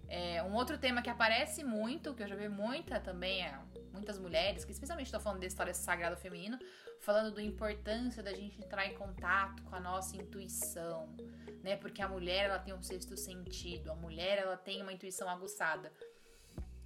É, 0.07 0.41
um 0.43 0.55
outro 0.55 0.78
tema 0.78 1.01
que 1.01 1.10
aparece 1.10 1.64
muito, 1.64 2.16
que 2.16 2.24
eu 2.24 2.28
já 2.28 2.36
vi 2.36 2.49
muita 2.49 2.99
também, 2.99 3.43
é, 3.43 3.60
muitas 3.91 4.18
mulheres, 4.18 4.66
que 4.66 4.72
especialmente 4.72 5.05
estou 5.05 5.20
falando 5.20 5.41
da 5.41 5.45
história 5.45 5.74
sagrada 5.74 6.16
feminino, 6.16 6.57
falando 6.99 7.36
da 7.36 7.43
importância 7.43 8.24
da 8.24 8.34
gente 8.34 8.60
entrar 8.60 8.88
em 8.88 8.95
contato 8.95 9.62
com 9.64 9.76
a 9.76 9.80
nossa 9.80 10.18
intuição, 10.18 11.16
né? 11.64 11.76
Porque 11.76 12.01
a 12.01 12.07
mulher 12.07 12.45
ela 12.45 12.60
tem 12.60 12.74
um 12.74 12.82
sexto 12.82 13.16
sentido, 13.16 13.91
a 13.91 13.95
mulher 13.95 14.39
ela 14.39 14.57
tem 14.57 14.82
uma 14.82 14.91
intuição 14.91 15.30
aguçada. 15.30 15.91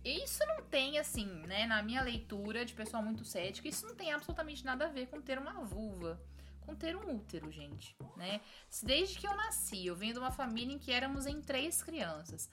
E 0.04 0.22
isso 0.22 0.46
não 0.46 0.62
tem, 0.64 1.00
assim, 1.00 1.26
né, 1.48 1.66
na 1.66 1.82
minha 1.82 2.02
leitura 2.02 2.66
de 2.66 2.74
pessoa 2.74 3.02
muito 3.02 3.24
cética, 3.24 3.70
isso 3.70 3.88
não 3.88 3.96
tem 3.96 4.12
absolutamente 4.12 4.66
nada 4.66 4.86
a 4.86 4.90
ver 4.90 5.08
com 5.08 5.22
ter 5.22 5.38
uma 5.38 5.64
vulva, 5.64 6.22
com 6.64 6.76
ter 6.76 6.96
um 6.96 7.16
útero, 7.16 7.52
gente, 7.52 7.96
né? 8.16 8.42
Desde 8.82 9.20
que 9.20 9.28
eu 9.28 9.36
nasci, 9.36 9.86
eu 9.86 9.96
venho 9.96 10.14
de 10.14 10.20
uma 10.20 10.32
família 10.32 10.74
em 10.74 10.80
que 10.80 10.92
éramos 10.92 11.26
em 11.26 11.42
três 11.42 11.84
crianças. 11.84 12.50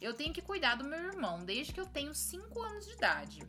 Eu 0.00 0.14
tenho 0.14 0.32
que 0.32 0.42
cuidar 0.42 0.74
do 0.74 0.84
meu 0.84 0.98
irmão 0.98 1.44
desde 1.44 1.72
que 1.72 1.80
eu 1.80 1.86
tenho 1.86 2.14
5 2.14 2.62
anos 2.62 2.86
de 2.86 2.92
idade. 2.92 3.42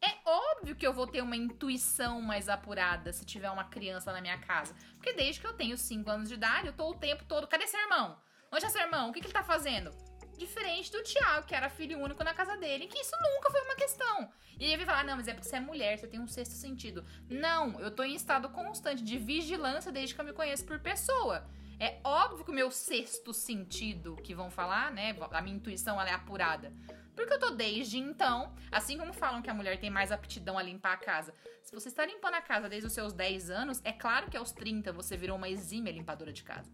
É 0.00 0.16
óbvio 0.24 0.76
que 0.76 0.86
eu 0.86 0.92
vou 0.92 1.06
ter 1.06 1.20
uma 1.20 1.36
intuição 1.36 2.22
mais 2.22 2.48
apurada 2.48 3.12
se 3.12 3.24
tiver 3.24 3.50
uma 3.50 3.64
criança 3.64 4.12
na 4.12 4.20
minha 4.20 4.38
casa. 4.38 4.74
Porque 4.94 5.12
desde 5.12 5.40
que 5.40 5.46
eu 5.46 5.54
tenho 5.54 5.76
5 5.76 6.08
anos 6.10 6.28
de 6.28 6.34
idade, 6.34 6.68
eu 6.68 6.72
tô 6.72 6.90
o 6.90 6.94
tempo 6.94 7.24
todo. 7.24 7.46
Cadê 7.46 7.66
seu 7.66 7.80
irmão? 7.80 8.18
Onde 8.52 8.64
é 8.64 8.68
seu 8.68 8.80
irmão? 8.80 9.10
O 9.10 9.12
que, 9.12 9.20
que 9.20 9.26
ele 9.26 9.34
tá 9.34 9.42
fazendo? 9.42 9.90
Diferente 10.36 10.92
do 10.92 11.02
Tiago, 11.02 11.46
que 11.46 11.54
era 11.54 11.68
filho 11.68 11.98
único 11.98 12.22
na 12.22 12.34
casa 12.34 12.56
dele, 12.56 12.86
que 12.86 12.98
isso 12.98 13.16
nunca 13.20 13.50
foi 13.50 13.60
uma 13.62 13.74
questão. 13.74 14.30
E 14.58 14.64
ele 14.64 14.78
vai 14.78 14.86
falar: 14.86 15.04
não, 15.04 15.16
mas 15.16 15.28
é 15.28 15.34
porque 15.34 15.48
você 15.48 15.56
é 15.56 15.60
mulher, 15.60 15.98
você 15.98 16.06
tem 16.06 16.20
um 16.20 16.28
sexto 16.28 16.52
sentido. 16.52 17.04
Não, 17.28 17.78
eu 17.80 17.90
tô 17.90 18.02
em 18.02 18.14
estado 18.14 18.48
constante 18.50 19.02
de 19.02 19.18
vigilância 19.18 19.90
desde 19.90 20.14
que 20.14 20.20
eu 20.20 20.24
me 20.24 20.32
conheço 20.32 20.64
por 20.64 20.78
pessoa. 20.80 21.48
É 21.78 22.00
óbvio 22.02 22.44
que 22.44 22.50
o 22.50 22.54
meu 22.54 22.70
sexto 22.70 23.34
sentido, 23.34 24.16
que 24.16 24.34
vão 24.34 24.50
falar, 24.50 24.90
né? 24.90 25.14
A 25.30 25.42
minha 25.42 25.56
intuição 25.56 26.00
ela 26.00 26.08
é 26.08 26.14
apurada. 26.14 26.72
Porque 27.14 27.32
eu 27.32 27.38
tô 27.38 27.50
desde 27.50 27.98
então, 27.98 28.54
assim 28.70 28.98
como 28.98 29.12
falam 29.12 29.40
que 29.40 29.48
a 29.48 29.54
mulher 29.54 29.78
tem 29.78 29.88
mais 29.88 30.12
aptidão 30.12 30.58
a 30.58 30.62
limpar 30.62 30.92
a 30.92 30.96
casa. 30.98 31.34
Se 31.62 31.74
você 31.74 31.88
está 31.88 32.04
limpando 32.04 32.34
a 32.34 32.42
casa 32.42 32.68
desde 32.68 32.86
os 32.86 32.92
seus 32.92 33.12
10 33.12 33.50
anos, 33.50 33.80
é 33.84 33.92
claro 33.92 34.30
que 34.30 34.36
aos 34.36 34.52
30 34.52 34.92
você 34.92 35.16
virou 35.16 35.36
uma 35.36 35.48
exímia 35.48 35.92
limpadora 35.92 36.32
de 36.32 36.42
casa. 36.42 36.70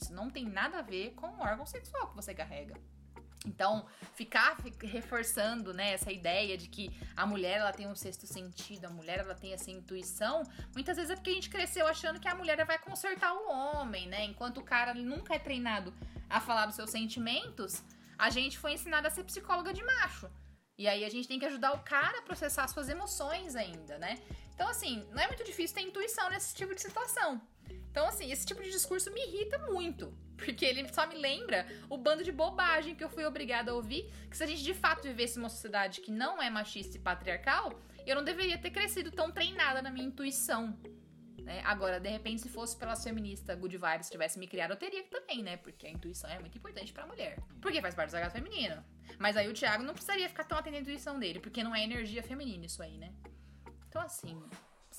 Isso 0.00 0.12
não 0.12 0.30
tem 0.30 0.44
nada 0.44 0.78
a 0.78 0.82
ver 0.82 1.12
com 1.14 1.26
o 1.26 1.40
órgão 1.40 1.66
sexual 1.66 2.08
que 2.08 2.16
você 2.16 2.34
carrega. 2.34 2.74
Então, 3.46 3.86
ficar 4.14 4.56
reforçando, 4.82 5.72
né, 5.72 5.92
essa 5.92 6.10
ideia 6.10 6.58
de 6.58 6.68
que 6.68 6.90
a 7.16 7.24
mulher 7.24 7.58
ela 7.58 7.72
tem 7.72 7.86
um 7.86 7.94
sexto 7.94 8.26
sentido, 8.26 8.86
a 8.86 8.90
mulher 8.90 9.20
ela 9.20 9.34
tem 9.34 9.52
essa 9.52 9.70
intuição, 9.70 10.42
muitas 10.74 10.96
vezes 10.96 11.12
é 11.12 11.14
porque 11.14 11.30
a 11.30 11.34
gente 11.34 11.48
cresceu 11.48 11.86
achando 11.86 12.18
que 12.18 12.26
a 12.26 12.34
mulher 12.34 12.64
vai 12.64 12.78
consertar 12.78 13.32
o 13.32 13.48
homem, 13.48 14.08
né? 14.08 14.24
Enquanto 14.24 14.58
o 14.58 14.64
cara 14.64 14.92
nunca 14.94 15.34
é 15.34 15.38
treinado 15.38 15.94
a 16.28 16.40
falar 16.40 16.66
dos 16.66 16.74
seus 16.74 16.90
sentimentos, 16.90 17.84
a 18.18 18.30
gente 18.30 18.58
foi 18.58 18.72
ensinado 18.72 19.06
a 19.06 19.10
ser 19.10 19.22
psicóloga 19.22 19.72
de 19.72 19.84
macho. 19.84 20.28
E 20.78 20.88
aí 20.88 21.04
a 21.04 21.08
gente 21.08 21.28
tem 21.28 21.38
que 21.38 21.46
ajudar 21.46 21.72
o 21.72 21.78
cara 21.84 22.18
a 22.18 22.22
processar 22.22 22.66
suas 22.68 22.88
emoções 22.88 23.54
ainda, 23.54 23.96
né? 23.98 24.18
Então, 24.54 24.68
assim, 24.68 25.06
não 25.12 25.22
é 25.22 25.26
muito 25.28 25.44
difícil 25.44 25.76
ter 25.76 25.82
intuição 25.82 26.28
nesse 26.30 26.54
tipo 26.54 26.74
de 26.74 26.82
situação. 26.82 27.40
Então, 27.90 28.06
assim, 28.06 28.30
esse 28.30 28.44
tipo 28.44 28.62
de 28.62 28.70
discurso 28.70 29.12
me 29.12 29.20
irrita 29.26 29.58
muito. 29.70 30.12
Porque 30.36 30.64
ele 30.64 30.86
só 30.92 31.06
me 31.06 31.14
lembra 31.14 31.66
o 31.88 31.96
bando 31.96 32.22
de 32.22 32.30
bobagem 32.30 32.94
que 32.94 33.02
eu 33.02 33.08
fui 33.08 33.24
obrigada 33.24 33.70
a 33.70 33.74
ouvir. 33.74 34.12
Que 34.28 34.36
se 34.36 34.44
a 34.44 34.46
gente 34.46 34.62
de 34.62 34.74
fato 34.74 35.02
vivesse 35.04 35.38
uma 35.38 35.48
sociedade 35.48 36.00
que 36.00 36.10
não 36.10 36.42
é 36.42 36.50
machista 36.50 36.96
e 36.96 37.00
patriarcal, 37.00 37.80
eu 38.06 38.14
não 38.14 38.22
deveria 38.22 38.58
ter 38.58 38.70
crescido 38.70 39.10
tão 39.10 39.32
treinada 39.32 39.80
na 39.80 39.90
minha 39.90 40.06
intuição. 40.06 40.78
Né? 41.46 41.62
Agora, 41.64 42.00
de 42.00 42.08
repente, 42.08 42.42
se 42.42 42.48
fosse 42.48 42.76
pela 42.76 42.96
feminista 42.96 43.54
Good 43.54 43.78
Vibes 43.78 44.10
tivesse 44.10 44.36
me 44.38 44.48
criado, 44.48 44.72
eu 44.72 44.76
teria 44.76 45.04
também, 45.04 45.42
né? 45.44 45.56
Porque 45.56 45.86
a 45.86 45.90
intuição 45.90 46.28
é 46.28 46.40
muito 46.40 46.58
importante 46.58 46.92
pra 46.92 47.06
mulher. 47.06 47.38
Porque 47.62 47.80
faz 47.80 47.94
parte 47.94 48.08
do 48.08 48.12
sagrado 48.12 48.34
feminino. 48.34 48.84
Mas 49.18 49.36
aí 49.36 49.48
o 49.48 49.54
Thiago 49.54 49.84
não 49.84 49.94
precisaria 49.94 50.28
ficar 50.28 50.42
tão 50.42 50.58
atento 50.58 50.76
à 50.76 50.80
intuição 50.80 51.18
dele, 51.18 51.38
porque 51.38 51.62
não 51.62 51.74
é 51.74 51.84
energia 51.84 52.22
feminina 52.22 52.66
isso 52.66 52.82
aí, 52.82 52.98
né? 52.98 53.14
Então, 53.88 54.02
assim, 54.02 54.42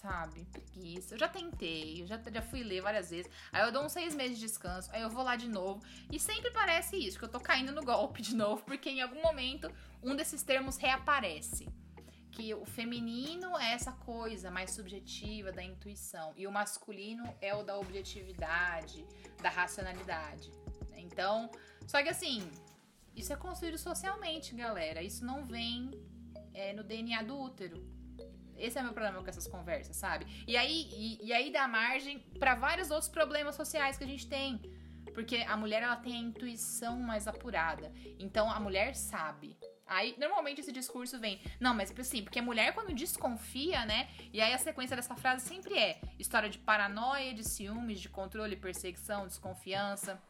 sabe? 0.02 0.46
Preguiça. 0.46 1.16
Eu 1.16 1.20
já 1.20 1.28
tentei, 1.28 2.02
eu 2.02 2.08
já, 2.08 2.20
já 2.32 2.42
fui 2.42 2.64
ler 2.64 2.82
várias 2.82 3.10
vezes. 3.10 3.32
Aí 3.52 3.66
eu 3.66 3.72
dou 3.72 3.84
uns 3.84 3.92
seis 3.92 4.16
meses 4.16 4.38
de 4.38 4.46
descanso, 4.46 4.90
aí 4.92 5.02
eu 5.02 5.10
vou 5.10 5.24
lá 5.24 5.36
de 5.36 5.48
novo. 5.48 5.84
E 6.12 6.20
sempre 6.20 6.52
parece 6.52 6.96
isso, 6.96 7.18
que 7.18 7.26
eu 7.26 7.30
tô 7.30 7.40
caindo 7.40 7.72
no 7.72 7.84
golpe 7.84 8.22
de 8.22 8.36
novo, 8.36 8.64
porque 8.64 8.90
em 8.90 9.02
algum 9.02 9.22
momento 9.22 9.72
um 10.02 10.16
desses 10.16 10.44
termos 10.44 10.78
reaparece. 10.78 11.68
Que 12.32 12.54
o 12.54 12.66
feminino 12.66 13.58
é 13.58 13.74
essa 13.74 13.92
coisa 13.92 14.52
mais 14.52 14.72
subjetiva 14.72 15.52
da 15.52 15.64
intuição. 15.64 16.34
E 16.38 16.46
o 16.46 16.52
masculino 16.52 17.24
é 17.42 17.56
o 17.56 17.64
da 17.64 17.78
objetividade, 17.80 19.04
da 19.42 19.50
racionalidade. 19.50 20.52
Então, 20.96 21.50
só 21.88 22.04
que 22.04 22.10
assim, 22.10 22.48
isso 23.16 23.34
é 23.34 23.36
construído 23.36 23.80
socialmente, 23.80 24.54
galera. 24.54 25.02
Isso 25.02 25.26
não 25.26 25.44
vem 25.44 25.90
é, 26.54 26.74
no 26.74 26.84
DNA 26.84 27.24
do 27.24 27.40
útero. 27.40 27.97
Esse 28.58 28.78
é 28.78 28.82
o 28.82 28.84
meu 28.84 28.94
problema 28.94 29.22
com 29.22 29.30
essas 29.30 29.48
conversas, 29.48 29.96
sabe? 29.96 30.26
E 30.48 30.58
aí, 30.58 30.90
e, 30.92 31.28
e 31.28 31.34
aí 31.34 31.52
dá 31.52 31.68
margem 31.68 32.20
para 32.40 32.56
vários 32.56 32.92
outros 32.92 33.10
problemas 33.10 33.56
sociais 33.56 33.98
que 33.98 34.04
a 34.04 34.08
gente 34.08 34.28
tem. 34.28 34.62
Porque 35.14 35.38
a 35.38 35.58
mulher 35.58 35.82
ela 35.82 35.96
tem 35.96 36.14
a 36.14 36.20
intuição 36.20 37.00
mais 37.00 37.28
apurada. 37.28 37.92
Então 38.20 38.52
a 38.52 38.60
mulher 38.60 38.96
sabe. 38.96 39.58
Aí, 39.88 40.16
normalmente 40.20 40.60
esse 40.60 40.72
discurso 40.72 41.18
vem, 41.18 41.42
não, 41.60 41.74
mas 41.74 41.90
tipo 41.90 42.02
assim, 42.02 42.22
porque 42.22 42.40
a 42.40 42.44
mulher 42.44 42.74
quando 42.74 42.94
desconfia, 42.94 43.86
né? 43.86 44.10
E 44.34 44.42
aí 44.42 44.54
a 44.54 44.58
sequência 44.58 44.96
dessa 44.96 45.16
frase 45.16 45.48
sempre 45.48 45.78
é 45.78 46.02
história 46.20 46.50
de 46.50 46.58
paranoia, 46.58 47.34
de 47.34 47.44
ciúmes, 47.44 48.02
de 48.02 48.10
controle, 48.10 48.58
perseguição, 48.58 49.26
desconfiança, 49.26 50.22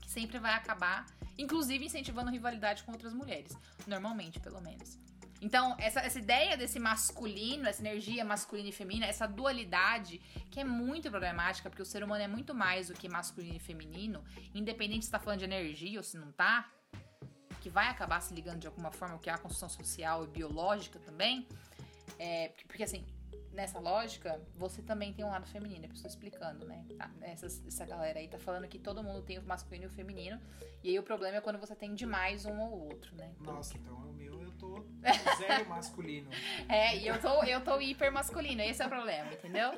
que 0.00 0.10
sempre 0.10 0.38
vai 0.40 0.54
acabar, 0.54 1.06
inclusive 1.38 1.84
incentivando 1.84 2.32
rivalidade 2.32 2.82
com 2.82 2.90
outras 2.90 3.14
mulheres, 3.14 3.56
normalmente, 3.86 4.40
pelo 4.40 4.60
menos. 4.60 4.98
Então, 5.40 5.76
essa, 5.78 6.00
essa 6.00 6.18
ideia 6.18 6.56
desse 6.56 6.78
masculino, 6.78 7.66
essa 7.66 7.82
energia 7.82 8.24
masculina 8.24 8.68
e 8.68 8.72
feminina, 8.72 9.06
essa 9.06 9.26
dualidade, 9.26 10.20
que 10.50 10.60
é 10.60 10.64
muito 10.64 11.10
problemática, 11.10 11.68
porque 11.68 11.82
o 11.82 11.86
ser 11.86 12.02
humano 12.02 12.22
é 12.22 12.28
muito 12.28 12.54
mais 12.54 12.88
do 12.88 12.94
que 12.94 13.08
masculino 13.08 13.56
e 13.56 13.60
feminino, 13.60 14.24
independente 14.54 15.04
se 15.04 15.10
tá 15.10 15.18
falando 15.18 15.40
de 15.40 15.44
energia 15.44 15.98
ou 15.98 16.02
se 16.02 16.16
não 16.16 16.32
tá, 16.32 16.70
que 17.60 17.68
vai 17.68 17.88
acabar 17.88 18.20
se 18.20 18.32
ligando 18.32 18.60
de 18.60 18.66
alguma 18.66 18.90
forma, 18.90 19.18
que 19.18 19.28
é 19.28 19.32
a 19.32 19.38
construção 19.38 19.68
social 19.68 20.24
e 20.24 20.28
biológica 20.28 20.98
também. 21.00 21.46
É, 22.18 22.52
porque 22.66 22.82
assim, 22.82 23.04
nessa 23.56 23.80
lógica, 23.80 24.40
você 24.54 24.82
também 24.82 25.12
tem 25.12 25.24
um 25.24 25.30
lado 25.30 25.46
feminino, 25.46 25.86
é 25.86 25.88
eu 25.88 25.92
estou 25.92 26.08
explicando, 26.08 26.66
né? 26.66 26.84
Tá, 26.96 27.10
essa, 27.22 27.46
essa 27.46 27.86
galera 27.86 28.18
aí 28.18 28.28
tá 28.28 28.38
falando 28.38 28.68
que 28.68 28.78
todo 28.78 29.02
mundo 29.02 29.22
tem 29.22 29.38
o 29.38 29.42
masculino 29.42 29.84
e 29.84 29.86
o 29.86 29.90
feminino, 29.90 30.38
e 30.84 30.90
aí 30.90 30.98
o 30.98 31.02
problema 31.02 31.38
é 31.38 31.40
quando 31.40 31.58
você 31.58 31.74
tem 31.74 31.94
demais 31.94 32.44
um 32.44 32.60
ou 32.60 32.84
outro, 32.84 33.16
né? 33.16 33.32
Então, 33.40 33.54
Nossa, 33.54 33.76
então 33.76 33.94
o 33.94 34.12
meu 34.12 34.42
eu 34.42 34.52
tô 34.52 34.84
zero 35.38 35.68
masculino. 35.70 36.30
é, 36.68 36.96
e 36.98 37.08
eu 37.08 37.18
tô, 37.18 37.42
eu 37.44 37.60
tô 37.62 37.80
hiper 37.80 38.12
masculino, 38.12 38.60
esse 38.60 38.82
é 38.82 38.86
o 38.86 38.90
problema, 38.90 39.32
entendeu? 39.32 39.72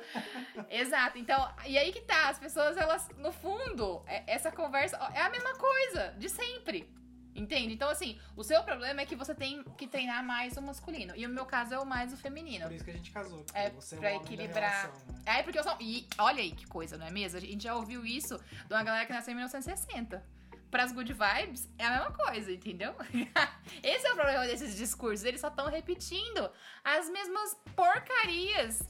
Exato, 0.69 1.17
então, 1.17 1.49
e 1.65 1.77
aí 1.77 1.93
que 1.93 2.01
tá, 2.01 2.29
as 2.29 2.37
pessoas, 2.37 2.75
elas, 2.75 3.07
no 3.17 3.31
fundo, 3.31 4.03
é, 4.05 4.23
essa 4.27 4.51
conversa 4.51 4.97
é 5.15 5.21
a 5.21 5.29
mesma 5.29 5.55
coisa, 5.55 6.13
de 6.17 6.29
sempre. 6.29 6.98
Entende? 7.35 7.73
Então, 7.73 7.89
assim, 7.89 8.19
o 8.35 8.43
seu 8.43 8.61
problema 8.63 9.01
é 9.01 9.05
que 9.05 9.15
você 9.15 9.33
tem 9.33 9.63
que 9.77 9.87
treinar 9.87 10.23
mais 10.23 10.57
o 10.57 10.61
masculino. 10.61 11.13
E 11.15 11.25
o 11.25 11.29
meu 11.29 11.45
caso 11.45 11.73
é 11.73 11.79
o 11.79 11.85
mais 11.85 12.11
o 12.11 12.17
feminino. 12.17 12.65
Por 12.65 12.73
isso 12.73 12.83
que 12.83 12.91
a 12.91 12.95
gente 12.95 13.11
casou. 13.11 13.45
É, 13.53 13.69
você 13.69 13.95
é 13.95 13.99
pra 13.99 14.11
é 14.11 14.15
equilibrar. 14.15 14.81
Relação, 14.81 15.13
né? 15.13 15.21
É, 15.25 15.43
porque 15.43 15.59
eu 15.59 15.63
sou. 15.63 15.75
E 15.79 16.07
olha 16.17 16.41
aí 16.41 16.51
que 16.51 16.65
coisa, 16.67 16.97
não 16.97 17.05
é 17.07 17.11
mesmo? 17.11 17.37
A 17.37 17.41
gente 17.41 17.63
já 17.63 17.75
ouviu 17.75 18.05
isso 18.05 18.37
de 18.37 18.73
uma 18.73 18.83
galera 18.83 19.05
que 19.05 19.13
nasceu 19.13 19.31
em 19.31 19.35
1960 19.35 20.39
pras 20.69 20.91
good 20.91 21.11
vibes, 21.11 21.67
é 21.77 21.85
a 21.85 21.89
mesma 21.89 22.11
coisa, 22.11 22.51
entendeu? 22.51 22.93
Esse 23.81 24.05
é 24.05 24.11
o 24.11 24.15
problema 24.15 24.45
desses 24.45 24.75
discursos. 24.75 25.25
Eles 25.25 25.41
só 25.41 25.47
estão 25.47 25.67
repetindo 25.67 26.49
as 26.83 27.09
mesmas 27.09 27.57
porcarias 27.75 28.87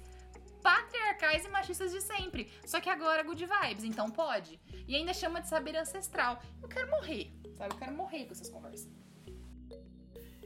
patriarcais 0.62 1.46
e 1.46 1.50
machistas 1.50 1.92
de 1.92 2.02
sempre. 2.02 2.52
Só 2.66 2.80
que 2.80 2.90
agora 2.90 3.24
good 3.24 3.46
vibes, 3.46 3.84
então 3.84 4.10
pode. 4.10 4.60
E 4.88 4.96
ainda 4.96 5.14
chama 5.14 5.42
de 5.42 5.48
saber 5.48 5.76
ancestral. 5.78 6.42
Eu 6.62 6.68
quero 6.68 6.90
morrer. 6.90 7.32
Sabe? 7.60 7.74
Eu 7.74 7.78
quero 7.78 7.94
morrer 7.94 8.26
com 8.26 8.32
essas 8.32 8.50
conversas. 8.50 8.88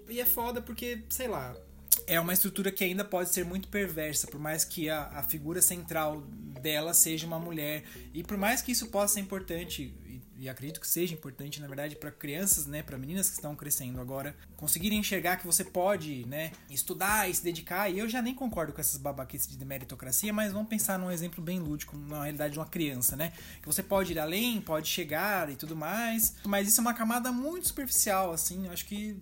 E 0.10 0.20
é 0.20 0.26
foda 0.26 0.62
porque, 0.62 1.04
sei 1.10 1.28
lá, 1.28 1.56
é 2.08 2.20
uma 2.20 2.34
estrutura 2.34 2.72
que 2.72 2.84
ainda 2.84 3.06
pode 3.06 3.30
ser 3.30 3.46
muito 3.46 3.68
perversa, 3.68 4.28
por 4.28 4.40
mais 4.40 4.66
que 4.66 4.90
a, 4.90 5.04
a 5.04 5.24
figura 5.24 5.62
central 5.62 6.22
dela 6.60 6.94
seja 6.94 7.28
uma 7.28 7.40
mulher. 7.40 7.84
E 8.14 8.24
por 8.24 8.36
mais 8.36 8.64
que 8.64 8.72
isso 8.72 8.88
possa 8.88 9.14
ser 9.14 9.20
importante, 9.20 9.94
e 10.44 10.50
acredito 10.50 10.82
que 10.82 10.88
seja 10.88 11.14
importante, 11.14 11.62
na 11.62 11.68
verdade, 11.68 11.96
para 11.96 12.12
crianças, 12.12 12.66
né, 12.66 12.84
para 12.84 12.98
meninas 12.98 13.30
que 13.30 13.36
estão 13.36 13.56
crescendo 13.56 14.02
agora, 14.02 14.36
conseguirem 14.58 15.00
enxergar 15.00 15.38
que 15.38 15.46
você 15.46 15.64
pode, 15.64 16.26
né, 16.28 16.52
estudar 16.70 17.30
e 17.30 17.34
se 17.34 17.42
dedicar. 17.42 17.90
E 17.90 17.98
eu 17.98 18.10
já 18.10 18.22
nem 18.22 18.36
concordo 18.36 18.74
com 18.74 18.82
essas 18.82 18.98
babaquices 18.98 19.56
de 19.56 19.64
meritocracia, 19.64 20.34
mas 20.34 20.52
vamos 20.52 20.68
pensar 20.68 21.00
num 21.00 21.10
exemplo 21.10 21.42
bem 21.42 21.60
lúdico, 21.60 21.96
na 21.96 22.24
realidade 22.24 22.54
de 22.54 22.60
uma 22.60 22.66
criança, 22.66 23.16
né? 23.16 23.32
Que 23.62 23.66
você 23.66 23.82
pode 23.82 24.12
ir 24.12 24.20
além, 24.20 24.60
pode 24.60 24.90
chegar 24.90 25.50
e 25.50 25.56
tudo 25.56 25.78
mais. 25.78 26.36
Mas 26.46 26.68
isso 26.68 26.82
é 26.82 26.84
uma 26.84 26.94
camada 26.94 27.32
muito 27.32 27.70
superficial, 27.70 28.34
assim. 28.34 28.66
Eu 28.66 28.74
acho 28.74 28.86
que 28.86 29.18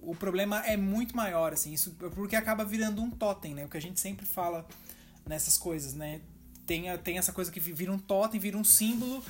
o 0.00 0.14
problema 0.14 0.64
é 0.64 0.78
muito 0.78 1.14
maior, 1.14 1.52
assim, 1.52 1.74
isso 1.74 1.90
porque 2.14 2.36
acaba 2.36 2.64
virando 2.64 3.02
um 3.02 3.10
totem, 3.10 3.54
né? 3.54 3.66
O 3.66 3.68
que 3.68 3.76
a 3.76 3.82
gente 3.82 4.00
sempre 4.00 4.24
fala 4.24 4.66
nessas 5.26 5.58
coisas, 5.58 5.92
né? 5.92 6.22
Tem, 6.66 6.84
tem 6.98 7.18
essa 7.18 7.34
coisa 7.34 7.52
que 7.52 7.60
vira 7.60 7.92
um 7.92 7.98
totem, 7.98 8.40
vira 8.40 8.56
um 8.56 8.64
símbolo 8.64 9.22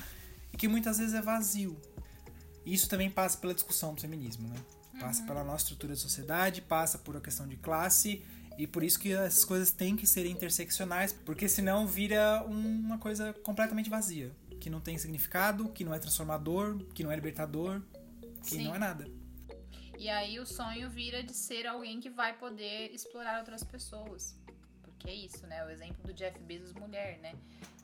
e 0.53 0.57
que 0.57 0.67
muitas 0.67 0.99
vezes 0.99 1.13
é 1.13 1.21
vazio. 1.21 1.79
Isso 2.65 2.87
também 2.87 3.09
passa 3.09 3.37
pela 3.37 3.53
discussão 3.53 3.93
do 3.93 4.01
feminismo, 4.01 4.47
né? 4.47 4.55
Passa 4.99 5.21
uhum. 5.21 5.27
pela 5.27 5.43
nossa 5.43 5.63
estrutura 5.63 5.93
de 5.93 5.99
sociedade, 5.99 6.61
passa 6.61 6.97
por 6.97 7.17
a 7.17 7.21
questão 7.21 7.47
de 7.47 7.57
classe 7.57 8.23
e 8.57 8.67
por 8.67 8.83
isso 8.83 8.99
que 8.99 9.11
essas 9.11 9.43
coisas 9.43 9.71
têm 9.71 9.95
que 9.95 10.05
ser 10.05 10.25
interseccionais, 10.25 11.11
porque 11.11 11.49
senão 11.49 11.87
vira 11.87 12.43
uma 12.45 12.97
coisa 12.99 13.33
completamente 13.43 13.89
vazia, 13.89 14.31
que 14.59 14.69
não 14.69 14.79
tem 14.79 14.97
significado, 14.97 15.69
que 15.69 15.83
não 15.83 15.93
é 15.93 15.99
transformador, 15.99 16.77
que 16.93 17.03
não 17.03 17.11
é 17.11 17.15
libertador, 17.15 17.81
que 18.43 18.51
Sim. 18.51 18.65
não 18.65 18.75
é 18.75 18.79
nada. 18.79 19.07
E 19.97 20.09
aí 20.09 20.39
o 20.39 20.45
sonho 20.45 20.89
vira 20.89 21.23
de 21.23 21.33
ser 21.33 21.65
alguém 21.65 21.99
que 21.99 22.09
vai 22.09 22.37
poder 22.37 22.93
explorar 22.93 23.39
outras 23.39 23.63
pessoas. 23.63 24.35
Porque 25.03 25.09
é 25.09 25.15
isso, 25.15 25.45
né? 25.47 25.65
O 25.65 25.69
exemplo 25.69 26.01
do 26.01 26.13
Jeff 26.13 26.39
Bezos 26.39 26.71
mulher, 26.75 27.19
né? 27.19 27.33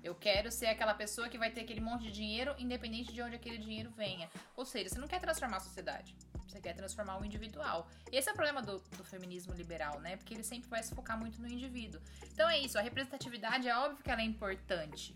Eu 0.01 0.15
quero 0.15 0.49
ser 0.49 0.67
aquela 0.67 0.93
pessoa 0.93 1.27
que 1.27 1.37
vai 1.37 1.51
ter 1.51 1.61
aquele 1.61 1.81
monte 1.81 2.03
de 2.03 2.11
dinheiro, 2.13 2.55
independente 2.57 3.11
de 3.11 3.21
onde 3.21 3.35
aquele 3.35 3.57
dinheiro 3.57 3.91
venha. 3.91 4.29
Ou 4.55 4.63
seja, 4.63 4.87
você 4.87 4.97
não 4.97 5.07
quer 5.07 5.19
transformar 5.19 5.57
a 5.57 5.59
sociedade. 5.59 6.15
Você 6.47 6.61
quer 6.61 6.73
transformar 6.73 7.19
o 7.19 7.25
individual. 7.25 7.89
Esse 8.09 8.29
é 8.29 8.31
o 8.31 8.35
problema 8.35 8.61
do, 8.61 8.79
do, 8.95 9.03
feminismo 9.03 9.53
liberal, 9.53 9.99
né? 9.99 10.15
Porque 10.15 10.33
ele 10.33 10.45
sempre 10.45 10.69
vai 10.69 10.81
se 10.81 10.95
focar 10.95 11.19
muito 11.19 11.41
no 11.41 11.47
indivíduo. 11.49 11.99
Então 12.31 12.49
é 12.49 12.57
isso, 12.57 12.79
a 12.79 12.81
representatividade 12.81 13.67
é 13.67 13.77
óbvio 13.77 14.01
que 14.01 14.09
ela 14.09 14.21
é 14.21 14.25
importante. 14.25 15.13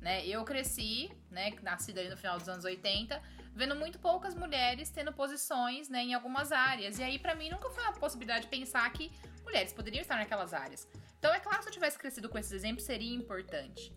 Né? 0.00 0.24
Eu 0.24 0.44
cresci, 0.44 1.10
né, 1.30 1.52
nascida 1.62 2.00
ali 2.00 2.08
no 2.08 2.16
final 2.16 2.38
dos 2.38 2.48
anos 2.48 2.64
80, 2.64 3.20
vendo 3.54 3.74
muito 3.74 3.98
poucas 3.98 4.34
mulheres 4.34 4.88
tendo 4.88 5.12
posições 5.12 5.88
né, 5.88 6.02
em 6.04 6.14
algumas 6.14 6.52
áreas. 6.52 6.98
E 7.00 7.02
aí, 7.02 7.18
para 7.18 7.34
mim, 7.34 7.50
nunca 7.50 7.68
foi 7.70 7.82
uma 7.82 7.92
possibilidade 7.92 8.44
de 8.44 8.50
pensar 8.50 8.88
que 8.92 9.10
mulheres 9.44 9.72
poderiam 9.72 10.00
estar 10.00 10.16
naquelas 10.16 10.54
áreas. 10.54 10.88
Então, 11.20 11.32
é 11.34 11.38
claro 11.38 11.62
se 11.62 11.68
eu 11.68 11.72
tivesse 11.72 11.98
crescido 11.98 12.30
com 12.30 12.38
esses 12.38 12.50
exemplos, 12.50 12.84
seria 12.84 13.14
importante. 13.14 13.94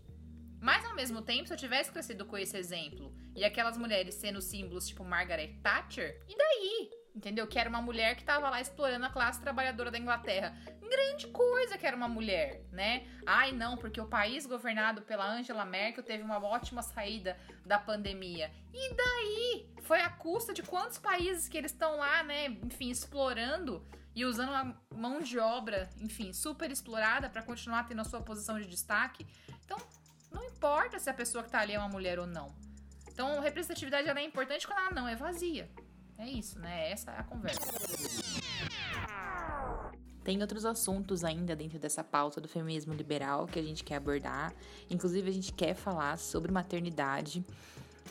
Mas 0.60 0.84
ao 0.84 0.94
mesmo 0.94 1.22
tempo, 1.22 1.48
se 1.48 1.54
eu 1.54 1.58
tivesse 1.58 1.90
crescido 1.90 2.26
com 2.26 2.36
esse 2.36 2.56
exemplo 2.56 3.14
e 3.34 3.44
aquelas 3.44 3.76
mulheres 3.78 4.14
sendo 4.14 4.40
símbolos 4.42 4.86
tipo 4.86 5.02
Margaret 5.02 5.58
Thatcher, 5.62 6.22
e 6.28 6.36
daí? 6.36 6.90
entendeu? 7.14 7.46
Que 7.46 7.58
era 7.58 7.68
uma 7.68 7.80
mulher 7.80 8.16
que 8.16 8.22
estava 8.22 8.50
lá 8.50 8.60
explorando 8.60 9.06
a 9.06 9.10
classe 9.10 9.40
trabalhadora 9.40 9.90
da 9.90 9.98
Inglaterra. 9.98 10.56
Grande 10.82 11.28
coisa 11.28 11.78
que 11.78 11.86
era 11.86 11.96
uma 11.96 12.08
mulher, 12.08 12.62
né? 12.72 13.06
Ai, 13.24 13.52
não, 13.52 13.76
porque 13.76 14.00
o 14.00 14.06
país 14.06 14.44
governado 14.46 15.02
pela 15.02 15.26
Angela 15.26 15.64
Merkel 15.64 16.02
teve 16.02 16.22
uma 16.22 16.42
ótima 16.44 16.82
saída 16.82 17.38
da 17.64 17.78
pandemia. 17.78 18.50
E 18.72 18.94
daí? 18.94 19.74
Foi 19.82 20.00
a 20.00 20.10
custa 20.10 20.52
de 20.52 20.62
quantos 20.62 20.98
países 20.98 21.48
que 21.48 21.56
eles 21.56 21.72
estão 21.72 21.96
lá, 21.96 22.22
né? 22.22 22.46
Enfim, 22.46 22.90
explorando 22.90 23.86
e 24.14 24.24
usando 24.24 24.50
uma 24.50 24.76
mão 24.94 25.20
de 25.20 25.38
obra, 25.38 25.90
enfim, 25.98 26.32
super 26.32 26.70
explorada 26.70 27.28
para 27.28 27.42
continuar 27.42 27.84
tendo 27.84 28.00
a 28.00 28.04
sua 28.04 28.20
posição 28.20 28.58
de 28.60 28.66
destaque. 28.66 29.26
Então, 29.64 29.76
não 30.30 30.44
importa 30.44 30.98
se 30.98 31.10
a 31.10 31.14
pessoa 31.14 31.42
que 31.42 31.50
tá 31.50 31.60
ali 31.60 31.72
é 31.72 31.78
uma 31.78 31.88
mulher 31.88 32.18
ou 32.18 32.26
não. 32.26 32.54
Então, 33.08 33.40
representatividade 33.40 34.08
é 34.08 34.24
importante 34.24 34.66
quando 34.66 34.78
ela 34.78 34.90
não 34.90 35.08
é 35.08 35.14
vazia. 35.14 35.70
É 36.18 36.28
isso, 36.28 36.58
né? 36.58 36.90
Essa 36.90 37.10
é 37.10 37.18
a 37.18 37.24
conversa. 37.24 37.60
Tem 40.22 40.40
outros 40.40 40.64
assuntos 40.64 41.22
ainda 41.22 41.54
dentro 41.54 41.78
dessa 41.78 42.02
pauta 42.02 42.40
do 42.40 42.48
feminismo 42.48 42.94
liberal 42.94 43.46
que 43.46 43.58
a 43.58 43.62
gente 43.62 43.84
quer 43.84 43.96
abordar. 43.96 44.54
Inclusive, 44.88 45.28
a 45.28 45.32
gente 45.32 45.52
quer 45.52 45.74
falar 45.74 46.16
sobre 46.18 46.50
maternidade, 46.50 47.44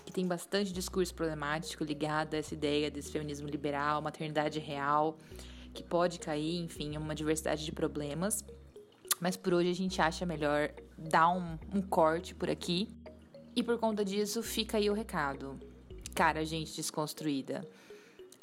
que 0.06 0.14
tem 0.14 0.28
bastante 0.28 0.72
discurso 0.72 1.14
problemático 1.16 1.84
ligado 1.84 2.36
a 2.36 2.38
essa 2.38 2.54
ideia 2.54 2.92
desse 2.92 3.12
feminismo 3.12 3.48
liberal, 3.48 4.02
maternidade 4.02 4.60
real, 4.60 5.18
que 5.74 5.84
pode 5.84 6.20
cair, 6.20 6.60
enfim, 6.60 6.94
em 6.94 6.98
uma 6.98 7.16
diversidade 7.16 7.66
de 7.66 7.72
problemas. 7.72 8.44
Mas 9.20 9.36
por 9.36 9.54
hoje 9.54 9.70
a 9.70 9.76
gente 9.76 10.02
acha 10.02 10.26
melhor 10.26 10.70
dar 10.98 11.30
um, 11.30 11.58
um 11.74 11.82
corte 11.82 12.36
por 12.36 12.50
aqui. 12.50 12.90
E 13.56 13.62
por 13.62 13.78
conta 13.78 14.04
disso, 14.04 14.42
fica 14.44 14.78
aí 14.78 14.90
o 14.90 14.94
recado. 14.94 15.60
Cara, 16.14 16.46
gente 16.46 16.76
desconstruída 16.76 17.68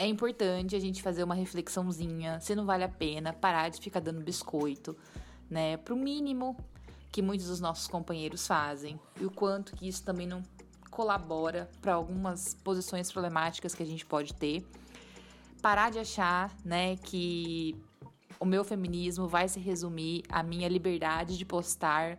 é 0.00 0.06
importante 0.06 0.74
a 0.74 0.78
gente 0.78 1.02
fazer 1.02 1.22
uma 1.22 1.34
reflexãozinha 1.34 2.40
se 2.40 2.54
não 2.54 2.64
vale 2.64 2.82
a 2.84 2.88
pena 2.88 3.34
parar 3.34 3.68
de 3.68 3.78
ficar 3.78 4.00
dando 4.00 4.22
biscoito, 4.22 4.96
né? 5.50 5.76
Pro 5.76 5.94
mínimo 5.94 6.56
que 7.12 7.20
muitos 7.20 7.48
dos 7.48 7.60
nossos 7.60 7.86
companheiros 7.86 8.46
fazem 8.46 8.98
e 9.20 9.26
o 9.26 9.30
quanto 9.30 9.76
que 9.76 9.86
isso 9.86 10.02
também 10.02 10.26
não 10.26 10.42
colabora 10.90 11.68
para 11.82 11.92
algumas 11.92 12.54
posições 12.54 13.12
problemáticas 13.12 13.74
que 13.74 13.82
a 13.82 13.86
gente 13.86 14.06
pode 14.06 14.32
ter. 14.32 14.66
Parar 15.60 15.90
de 15.90 15.98
achar, 15.98 16.54
né, 16.64 16.96
que 16.96 17.76
o 18.38 18.44
meu 18.44 18.64
feminismo 18.64 19.28
vai 19.28 19.46
se 19.48 19.60
resumir 19.60 20.22
à 20.28 20.42
minha 20.42 20.68
liberdade 20.68 21.36
de 21.36 21.44
postar 21.44 22.18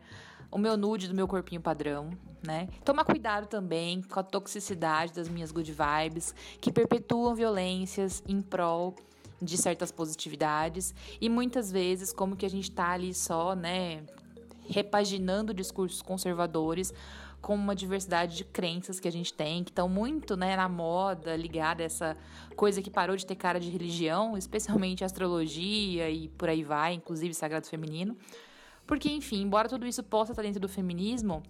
o 0.51 0.57
meu 0.57 0.77
nude 0.77 1.07
do 1.07 1.15
meu 1.15 1.27
corpinho 1.27 1.61
padrão, 1.61 2.11
né? 2.45 2.67
Tomar 2.83 3.05
cuidado 3.05 3.47
também 3.47 4.01
com 4.01 4.19
a 4.19 4.23
toxicidade 4.23 5.13
das 5.13 5.29
minhas 5.29 5.51
good 5.51 5.71
vibes, 5.71 6.35
que 6.59 6.71
perpetuam 6.71 7.33
violências 7.33 8.21
em 8.27 8.41
prol 8.41 8.95
de 9.41 9.57
certas 9.57 9.91
positividades 9.91 10.93
e 11.19 11.27
muitas 11.27 11.71
vezes 11.71 12.13
como 12.13 12.35
que 12.35 12.45
a 12.45 12.49
gente 12.49 12.69
tá 12.69 12.91
ali 12.91 13.13
só, 13.13 13.55
né, 13.55 14.03
repaginando 14.69 15.53
discursos 15.53 16.01
conservadores 16.01 16.93
com 17.41 17.55
uma 17.55 17.75
diversidade 17.75 18.37
de 18.37 18.43
crenças 18.43 18.99
que 18.99 19.07
a 19.07 19.11
gente 19.11 19.33
tem, 19.33 19.63
que 19.63 19.71
estão 19.71 19.89
muito 19.89 20.37
né, 20.37 20.55
na 20.55 20.69
moda, 20.69 21.35
ligada 21.35 21.81
a 21.81 21.85
essa 21.85 22.15
coisa 22.55 22.81
que 22.81 22.89
parou 22.91 23.15
de 23.15 23.25
ter 23.25 23.35
cara 23.35 23.59
de 23.59 23.69
religião, 23.69 24.37
especialmente 24.37 25.03
astrologia 25.03 26.09
e 26.09 26.27
por 26.29 26.49
aí 26.49 26.63
vai, 26.63 26.93
inclusive 26.93 27.33
sagrado 27.33 27.67
feminino. 27.67 28.15
Porque, 28.85 29.09
enfim, 29.09 29.41
embora 29.41 29.67
tudo 29.67 29.87
isso 29.87 30.03
possa 30.03 30.33
estar 30.33 30.43
dentro 30.43 30.59
do 30.59 30.69
feminismo, 30.69 31.41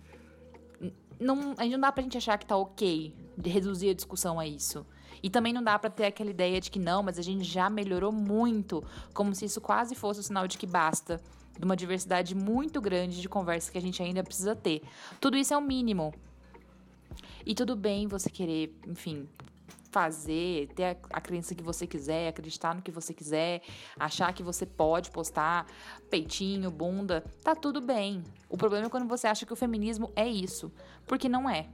não, 1.19 1.53
a 1.57 1.63
gente 1.63 1.73
não 1.73 1.81
dá 1.81 1.91
pra 1.91 2.01
gente 2.01 2.17
achar 2.17 2.37
que 2.37 2.45
tá 2.45 2.55
ok 2.55 3.13
de 3.37 3.49
reduzir 3.49 3.89
a 3.89 3.93
discussão 3.93 4.39
a 4.39 4.47
isso. 4.47 4.85
E 5.21 5.29
também 5.29 5.53
não 5.53 5.63
dá 5.63 5.77
para 5.77 5.89
ter 5.89 6.05
aquela 6.05 6.31
ideia 6.31 6.59
de 6.59 6.71
que 6.71 6.79
não, 6.79 7.03
mas 7.03 7.19
a 7.19 7.21
gente 7.21 7.43
já 7.43 7.69
melhorou 7.69 8.11
muito, 8.11 8.83
como 9.13 9.35
se 9.35 9.45
isso 9.45 9.61
quase 9.61 9.93
fosse 9.93 10.19
o 10.19 10.23
sinal 10.23 10.47
de 10.47 10.57
que 10.57 10.65
basta, 10.65 11.21
de 11.57 11.65
uma 11.65 11.75
diversidade 11.75 12.35
muito 12.35 12.81
grande 12.81 13.21
de 13.21 13.29
conversa 13.29 13.71
que 13.71 13.77
a 13.77 13.81
gente 13.81 14.01
ainda 14.01 14.23
precisa 14.23 14.55
ter. 14.55 14.81
Tudo 15.19 15.37
isso 15.37 15.53
é 15.53 15.57
o 15.57 15.61
mínimo. 15.61 16.13
E 17.45 17.53
tudo 17.53 17.75
bem 17.75 18.07
você 18.07 18.29
querer, 18.29 18.75
enfim, 18.87 19.27
fazer, 19.91 20.69
ter 20.75 20.85
a, 20.85 21.17
a 21.17 21.21
crença 21.21 21.53
que 21.53 21.63
você 21.63 21.85
quiser, 21.85 22.29
acreditar 22.29 22.73
no 22.73 22.81
que 22.81 22.91
você 22.91 23.13
quiser, 23.13 23.61
achar 23.99 24.33
que 24.33 24.41
você 24.41 24.65
pode 24.65 25.11
postar 25.11 25.65
peitinho, 26.09 26.71
bunda, 26.71 27.23
tá 27.43 27.53
tudo 27.55 27.81
bem. 27.81 28.23
O 28.49 28.57
problema 28.57 28.87
é 28.87 28.89
quando 28.89 29.07
você 29.07 29.27
acha 29.27 29.45
que 29.45 29.53
o 29.53 29.55
feminismo 29.55 30.11
é 30.15 30.27
isso, 30.27 30.71
porque 31.05 31.27
não 31.27 31.49
é. 31.49 31.67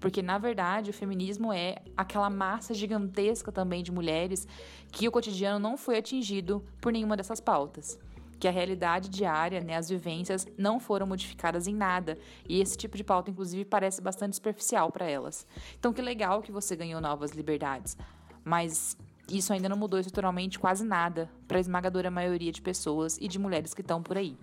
Porque, 0.00 0.22
na 0.22 0.38
verdade, 0.38 0.90
o 0.90 0.94
feminismo 0.94 1.52
é 1.52 1.82
aquela 1.96 2.30
massa 2.30 2.72
gigantesca 2.72 3.50
também 3.50 3.82
de 3.82 3.90
mulheres 3.90 4.46
que 4.92 5.08
o 5.08 5.10
cotidiano 5.10 5.58
não 5.58 5.76
foi 5.76 5.98
atingido 5.98 6.64
por 6.80 6.92
nenhuma 6.92 7.16
dessas 7.16 7.40
pautas 7.40 7.98
que 8.38 8.46
a 8.46 8.50
realidade 8.50 9.08
diária, 9.08 9.60
né, 9.60 9.76
as 9.76 9.88
vivências 9.88 10.46
não 10.56 10.78
foram 10.78 11.06
modificadas 11.06 11.66
em 11.66 11.74
nada. 11.74 12.18
E 12.48 12.60
esse 12.60 12.76
tipo 12.76 12.96
de 12.96 13.04
pauta, 13.04 13.30
inclusive, 13.30 13.64
parece 13.64 14.00
bastante 14.00 14.36
superficial 14.36 14.90
para 14.92 15.06
elas. 15.06 15.46
Então, 15.78 15.92
que 15.92 16.00
legal 16.00 16.42
que 16.42 16.52
você 16.52 16.76
ganhou 16.76 17.00
novas 17.00 17.32
liberdades, 17.32 17.96
mas 18.44 18.96
isso 19.28 19.52
ainda 19.52 19.68
não 19.68 19.76
mudou 19.76 19.98
estruturalmente 19.98 20.58
quase 20.58 20.84
nada 20.84 21.30
para 21.46 21.58
a 21.58 21.60
esmagadora 21.60 22.10
maioria 22.10 22.50
de 22.50 22.62
pessoas 22.62 23.18
e 23.20 23.28
de 23.28 23.38
mulheres 23.38 23.74
que 23.74 23.82
estão 23.82 24.02
por 24.02 24.16
aí. 24.16 24.36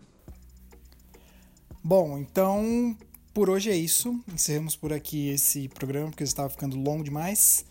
Bom, 1.84 2.18
então 2.18 2.96
por 3.34 3.50
hoje 3.50 3.70
é 3.70 3.76
isso. 3.76 4.18
Encerramos 4.32 4.76
por 4.76 4.94
aqui 4.94 5.30
esse 5.30 5.68
programa 5.68 6.10
porque 6.10 6.24
estava 6.24 6.50
ficando 6.50 6.78
longo 6.78 7.04
demais. 7.04 7.66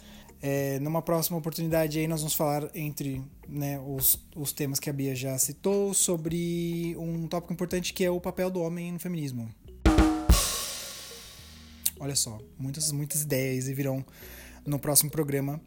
É, 0.46 0.78
numa 0.78 1.00
próxima 1.00 1.38
oportunidade 1.38 1.98
aí 1.98 2.06
nós 2.06 2.20
vamos 2.20 2.34
falar 2.34 2.68
entre 2.74 3.24
né, 3.48 3.80
os, 3.80 4.22
os 4.36 4.52
temas 4.52 4.78
que 4.78 4.90
a 4.90 4.92
Bia 4.92 5.14
já 5.14 5.38
citou 5.38 5.94
sobre 5.94 6.94
um 6.98 7.26
tópico 7.26 7.54
importante 7.54 7.94
que 7.94 8.04
é 8.04 8.10
o 8.10 8.20
papel 8.20 8.50
do 8.50 8.60
homem 8.60 8.92
no 8.92 9.00
feminismo. 9.00 9.48
Olha 11.98 12.14
só, 12.14 12.38
muitas, 12.58 12.92
muitas 12.92 13.22
ideias 13.22 13.68
e 13.68 13.72
virão 13.72 14.04
no 14.66 14.78
próximo 14.78 15.10
programa. 15.10 15.58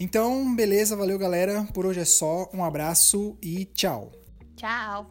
Então, 0.00 0.56
beleza, 0.56 0.96
valeu 0.96 1.18
galera. 1.18 1.64
Por 1.74 1.84
hoje 1.84 2.00
é 2.00 2.06
só. 2.06 2.48
Um 2.54 2.64
abraço 2.64 3.36
e 3.42 3.66
tchau. 3.66 4.12
Tchau. 4.56 5.10